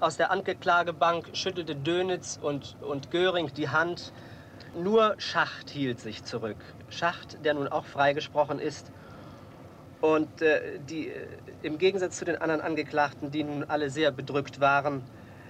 Aus 0.00 0.16
der 0.16 0.30
Angeklagebank 0.30 1.30
schüttelte 1.34 1.76
Dönitz 1.76 2.38
und, 2.40 2.76
und 2.80 3.10
Göring 3.10 3.52
die 3.54 3.68
Hand. 3.68 4.12
Nur 4.74 5.14
Schacht 5.18 5.70
hielt 5.70 6.00
sich 6.00 6.24
zurück. 6.24 6.56
Schacht, 6.88 7.44
der 7.44 7.54
nun 7.54 7.68
auch 7.68 7.84
freigesprochen 7.84 8.58
ist. 8.58 8.90
Und 10.00 10.40
äh, 10.40 10.78
die, 10.88 11.08
äh, 11.08 11.26
im 11.62 11.78
Gegensatz 11.78 12.16
zu 12.16 12.24
den 12.24 12.36
anderen 12.36 12.62
Angeklagten, 12.62 13.30
die 13.30 13.44
nun 13.44 13.64
alle 13.64 13.90
sehr 13.90 14.10
bedrückt 14.10 14.60
waren, 14.60 15.02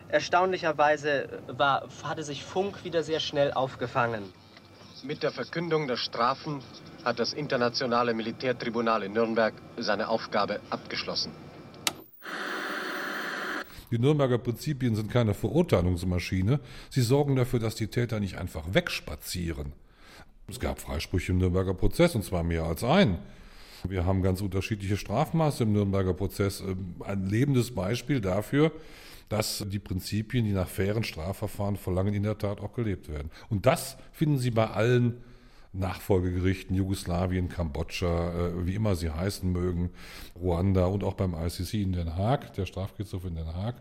erstaunlicherweise 0.09 1.28
war, 1.47 1.89
hatte 2.03 2.24
sich 2.24 2.45
Funk 2.45 2.85
wieder 2.85 3.03
sehr 3.03 3.20
schnell 3.20 3.53
aufgefangen. 3.53 4.33
Mit 5.03 5.22
der 5.22 5.31
Verkündung 5.31 5.87
der 5.87 5.97
Strafen 5.97 6.62
hat 7.05 7.18
das 7.18 7.32
Internationale 7.32 8.14
Militärtribunal 8.14 9.03
in 9.03 9.12
Nürnberg 9.12 9.55
seine 9.78 10.09
Aufgabe 10.09 10.61
abgeschlossen. 10.70 11.32
Die 13.90 13.98
Nürnberger 13.98 14.38
Prinzipien 14.38 14.94
sind 14.94 15.11
keine 15.11 15.34
Verurteilungsmaschine. 15.34 16.61
Sie 16.90 17.03
sorgen 17.03 17.34
dafür, 17.34 17.59
dass 17.59 17.74
die 17.74 17.88
Täter 17.88 18.20
nicht 18.20 18.38
einfach 18.38 18.64
wegspazieren. 18.72 19.72
Es 20.48 20.61
gab 20.61 20.80
Freisprüche 20.80 21.32
im 21.32 21.38
Nürnberger 21.38 21.74
Prozess, 21.74 22.14
und 22.14 22.24
zwar 22.24 22.42
mehr 22.44 22.64
als 22.64 22.84
ein. 22.84 23.18
Wir 23.88 24.05
haben 24.05 24.22
ganz 24.22 24.42
unterschiedliche 24.42 24.96
Strafmaße 24.96 25.64
im 25.64 25.72
Nürnberger 25.72 26.14
Prozess. 26.14 26.62
Ein 27.01 27.26
lebendes 27.26 27.74
Beispiel 27.74 28.20
dafür, 28.20 28.72
dass 29.28 29.64
die 29.68 29.78
Prinzipien, 29.78 30.44
die 30.44 30.53
nach 30.53 30.68
fairen 30.68 31.05
Strafverfahren 31.05 31.76
verlangen, 31.76 32.14
in 32.14 32.24
der 32.24 32.36
Tat 32.36 32.61
auch 32.61 32.74
gelebt 32.74 33.09
werden. 33.09 33.30
Und 33.48 33.66
das 33.66 33.96
finden 34.12 34.38
Sie 34.38 34.51
bei 34.51 34.68
allen 34.68 35.22
Nachfolgegerichten, 35.73 36.75
Jugoslawien, 36.75 37.49
Kambodscha, 37.49 38.33
äh, 38.33 38.66
wie 38.66 38.75
immer 38.75 38.97
sie 38.97 39.11
heißen 39.11 39.51
mögen, 39.51 39.91
Ruanda 40.35 40.87
und 40.87 41.05
auch 41.05 41.14
beim 41.14 41.35
ICC 41.35 41.75
in 41.75 41.93
Den 41.93 42.16
Haag, 42.16 42.55
der 42.55 42.66
Strafgerichtshof 42.66 43.25
in 43.25 43.37
Den 43.37 43.55
Haag, 43.55 43.77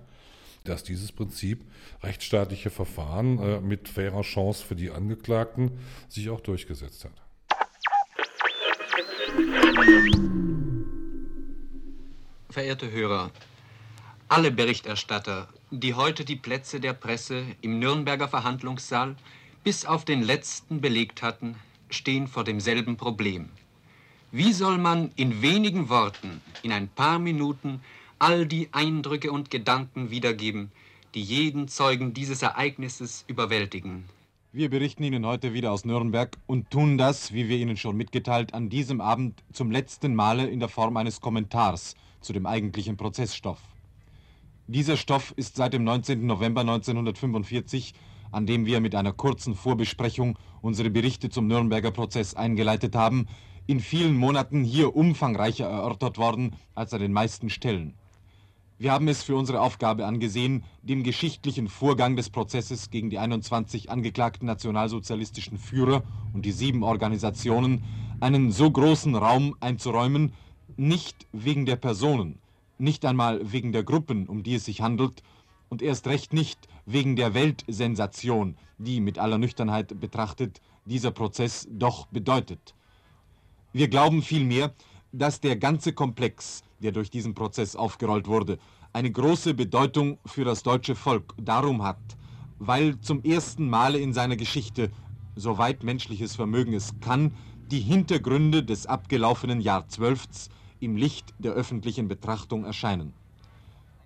dass 0.65 0.83
dieses 0.83 1.11
Prinzip 1.11 1.63
rechtsstaatliche 2.03 2.69
Verfahren 2.69 3.39
äh, 3.39 3.59
mit 3.59 3.89
fairer 3.89 4.21
Chance 4.21 4.63
für 4.63 4.75
die 4.75 4.91
Angeklagten 4.91 5.71
sich 6.07 6.29
auch 6.29 6.41
durchgesetzt 6.41 7.05
hat. 7.05 7.13
Verehrte 12.51 12.91
Hörer, 12.91 13.31
alle 14.27 14.51
Berichterstatter, 14.51 15.47
die 15.71 15.95
heute 15.95 16.23
die 16.23 16.35
Plätze 16.35 16.79
der 16.79 16.93
Presse 16.93 17.43
im 17.61 17.79
Nürnberger 17.79 18.27
Verhandlungssaal 18.27 19.15
bis 19.63 19.85
auf 19.85 20.05
den 20.05 20.21
letzten 20.21 20.81
belegt 20.81 21.21
hatten, 21.21 21.55
stehen 21.89 22.27
vor 22.27 22.43
demselben 22.43 22.97
Problem. 22.97 23.49
Wie 24.31 24.53
soll 24.53 24.77
man 24.77 25.11
in 25.15 25.41
wenigen 25.41 25.89
Worten, 25.89 26.41
in 26.61 26.71
ein 26.71 26.87
paar 26.87 27.19
Minuten, 27.19 27.81
all 28.19 28.45
die 28.45 28.69
Eindrücke 28.73 29.31
und 29.31 29.49
Gedanken 29.49 30.11
wiedergeben, 30.11 30.71
die 31.15 31.23
jeden 31.23 31.67
Zeugen 31.67 32.13
dieses 32.13 32.41
Ereignisses 32.41 33.25
überwältigen? 33.27 34.05
Wir 34.51 34.69
berichten 34.69 35.03
Ihnen 35.03 35.25
heute 35.25 35.53
wieder 35.53 35.71
aus 35.71 35.85
Nürnberg 35.85 36.35
und 36.47 36.71
tun 36.71 36.97
das, 36.97 37.33
wie 37.33 37.49
wir 37.49 37.57
Ihnen 37.57 37.77
schon 37.77 37.95
mitgeteilt, 37.95 38.53
an 38.53 38.69
diesem 38.69 38.99
Abend 38.99 39.43
zum 39.53 39.69
letzten 39.69 40.15
Male 40.15 40.47
in 40.47 40.59
der 40.59 40.69
Form 40.69 40.97
eines 40.97 41.21
Kommentars 41.21 41.95
zu 42.21 42.33
dem 42.33 42.45
eigentlichen 42.45 42.97
Prozessstoff. 42.97 43.59
Dieser 44.65 44.97
Stoff 44.97 45.33
ist 45.35 45.55
seit 45.55 45.73
dem 45.73 45.83
19. 45.83 46.25
November 46.25 46.61
1945, 46.61 47.93
an 48.31 48.45
dem 48.45 48.65
wir 48.65 48.79
mit 48.79 48.95
einer 48.95 49.13
kurzen 49.13 49.55
Vorbesprechung 49.55 50.37
unsere 50.61 50.89
Berichte 50.89 51.29
zum 51.29 51.47
Nürnberger 51.47 51.91
Prozess 51.91 52.33
eingeleitet 52.33 52.95
haben, 52.95 53.27
in 53.67 53.79
vielen 53.79 54.17
Monaten 54.17 54.63
hier 54.63 54.95
umfangreicher 54.95 55.67
erörtert 55.67 56.17
worden 56.17 56.55
als 56.75 56.93
an 56.93 57.01
den 57.01 57.13
meisten 57.13 57.49
Stellen. 57.49 57.93
Wir 58.77 58.93
haben 58.93 59.07
es 59.07 59.23
für 59.23 59.35
unsere 59.35 59.59
Aufgabe 59.59 60.05
angesehen, 60.05 60.63
dem 60.81 61.03
geschichtlichen 61.03 61.67
Vorgang 61.67 62.15
des 62.15 62.29
Prozesses 62.29 62.89
gegen 62.89 63.09
die 63.09 63.19
21 63.19 63.91
angeklagten 63.91 64.45
nationalsozialistischen 64.45 65.57
Führer 65.57 66.03
und 66.33 66.45
die 66.45 66.53
sieben 66.53 66.83
Organisationen 66.83 67.83
einen 68.21 68.51
so 68.51 68.71
großen 68.71 69.15
Raum 69.15 69.55
einzuräumen, 69.59 70.31
nicht 70.77 71.27
wegen 71.33 71.65
der 71.65 71.75
Personen, 71.75 72.39
Nicht 72.81 73.03
einmal 73.03 73.51
wegen 73.51 73.73
der 73.73 73.83
Gruppen, 73.83 74.27
um 74.27 74.41
die 74.41 74.55
es 74.55 74.63
sich 74.63 74.79
handelt, 74.79 75.21
und 75.69 75.81
erst 75.81 76.07
recht 76.07 76.33
nicht 76.33 76.67
wegen 76.85 77.15
der 77.15 77.33
Weltsensation, 77.33 78.57
die 78.77 78.99
mit 78.99 79.19
aller 79.19 79.37
Nüchternheit 79.37 79.99
betrachtet 79.99 80.61
dieser 80.85 81.11
Prozess 81.11 81.67
doch 81.71 82.07
bedeutet. 82.07 82.73
Wir 83.71 83.87
glauben 83.87 84.23
vielmehr, 84.23 84.73
dass 85.11 85.39
der 85.39 85.55
ganze 85.55 85.93
Komplex, 85.93 86.63
der 86.79 86.91
durch 86.91 87.09
diesen 87.09 87.35
Prozess 87.35 87.75
aufgerollt 87.75 88.27
wurde, 88.27 88.57
eine 88.93 89.11
große 89.11 89.53
Bedeutung 89.53 90.17
für 90.25 90.43
das 90.43 90.63
deutsche 90.63 90.95
Volk 90.95 91.35
darum 91.37 91.83
hat, 91.83 91.99
weil 92.57 92.99
zum 92.99 93.23
ersten 93.23 93.69
Male 93.69 93.99
in 93.99 94.13
seiner 94.13 94.35
Geschichte, 94.35 94.91
soweit 95.35 95.83
menschliches 95.83 96.35
Vermögen 96.35 96.73
es 96.73 96.99
kann, 96.99 97.33
die 97.71 97.79
Hintergründe 97.79 98.63
des 98.63 98.87
abgelaufenen 98.87 99.61
Jahrzwölfts 99.61 100.49
im 100.79 100.95
Licht 100.95 101.33
der 101.37 101.51
öffentlichen 101.51 102.07
Betrachtung 102.07 102.65
erscheinen. 102.65 103.13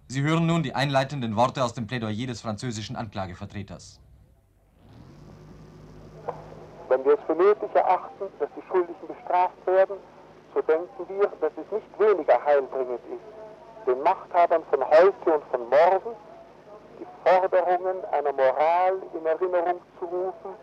Sie 0.08 0.22
hören 0.22 0.46
nun 0.46 0.64
die 0.64 0.76
einleitenden 0.76 1.36
Worte 1.36 1.64
aus 1.64 1.74
dem 1.74 1.88
Plädoyer 1.88 2.28
des 2.28 2.42
französischen 2.42 2.96
Anklagevertreters. 2.96 4.00
Wenn 6.90 7.04
wir 7.06 7.14
es 7.14 7.20
für 7.26 7.36
nötig 7.36 7.74
erachten, 7.74 8.26
dass 8.40 8.50
die 8.56 8.62
Schuldigen 8.68 9.08
bestraft 9.08 9.66
werden, 9.66 9.96
so 10.54 10.62
denken 10.62 11.08
wir, 11.08 11.32
dass 11.42 11.52
es 11.54 11.72
nicht 11.72 12.00
weniger 12.00 12.44
heilbringend 12.46 13.00
ist, 13.10 13.88
den 13.88 14.02
Machthabern 14.04 14.62
von 14.70 14.82
heute 14.82 15.34
und 15.34 15.44
von 15.50 15.62
morgen 15.70 16.16
die 17.00 17.06
Forderungen 17.24 18.06
einer 18.12 18.34
Moral 18.34 19.02
in 19.18 19.26
Erinnerung 19.26 19.82
zu 19.98 20.06
rufen, 20.06 20.54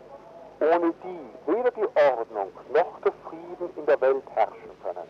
ohne 0.61 0.93
die 1.03 1.51
weder 1.51 1.71
die 1.71 1.87
Ordnung 2.09 2.51
noch 2.73 3.01
der 3.03 3.11
Frieden 3.27 3.69
in 3.75 3.85
der 3.85 3.99
Welt 3.99 4.23
herrschen 4.33 4.71
können. 4.83 5.09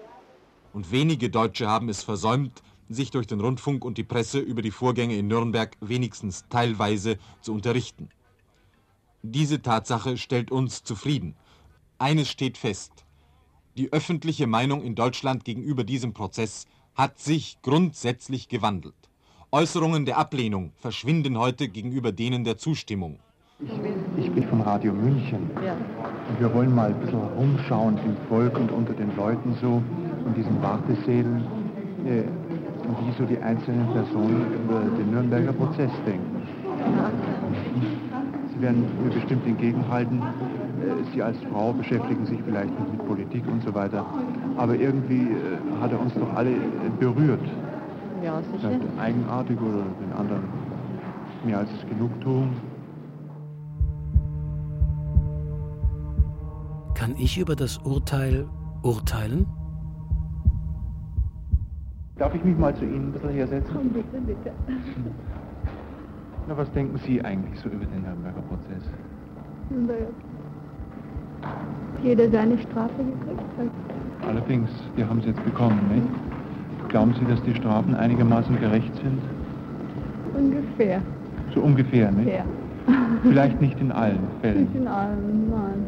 Und 0.74 0.92
wenige 0.92 1.30
Deutsche 1.30 1.70
haben 1.70 1.90
es 1.90 2.04
versäumt, 2.04 2.64
sich 2.94 3.12
durch 3.12 3.28
den 3.28 3.40
Rundfunk 3.40 3.86
und 3.86 3.98
die 3.98 4.04
Presse 4.04 4.40
über 4.40 4.62
die 4.62 4.72
Vorgänge 4.72 5.16
in 5.16 5.28
Nürnberg 5.28 5.76
wenigstens 5.82 6.46
teilweise 6.50 7.18
zu 7.42 7.54
unterrichten. 7.54 8.10
Diese 9.24 9.62
Tatsache 9.62 10.18
stellt 10.18 10.52
uns 10.52 10.84
zufrieden. 10.84 11.36
Eines 12.00 12.30
steht 12.30 12.58
fest. 12.58 13.06
Die 13.78 13.94
öffentliche 13.94 14.48
Meinung 14.48 14.82
in 14.82 14.96
Deutschland 14.96 15.46
gegenüber 15.46 15.84
diesem 15.84 16.14
Prozess 16.14 16.66
hat 16.96 17.20
sich 17.20 17.60
grundsätzlich 17.62 18.50
gewandelt. 18.50 18.96
Äußerungen 19.52 20.06
der 20.06 20.18
Ablehnung 20.18 20.72
verschwinden 20.78 21.38
heute 21.38 21.68
gegenüber 21.68 22.12
denen 22.12 22.44
der 22.44 22.58
Zustimmung. 22.58 23.20
Ich 24.18 24.32
bin 24.32 24.44
von 24.48 24.62
Radio 24.62 24.92
München. 24.92 25.52
Ja. 25.64 25.74
Und 25.74 26.40
wir 26.40 26.54
wollen 26.54 26.74
mal 26.74 26.90
ein 26.90 27.00
bisschen 27.00 27.20
rumschauen 27.20 27.98
im 28.00 28.18
Volk 28.28 28.58
und 28.58 28.72
unter 28.72 28.94
den 28.94 29.16
Leuten 29.16 29.56
so, 29.62 29.84
in 30.26 30.34
diesen 30.34 30.62
Wartesälen, 30.62 31.46
äh, 32.06 32.24
und 32.92 33.08
wie 33.08 33.12
so 33.18 33.26
die 33.26 33.40
einzelnen 33.40 33.88
Personen 33.94 34.46
über 34.54 34.80
den 34.98 35.12
Nürnberger 35.12 35.54
Prozess 35.54 35.92
denken. 36.06 36.42
Sie 38.54 38.62
werden 38.62 38.86
mir 39.04 39.12
bestimmt 39.12 39.46
entgegenhalten, 39.48 40.20
äh, 40.20 41.14
Sie 41.14 41.22
als 41.22 41.38
Frau 41.52 41.74
beschäftigen 41.74 42.26
sich 42.26 42.40
vielleicht 42.44 42.70
nicht 42.70 42.92
mit 42.92 43.06
Politik 43.06 43.44
und 43.48 43.64
so 43.64 43.74
weiter, 43.74 44.06
aber 44.58 44.76
irgendwie 44.76 45.22
äh, 45.22 45.82
hat 45.82 45.92
er 45.92 46.00
uns 46.00 46.14
doch 46.16 46.34
alle 46.36 46.52
äh, 46.52 46.58
berührt. 47.00 47.40
Ja, 48.24 48.42
sicher. 48.52 48.72
Eigenartig 49.00 49.58
oder 49.60 49.84
den 50.00 50.14
anderen 50.18 50.44
mehr 51.46 51.60
als 51.60 51.70
Genugtuung. 51.90 52.50
Kann 56.94 57.16
ich 57.18 57.40
über 57.40 57.56
das 57.56 57.80
Urteil 57.80 58.48
urteilen? 58.84 59.48
Darf 62.18 62.36
ich 62.36 62.44
mich 62.44 62.58
mal 62.58 62.76
zu 62.76 62.86
Ihnen 62.86 63.08
ein 63.08 63.12
bisschen 63.14 63.30
hersetzen? 63.30 63.72
Komm 63.74 63.90
bitte, 63.90 64.22
bitte. 64.22 64.52
Na, 66.48 66.58
was 66.58 66.72
denken 66.72 66.98
Sie 67.06 67.24
eigentlich 67.24 67.60
so 67.60 67.70
über 67.70 67.86
den 67.86 68.04
Nürnberger 68.04 68.42
Prozess? 68.42 68.84
Naja. 69.70 70.08
Jeder 72.04 72.30
seine 72.30 72.58
Strafe 72.58 72.98
gekriegt 72.98 73.42
hat. 73.58 74.28
Allerdings, 74.28 74.70
wir 74.96 75.08
haben 75.08 75.22
sie 75.22 75.30
jetzt 75.30 75.44
bekommen, 75.44 75.80
nicht? 75.94 76.90
Glauben 76.90 77.14
Sie, 77.20 77.26
dass 77.26 77.42
die 77.44 77.56
Strafen 77.56 77.96
einigermaßen 77.96 78.60
gerecht 78.60 78.94
sind? 78.96 79.20
Ungefähr. 80.38 81.02
So 81.54 81.62
ungefähr, 81.62 82.12
nicht? 82.12 82.28
Ja. 82.30 82.46
Vielleicht 83.24 83.62
nicht 83.62 83.80
in 83.80 83.92
allen 83.92 84.20
Fällen. 84.42 84.64
Nicht 84.64 84.76
in 84.76 84.88
allen, 84.88 85.50
nein. 85.50 85.86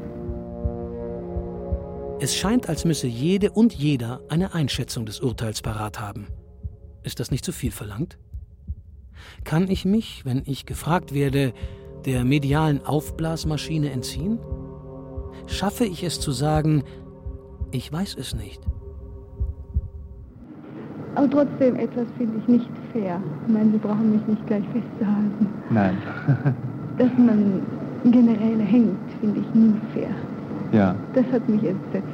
Es 2.24 2.38
scheint, 2.38 2.70
als 2.70 2.86
müsse 2.86 3.08
jede 3.08 3.52
und 3.52 3.74
jeder 3.74 4.22
eine 4.30 4.54
Einschätzung 4.54 5.06
des 5.06 5.20
Urteils 5.20 5.62
parat 5.62 6.00
haben. 6.00 6.28
Ist 7.04 7.20
das 7.20 7.32
nicht 7.32 7.44
zu 7.44 7.52
viel 7.52 7.72
verlangt? 7.72 8.18
Kann 9.44 9.70
ich 9.70 9.84
mich, 9.84 10.24
wenn 10.24 10.42
ich 10.46 10.66
gefragt 10.66 11.14
werde, 11.14 11.52
der 12.06 12.24
medialen 12.24 12.80
Aufblasmaschine 12.86 13.92
entziehen? 13.92 14.40
Schaffe 15.48 15.84
ich 15.84 16.02
es 16.02 16.22
zu 16.22 16.32
sagen, 16.32 16.86
ich 17.72 17.92
weiß 17.92 18.16
es 18.18 18.34
nicht? 18.34 18.62
Aber 21.16 21.30
trotzdem, 21.30 21.76
etwas 21.76 22.08
finde 22.18 22.40
ich 22.40 22.48
nicht 22.48 22.70
fair. 22.94 23.22
Ich 23.46 23.52
meine, 23.54 23.70
Sie 23.70 23.80
brauchen 23.80 24.14
mich 24.16 24.26
nicht 24.28 24.48
gleich 24.48 24.64
festzuhalten. 24.72 25.50
Nein. 25.70 25.98
Dass 26.98 27.12
man 27.18 27.64
Generäle 28.06 28.64
hängt, 28.64 29.12
finde 29.20 29.42
ich 29.42 29.54
nie 29.54 29.76
fair. 29.94 30.16
ja, 30.72 30.96
Das 31.14 31.26
hat 31.34 31.50
mich 31.50 31.62
entsetzt. 31.66 32.13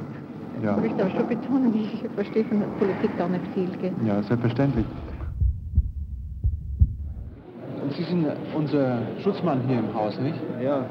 Ja. 0.63 0.75
Ich 0.75 0.81
möchte 0.81 1.01
aber 1.03 1.11
schon 1.11 1.27
betonen, 1.27 1.73
ich 1.75 2.03
verstehe 2.15 2.45
von 2.45 2.59
der 2.59 2.67
Politik 2.67 3.17
gar 3.17 3.29
nicht 3.29 3.45
viel. 3.53 3.69
Gell? 3.81 3.91
Ja, 4.05 4.21
selbstverständlich. 4.23 4.85
Sie 7.95 8.03
sind 8.03 8.27
unser 8.55 8.99
Schutzmann 9.23 9.61
hier 9.67 9.79
im 9.79 9.93
Haus, 9.93 10.19
nicht? 10.19 10.37
Ja. 10.61 10.85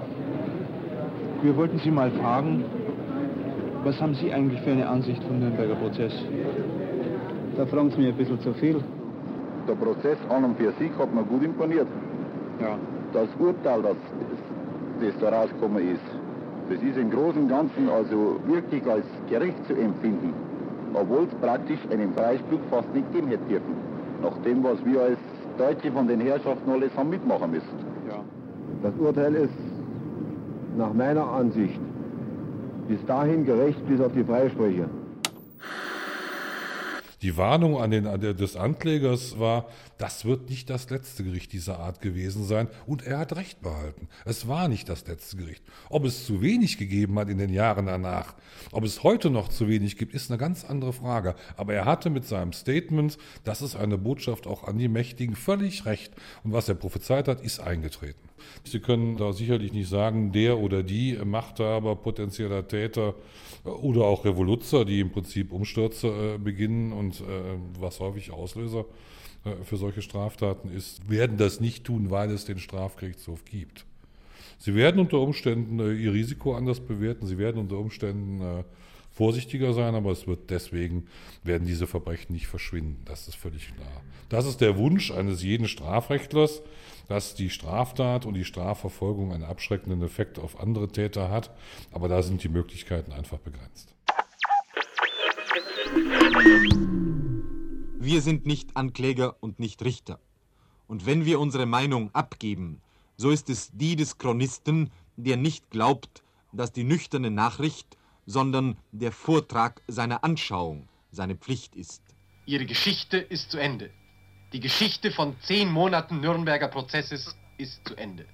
Wir 1.42 1.56
wollten 1.56 1.78
Sie 1.78 1.90
mal 1.90 2.10
fragen, 2.10 2.64
was 3.84 4.00
haben 4.00 4.14
Sie 4.14 4.32
eigentlich 4.32 4.60
für 4.62 4.72
eine 4.72 4.88
Ansicht 4.88 5.22
vom 5.22 5.38
Nürnberger 5.38 5.76
Prozess? 5.76 6.12
Da 7.56 7.66
fragen 7.66 7.90
Sie 7.90 7.98
mich 7.98 8.08
ein 8.08 8.16
bisschen 8.16 8.40
zu 8.40 8.52
viel. 8.54 8.82
Der 9.68 9.74
Prozess 9.74 10.18
an 10.28 10.44
und 10.44 10.58
für 10.58 10.72
sich 10.72 10.90
hat 10.98 11.14
mir 11.14 11.22
gut 11.22 11.44
imponiert. 11.44 11.86
Ja. 12.60 12.76
Das 13.12 13.28
Urteil, 13.38 13.82
das, 13.82 13.96
das 15.00 15.20
da 15.20 15.28
rausgekommen 15.28 15.94
ist, 15.94 16.00
das 16.68 16.82
ist 16.82 16.98
im 16.98 17.10
Großen 17.10 17.42
und 17.42 17.48
Ganzen 17.48 17.88
also 17.88 18.36
wirklich 18.46 18.84
als 18.86 19.04
gerecht 19.28 19.66
zu 19.66 19.74
empfinden. 19.74 20.32
Obwohl 20.94 21.24
es 21.24 21.34
praktisch 21.40 21.80
einen 21.90 22.12
Freispruch 22.14 22.60
fast 22.70 22.92
nicht 22.94 23.10
geben 23.12 23.28
hätte 23.28 23.44
dürfen. 23.48 23.74
Nach 24.22 24.36
dem, 24.38 24.62
was 24.64 24.84
wir 24.84 25.02
als 25.02 25.18
Deutsche 25.56 25.92
von 25.92 26.08
den 26.08 26.20
Herrschaften 26.20 26.70
alles 26.70 26.90
haben 26.96 27.10
mitmachen 27.10 27.50
müssen. 27.50 27.78
Ja. 28.08 28.20
Das 28.82 28.92
Urteil 28.98 29.34
ist 29.34 29.54
nach 30.76 30.92
meiner 30.92 31.26
Ansicht 31.26 31.80
bis 32.88 33.04
dahin 33.06 33.44
gerecht 33.44 33.86
bis 33.86 34.00
auf 34.00 34.12
die 34.12 34.24
Freisprüche. 34.24 34.88
Die 37.22 37.36
Warnung 37.36 37.80
an 37.80 37.90
den, 37.90 38.06
an 38.06 38.20
der, 38.20 38.32
des 38.32 38.54
Anklägers 38.54 39.38
war, 39.40 39.66
das 39.98 40.24
wird 40.24 40.48
nicht 40.48 40.70
das 40.70 40.88
letzte 40.88 41.24
Gericht 41.24 41.52
dieser 41.52 41.80
Art 41.80 42.00
gewesen 42.00 42.44
sein. 42.44 42.68
Und 42.86 43.02
er 43.02 43.18
hat 43.18 43.34
recht 43.34 43.60
behalten. 43.60 44.08
Es 44.24 44.46
war 44.46 44.68
nicht 44.68 44.88
das 44.88 45.06
letzte 45.06 45.36
Gericht. 45.36 45.64
Ob 45.90 46.04
es 46.04 46.26
zu 46.26 46.42
wenig 46.42 46.78
gegeben 46.78 47.18
hat 47.18 47.28
in 47.28 47.38
den 47.38 47.52
Jahren 47.52 47.86
danach, 47.86 48.34
ob 48.70 48.84
es 48.84 49.02
heute 49.02 49.30
noch 49.30 49.48
zu 49.48 49.68
wenig 49.68 49.98
gibt, 49.98 50.14
ist 50.14 50.30
eine 50.30 50.38
ganz 50.38 50.64
andere 50.64 50.92
Frage. 50.92 51.34
Aber 51.56 51.74
er 51.74 51.86
hatte 51.86 52.08
mit 52.08 52.24
seinem 52.24 52.52
Statement, 52.52 53.18
das 53.42 53.62
ist 53.62 53.74
eine 53.74 53.98
Botschaft 53.98 54.46
auch 54.46 54.62
an 54.64 54.78
die 54.78 54.88
Mächtigen, 54.88 55.34
völlig 55.34 55.86
recht. 55.86 56.12
Und 56.44 56.52
was 56.52 56.68
er 56.68 56.76
prophezeit 56.76 57.26
hat, 57.26 57.40
ist 57.40 57.58
eingetreten. 57.58 58.28
Sie 58.64 58.78
können 58.78 59.16
da 59.16 59.32
sicherlich 59.32 59.72
nicht 59.72 59.88
sagen, 59.88 60.30
der 60.30 60.58
oder 60.58 60.84
die 60.84 61.18
Machthaber, 61.24 61.96
potenzieller 61.96 62.68
Täter 62.68 63.14
oder 63.64 64.04
auch 64.04 64.24
Revoluzer, 64.24 64.84
die 64.84 65.00
im 65.00 65.10
Prinzip 65.10 65.52
Umstürze 65.52 66.34
äh, 66.34 66.38
beginnen 66.38 66.92
und 66.92 67.20
äh, 67.20 67.24
was 67.78 68.00
häufig 68.00 68.30
Auslöser 68.30 68.84
äh, 69.44 69.64
für 69.64 69.76
solche 69.76 70.02
Straftaten 70.02 70.70
ist, 70.70 71.08
werden 71.08 71.36
das 71.36 71.60
nicht 71.60 71.84
tun, 71.84 72.10
weil 72.10 72.30
es 72.30 72.44
den 72.44 72.58
Strafgerichtshof 72.58 73.44
gibt. 73.44 73.84
Sie 74.58 74.74
werden 74.74 75.00
unter 75.00 75.20
Umständen 75.20 75.78
äh, 75.80 75.92
ihr 75.92 76.12
Risiko 76.12 76.54
anders 76.54 76.80
bewerten, 76.80 77.26
sie 77.26 77.38
werden 77.38 77.60
unter 77.60 77.78
Umständen 77.78 78.40
äh, 78.40 78.64
vorsichtiger 79.12 79.72
sein, 79.72 79.94
aber 79.94 80.12
es 80.12 80.26
wird 80.26 80.50
deswegen, 80.50 81.06
werden 81.42 81.66
diese 81.66 81.86
Verbrechen 81.86 82.32
nicht 82.32 82.46
verschwinden. 82.46 83.02
Das 83.04 83.28
ist 83.28 83.36
völlig 83.36 83.74
klar. 83.74 84.02
Das 84.28 84.46
ist 84.46 84.60
der 84.60 84.76
Wunsch 84.76 85.10
eines 85.10 85.42
jeden 85.42 85.66
Strafrechtlers, 85.66 86.62
dass 87.08 87.34
die 87.34 87.50
Straftat 87.50 88.26
und 88.26 88.34
die 88.34 88.44
Strafverfolgung 88.44 89.32
einen 89.32 89.44
abschreckenden 89.44 90.02
Effekt 90.02 90.38
auf 90.38 90.60
andere 90.60 90.88
Täter 90.88 91.30
hat, 91.30 91.50
aber 91.90 92.08
da 92.08 92.22
sind 92.22 92.42
die 92.44 92.48
Möglichkeiten 92.48 93.12
einfach 93.12 93.38
begrenzt. 93.38 93.94
Wir 97.98 98.22
sind 98.22 98.46
nicht 98.46 98.76
Ankläger 98.76 99.36
und 99.40 99.58
nicht 99.58 99.82
Richter. 99.84 100.20
Und 100.86 101.04
wenn 101.06 101.24
wir 101.24 101.40
unsere 101.40 101.66
Meinung 101.66 102.14
abgeben, 102.14 102.80
so 103.16 103.30
ist 103.30 103.50
es 103.50 103.70
die 103.72 103.96
des 103.96 104.18
Chronisten, 104.18 104.90
der 105.16 105.36
nicht 105.36 105.70
glaubt, 105.70 106.22
dass 106.52 106.72
die 106.72 106.84
nüchterne 106.84 107.30
Nachricht, 107.30 107.98
sondern 108.26 108.76
der 108.92 109.12
Vortrag 109.12 109.82
seiner 109.88 110.24
Anschauung 110.24 110.88
seine 111.10 111.36
Pflicht 111.36 111.74
ist. 111.74 112.02
Ihre 112.46 112.66
Geschichte 112.66 113.18
ist 113.18 113.50
zu 113.50 113.58
Ende. 113.58 113.90
Die 114.54 114.60
Geschichte 114.60 115.10
von 115.10 115.38
zehn 115.42 115.70
Monaten 115.70 116.20
Nürnberger 116.20 116.68
Prozesses 116.68 117.36
ist 117.58 117.86
zu 117.86 117.94
Ende. 117.96 118.24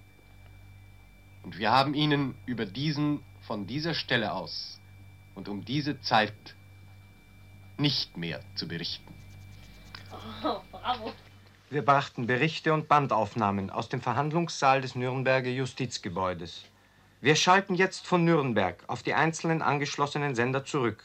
Und 1.42 1.58
wir 1.58 1.72
haben 1.72 1.94
Ihnen 1.94 2.36
über 2.46 2.66
diesen 2.66 3.20
von 3.40 3.66
dieser 3.66 3.94
Stelle 3.94 4.32
aus 4.32 4.80
und 5.34 5.48
um 5.48 5.64
diese 5.64 6.00
Zeit 6.00 6.54
nicht 7.78 8.16
mehr 8.16 8.40
zu 8.54 8.68
berichten. 8.68 9.12
Oh, 10.44 10.60
bravo. 10.70 11.12
Wir 11.68 11.84
brachten 11.84 12.28
Berichte 12.28 12.72
und 12.72 12.86
Bandaufnahmen 12.86 13.70
aus 13.70 13.88
dem 13.88 14.00
Verhandlungssaal 14.00 14.82
des 14.82 14.94
Nürnberger 14.94 15.50
Justizgebäudes. 15.50 16.64
Wir 17.20 17.34
schalten 17.34 17.74
jetzt 17.74 18.06
von 18.06 18.24
Nürnberg 18.24 18.84
auf 18.86 19.02
die 19.02 19.14
einzelnen 19.14 19.62
angeschlossenen 19.62 20.36
Sender 20.36 20.64
zurück. 20.64 21.02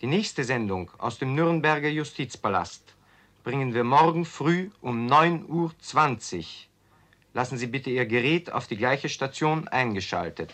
Die 0.00 0.06
nächste 0.06 0.44
Sendung 0.44 0.90
aus 0.96 1.18
dem 1.18 1.34
Nürnberger 1.34 1.90
Justizpalast 1.90 2.93
bringen 3.44 3.74
wir 3.74 3.84
morgen 3.84 4.24
früh 4.24 4.70
um 4.80 5.06
9.20 5.06 6.38
Uhr. 6.38 6.44
Lassen 7.34 7.58
Sie 7.58 7.66
bitte 7.66 7.90
Ihr 7.90 8.06
Gerät 8.06 8.50
auf 8.50 8.66
die 8.66 8.76
gleiche 8.76 9.08
Station 9.08 9.68
eingeschaltet. 9.68 10.52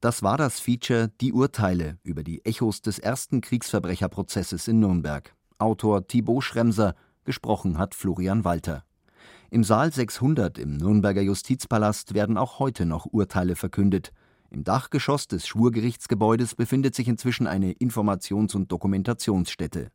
Das 0.00 0.22
war 0.22 0.36
das 0.36 0.60
Feature 0.60 1.10
Die 1.20 1.32
Urteile 1.32 1.98
über 2.04 2.22
die 2.22 2.44
Echos 2.44 2.80
des 2.80 3.00
ersten 3.00 3.40
Kriegsverbrecherprozesses 3.40 4.68
in 4.68 4.78
Nürnberg. 4.78 5.34
Autor 5.58 6.06
Thibaut 6.06 6.44
Schremser, 6.44 6.94
gesprochen 7.24 7.78
hat 7.78 7.96
Florian 7.96 8.44
Walter. 8.44 8.84
Im 9.50 9.64
Saal 9.64 9.92
600 9.92 10.58
im 10.58 10.76
Nürnberger 10.76 11.22
Justizpalast 11.22 12.14
werden 12.14 12.38
auch 12.38 12.60
heute 12.60 12.86
noch 12.86 13.06
Urteile 13.06 13.56
verkündet. 13.56 14.12
Im 14.50 14.62
Dachgeschoss 14.62 15.26
des 15.26 15.48
Schwurgerichtsgebäudes 15.48 16.54
befindet 16.54 16.94
sich 16.94 17.08
inzwischen 17.08 17.48
eine 17.48 17.72
Informations- 17.72 18.54
und 18.54 18.70
Dokumentationsstätte. 18.70 19.90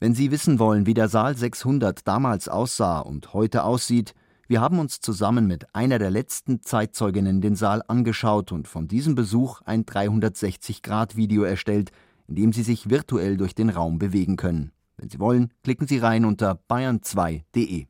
Wenn 0.00 0.14
Sie 0.14 0.30
wissen 0.30 0.58
wollen, 0.58 0.86
wie 0.86 0.94
der 0.94 1.08
Saal 1.08 1.36
600 1.36 2.06
damals 2.06 2.48
aussah 2.48 3.00
und 3.00 3.32
heute 3.32 3.64
aussieht, 3.64 4.14
wir 4.46 4.60
haben 4.60 4.78
uns 4.78 5.00
zusammen 5.00 5.46
mit 5.46 5.74
einer 5.74 5.98
der 5.98 6.10
letzten 6.10 6.62
Zeitzeuginnen 6.62 7.40
den 7.40 7.56
Saal 7.56 7.82
angeschaut 7.88 8.52
und 8.52 8.68
von 8.68 8.88
diesem 8.88 9.14
Besuch 9.14 9.62
ein 9.62 9.84
360-Grad-Video 9.84 11.44
erstellt, 11.44 11.92
in 12.28 12.34
dem 12.34 12.52
Sie 12.52 12.62
sich 12.62 12.90
virtuell 12.90 13.36
durch 13.36 13.54
den 13.54 13.70
Raum 13.70 13.98
bewegen 13.98 14.36
können. 14.36 14.72
Wenn 14.96 15.08
Sie 15.08 15.18
wollen, 15.18 15.50
klicken 15.62 15.86
Sie 15.86 15.98
rein 15.98 16.24
unter 16.24 16.60
bayern2.de. 16.68 17.86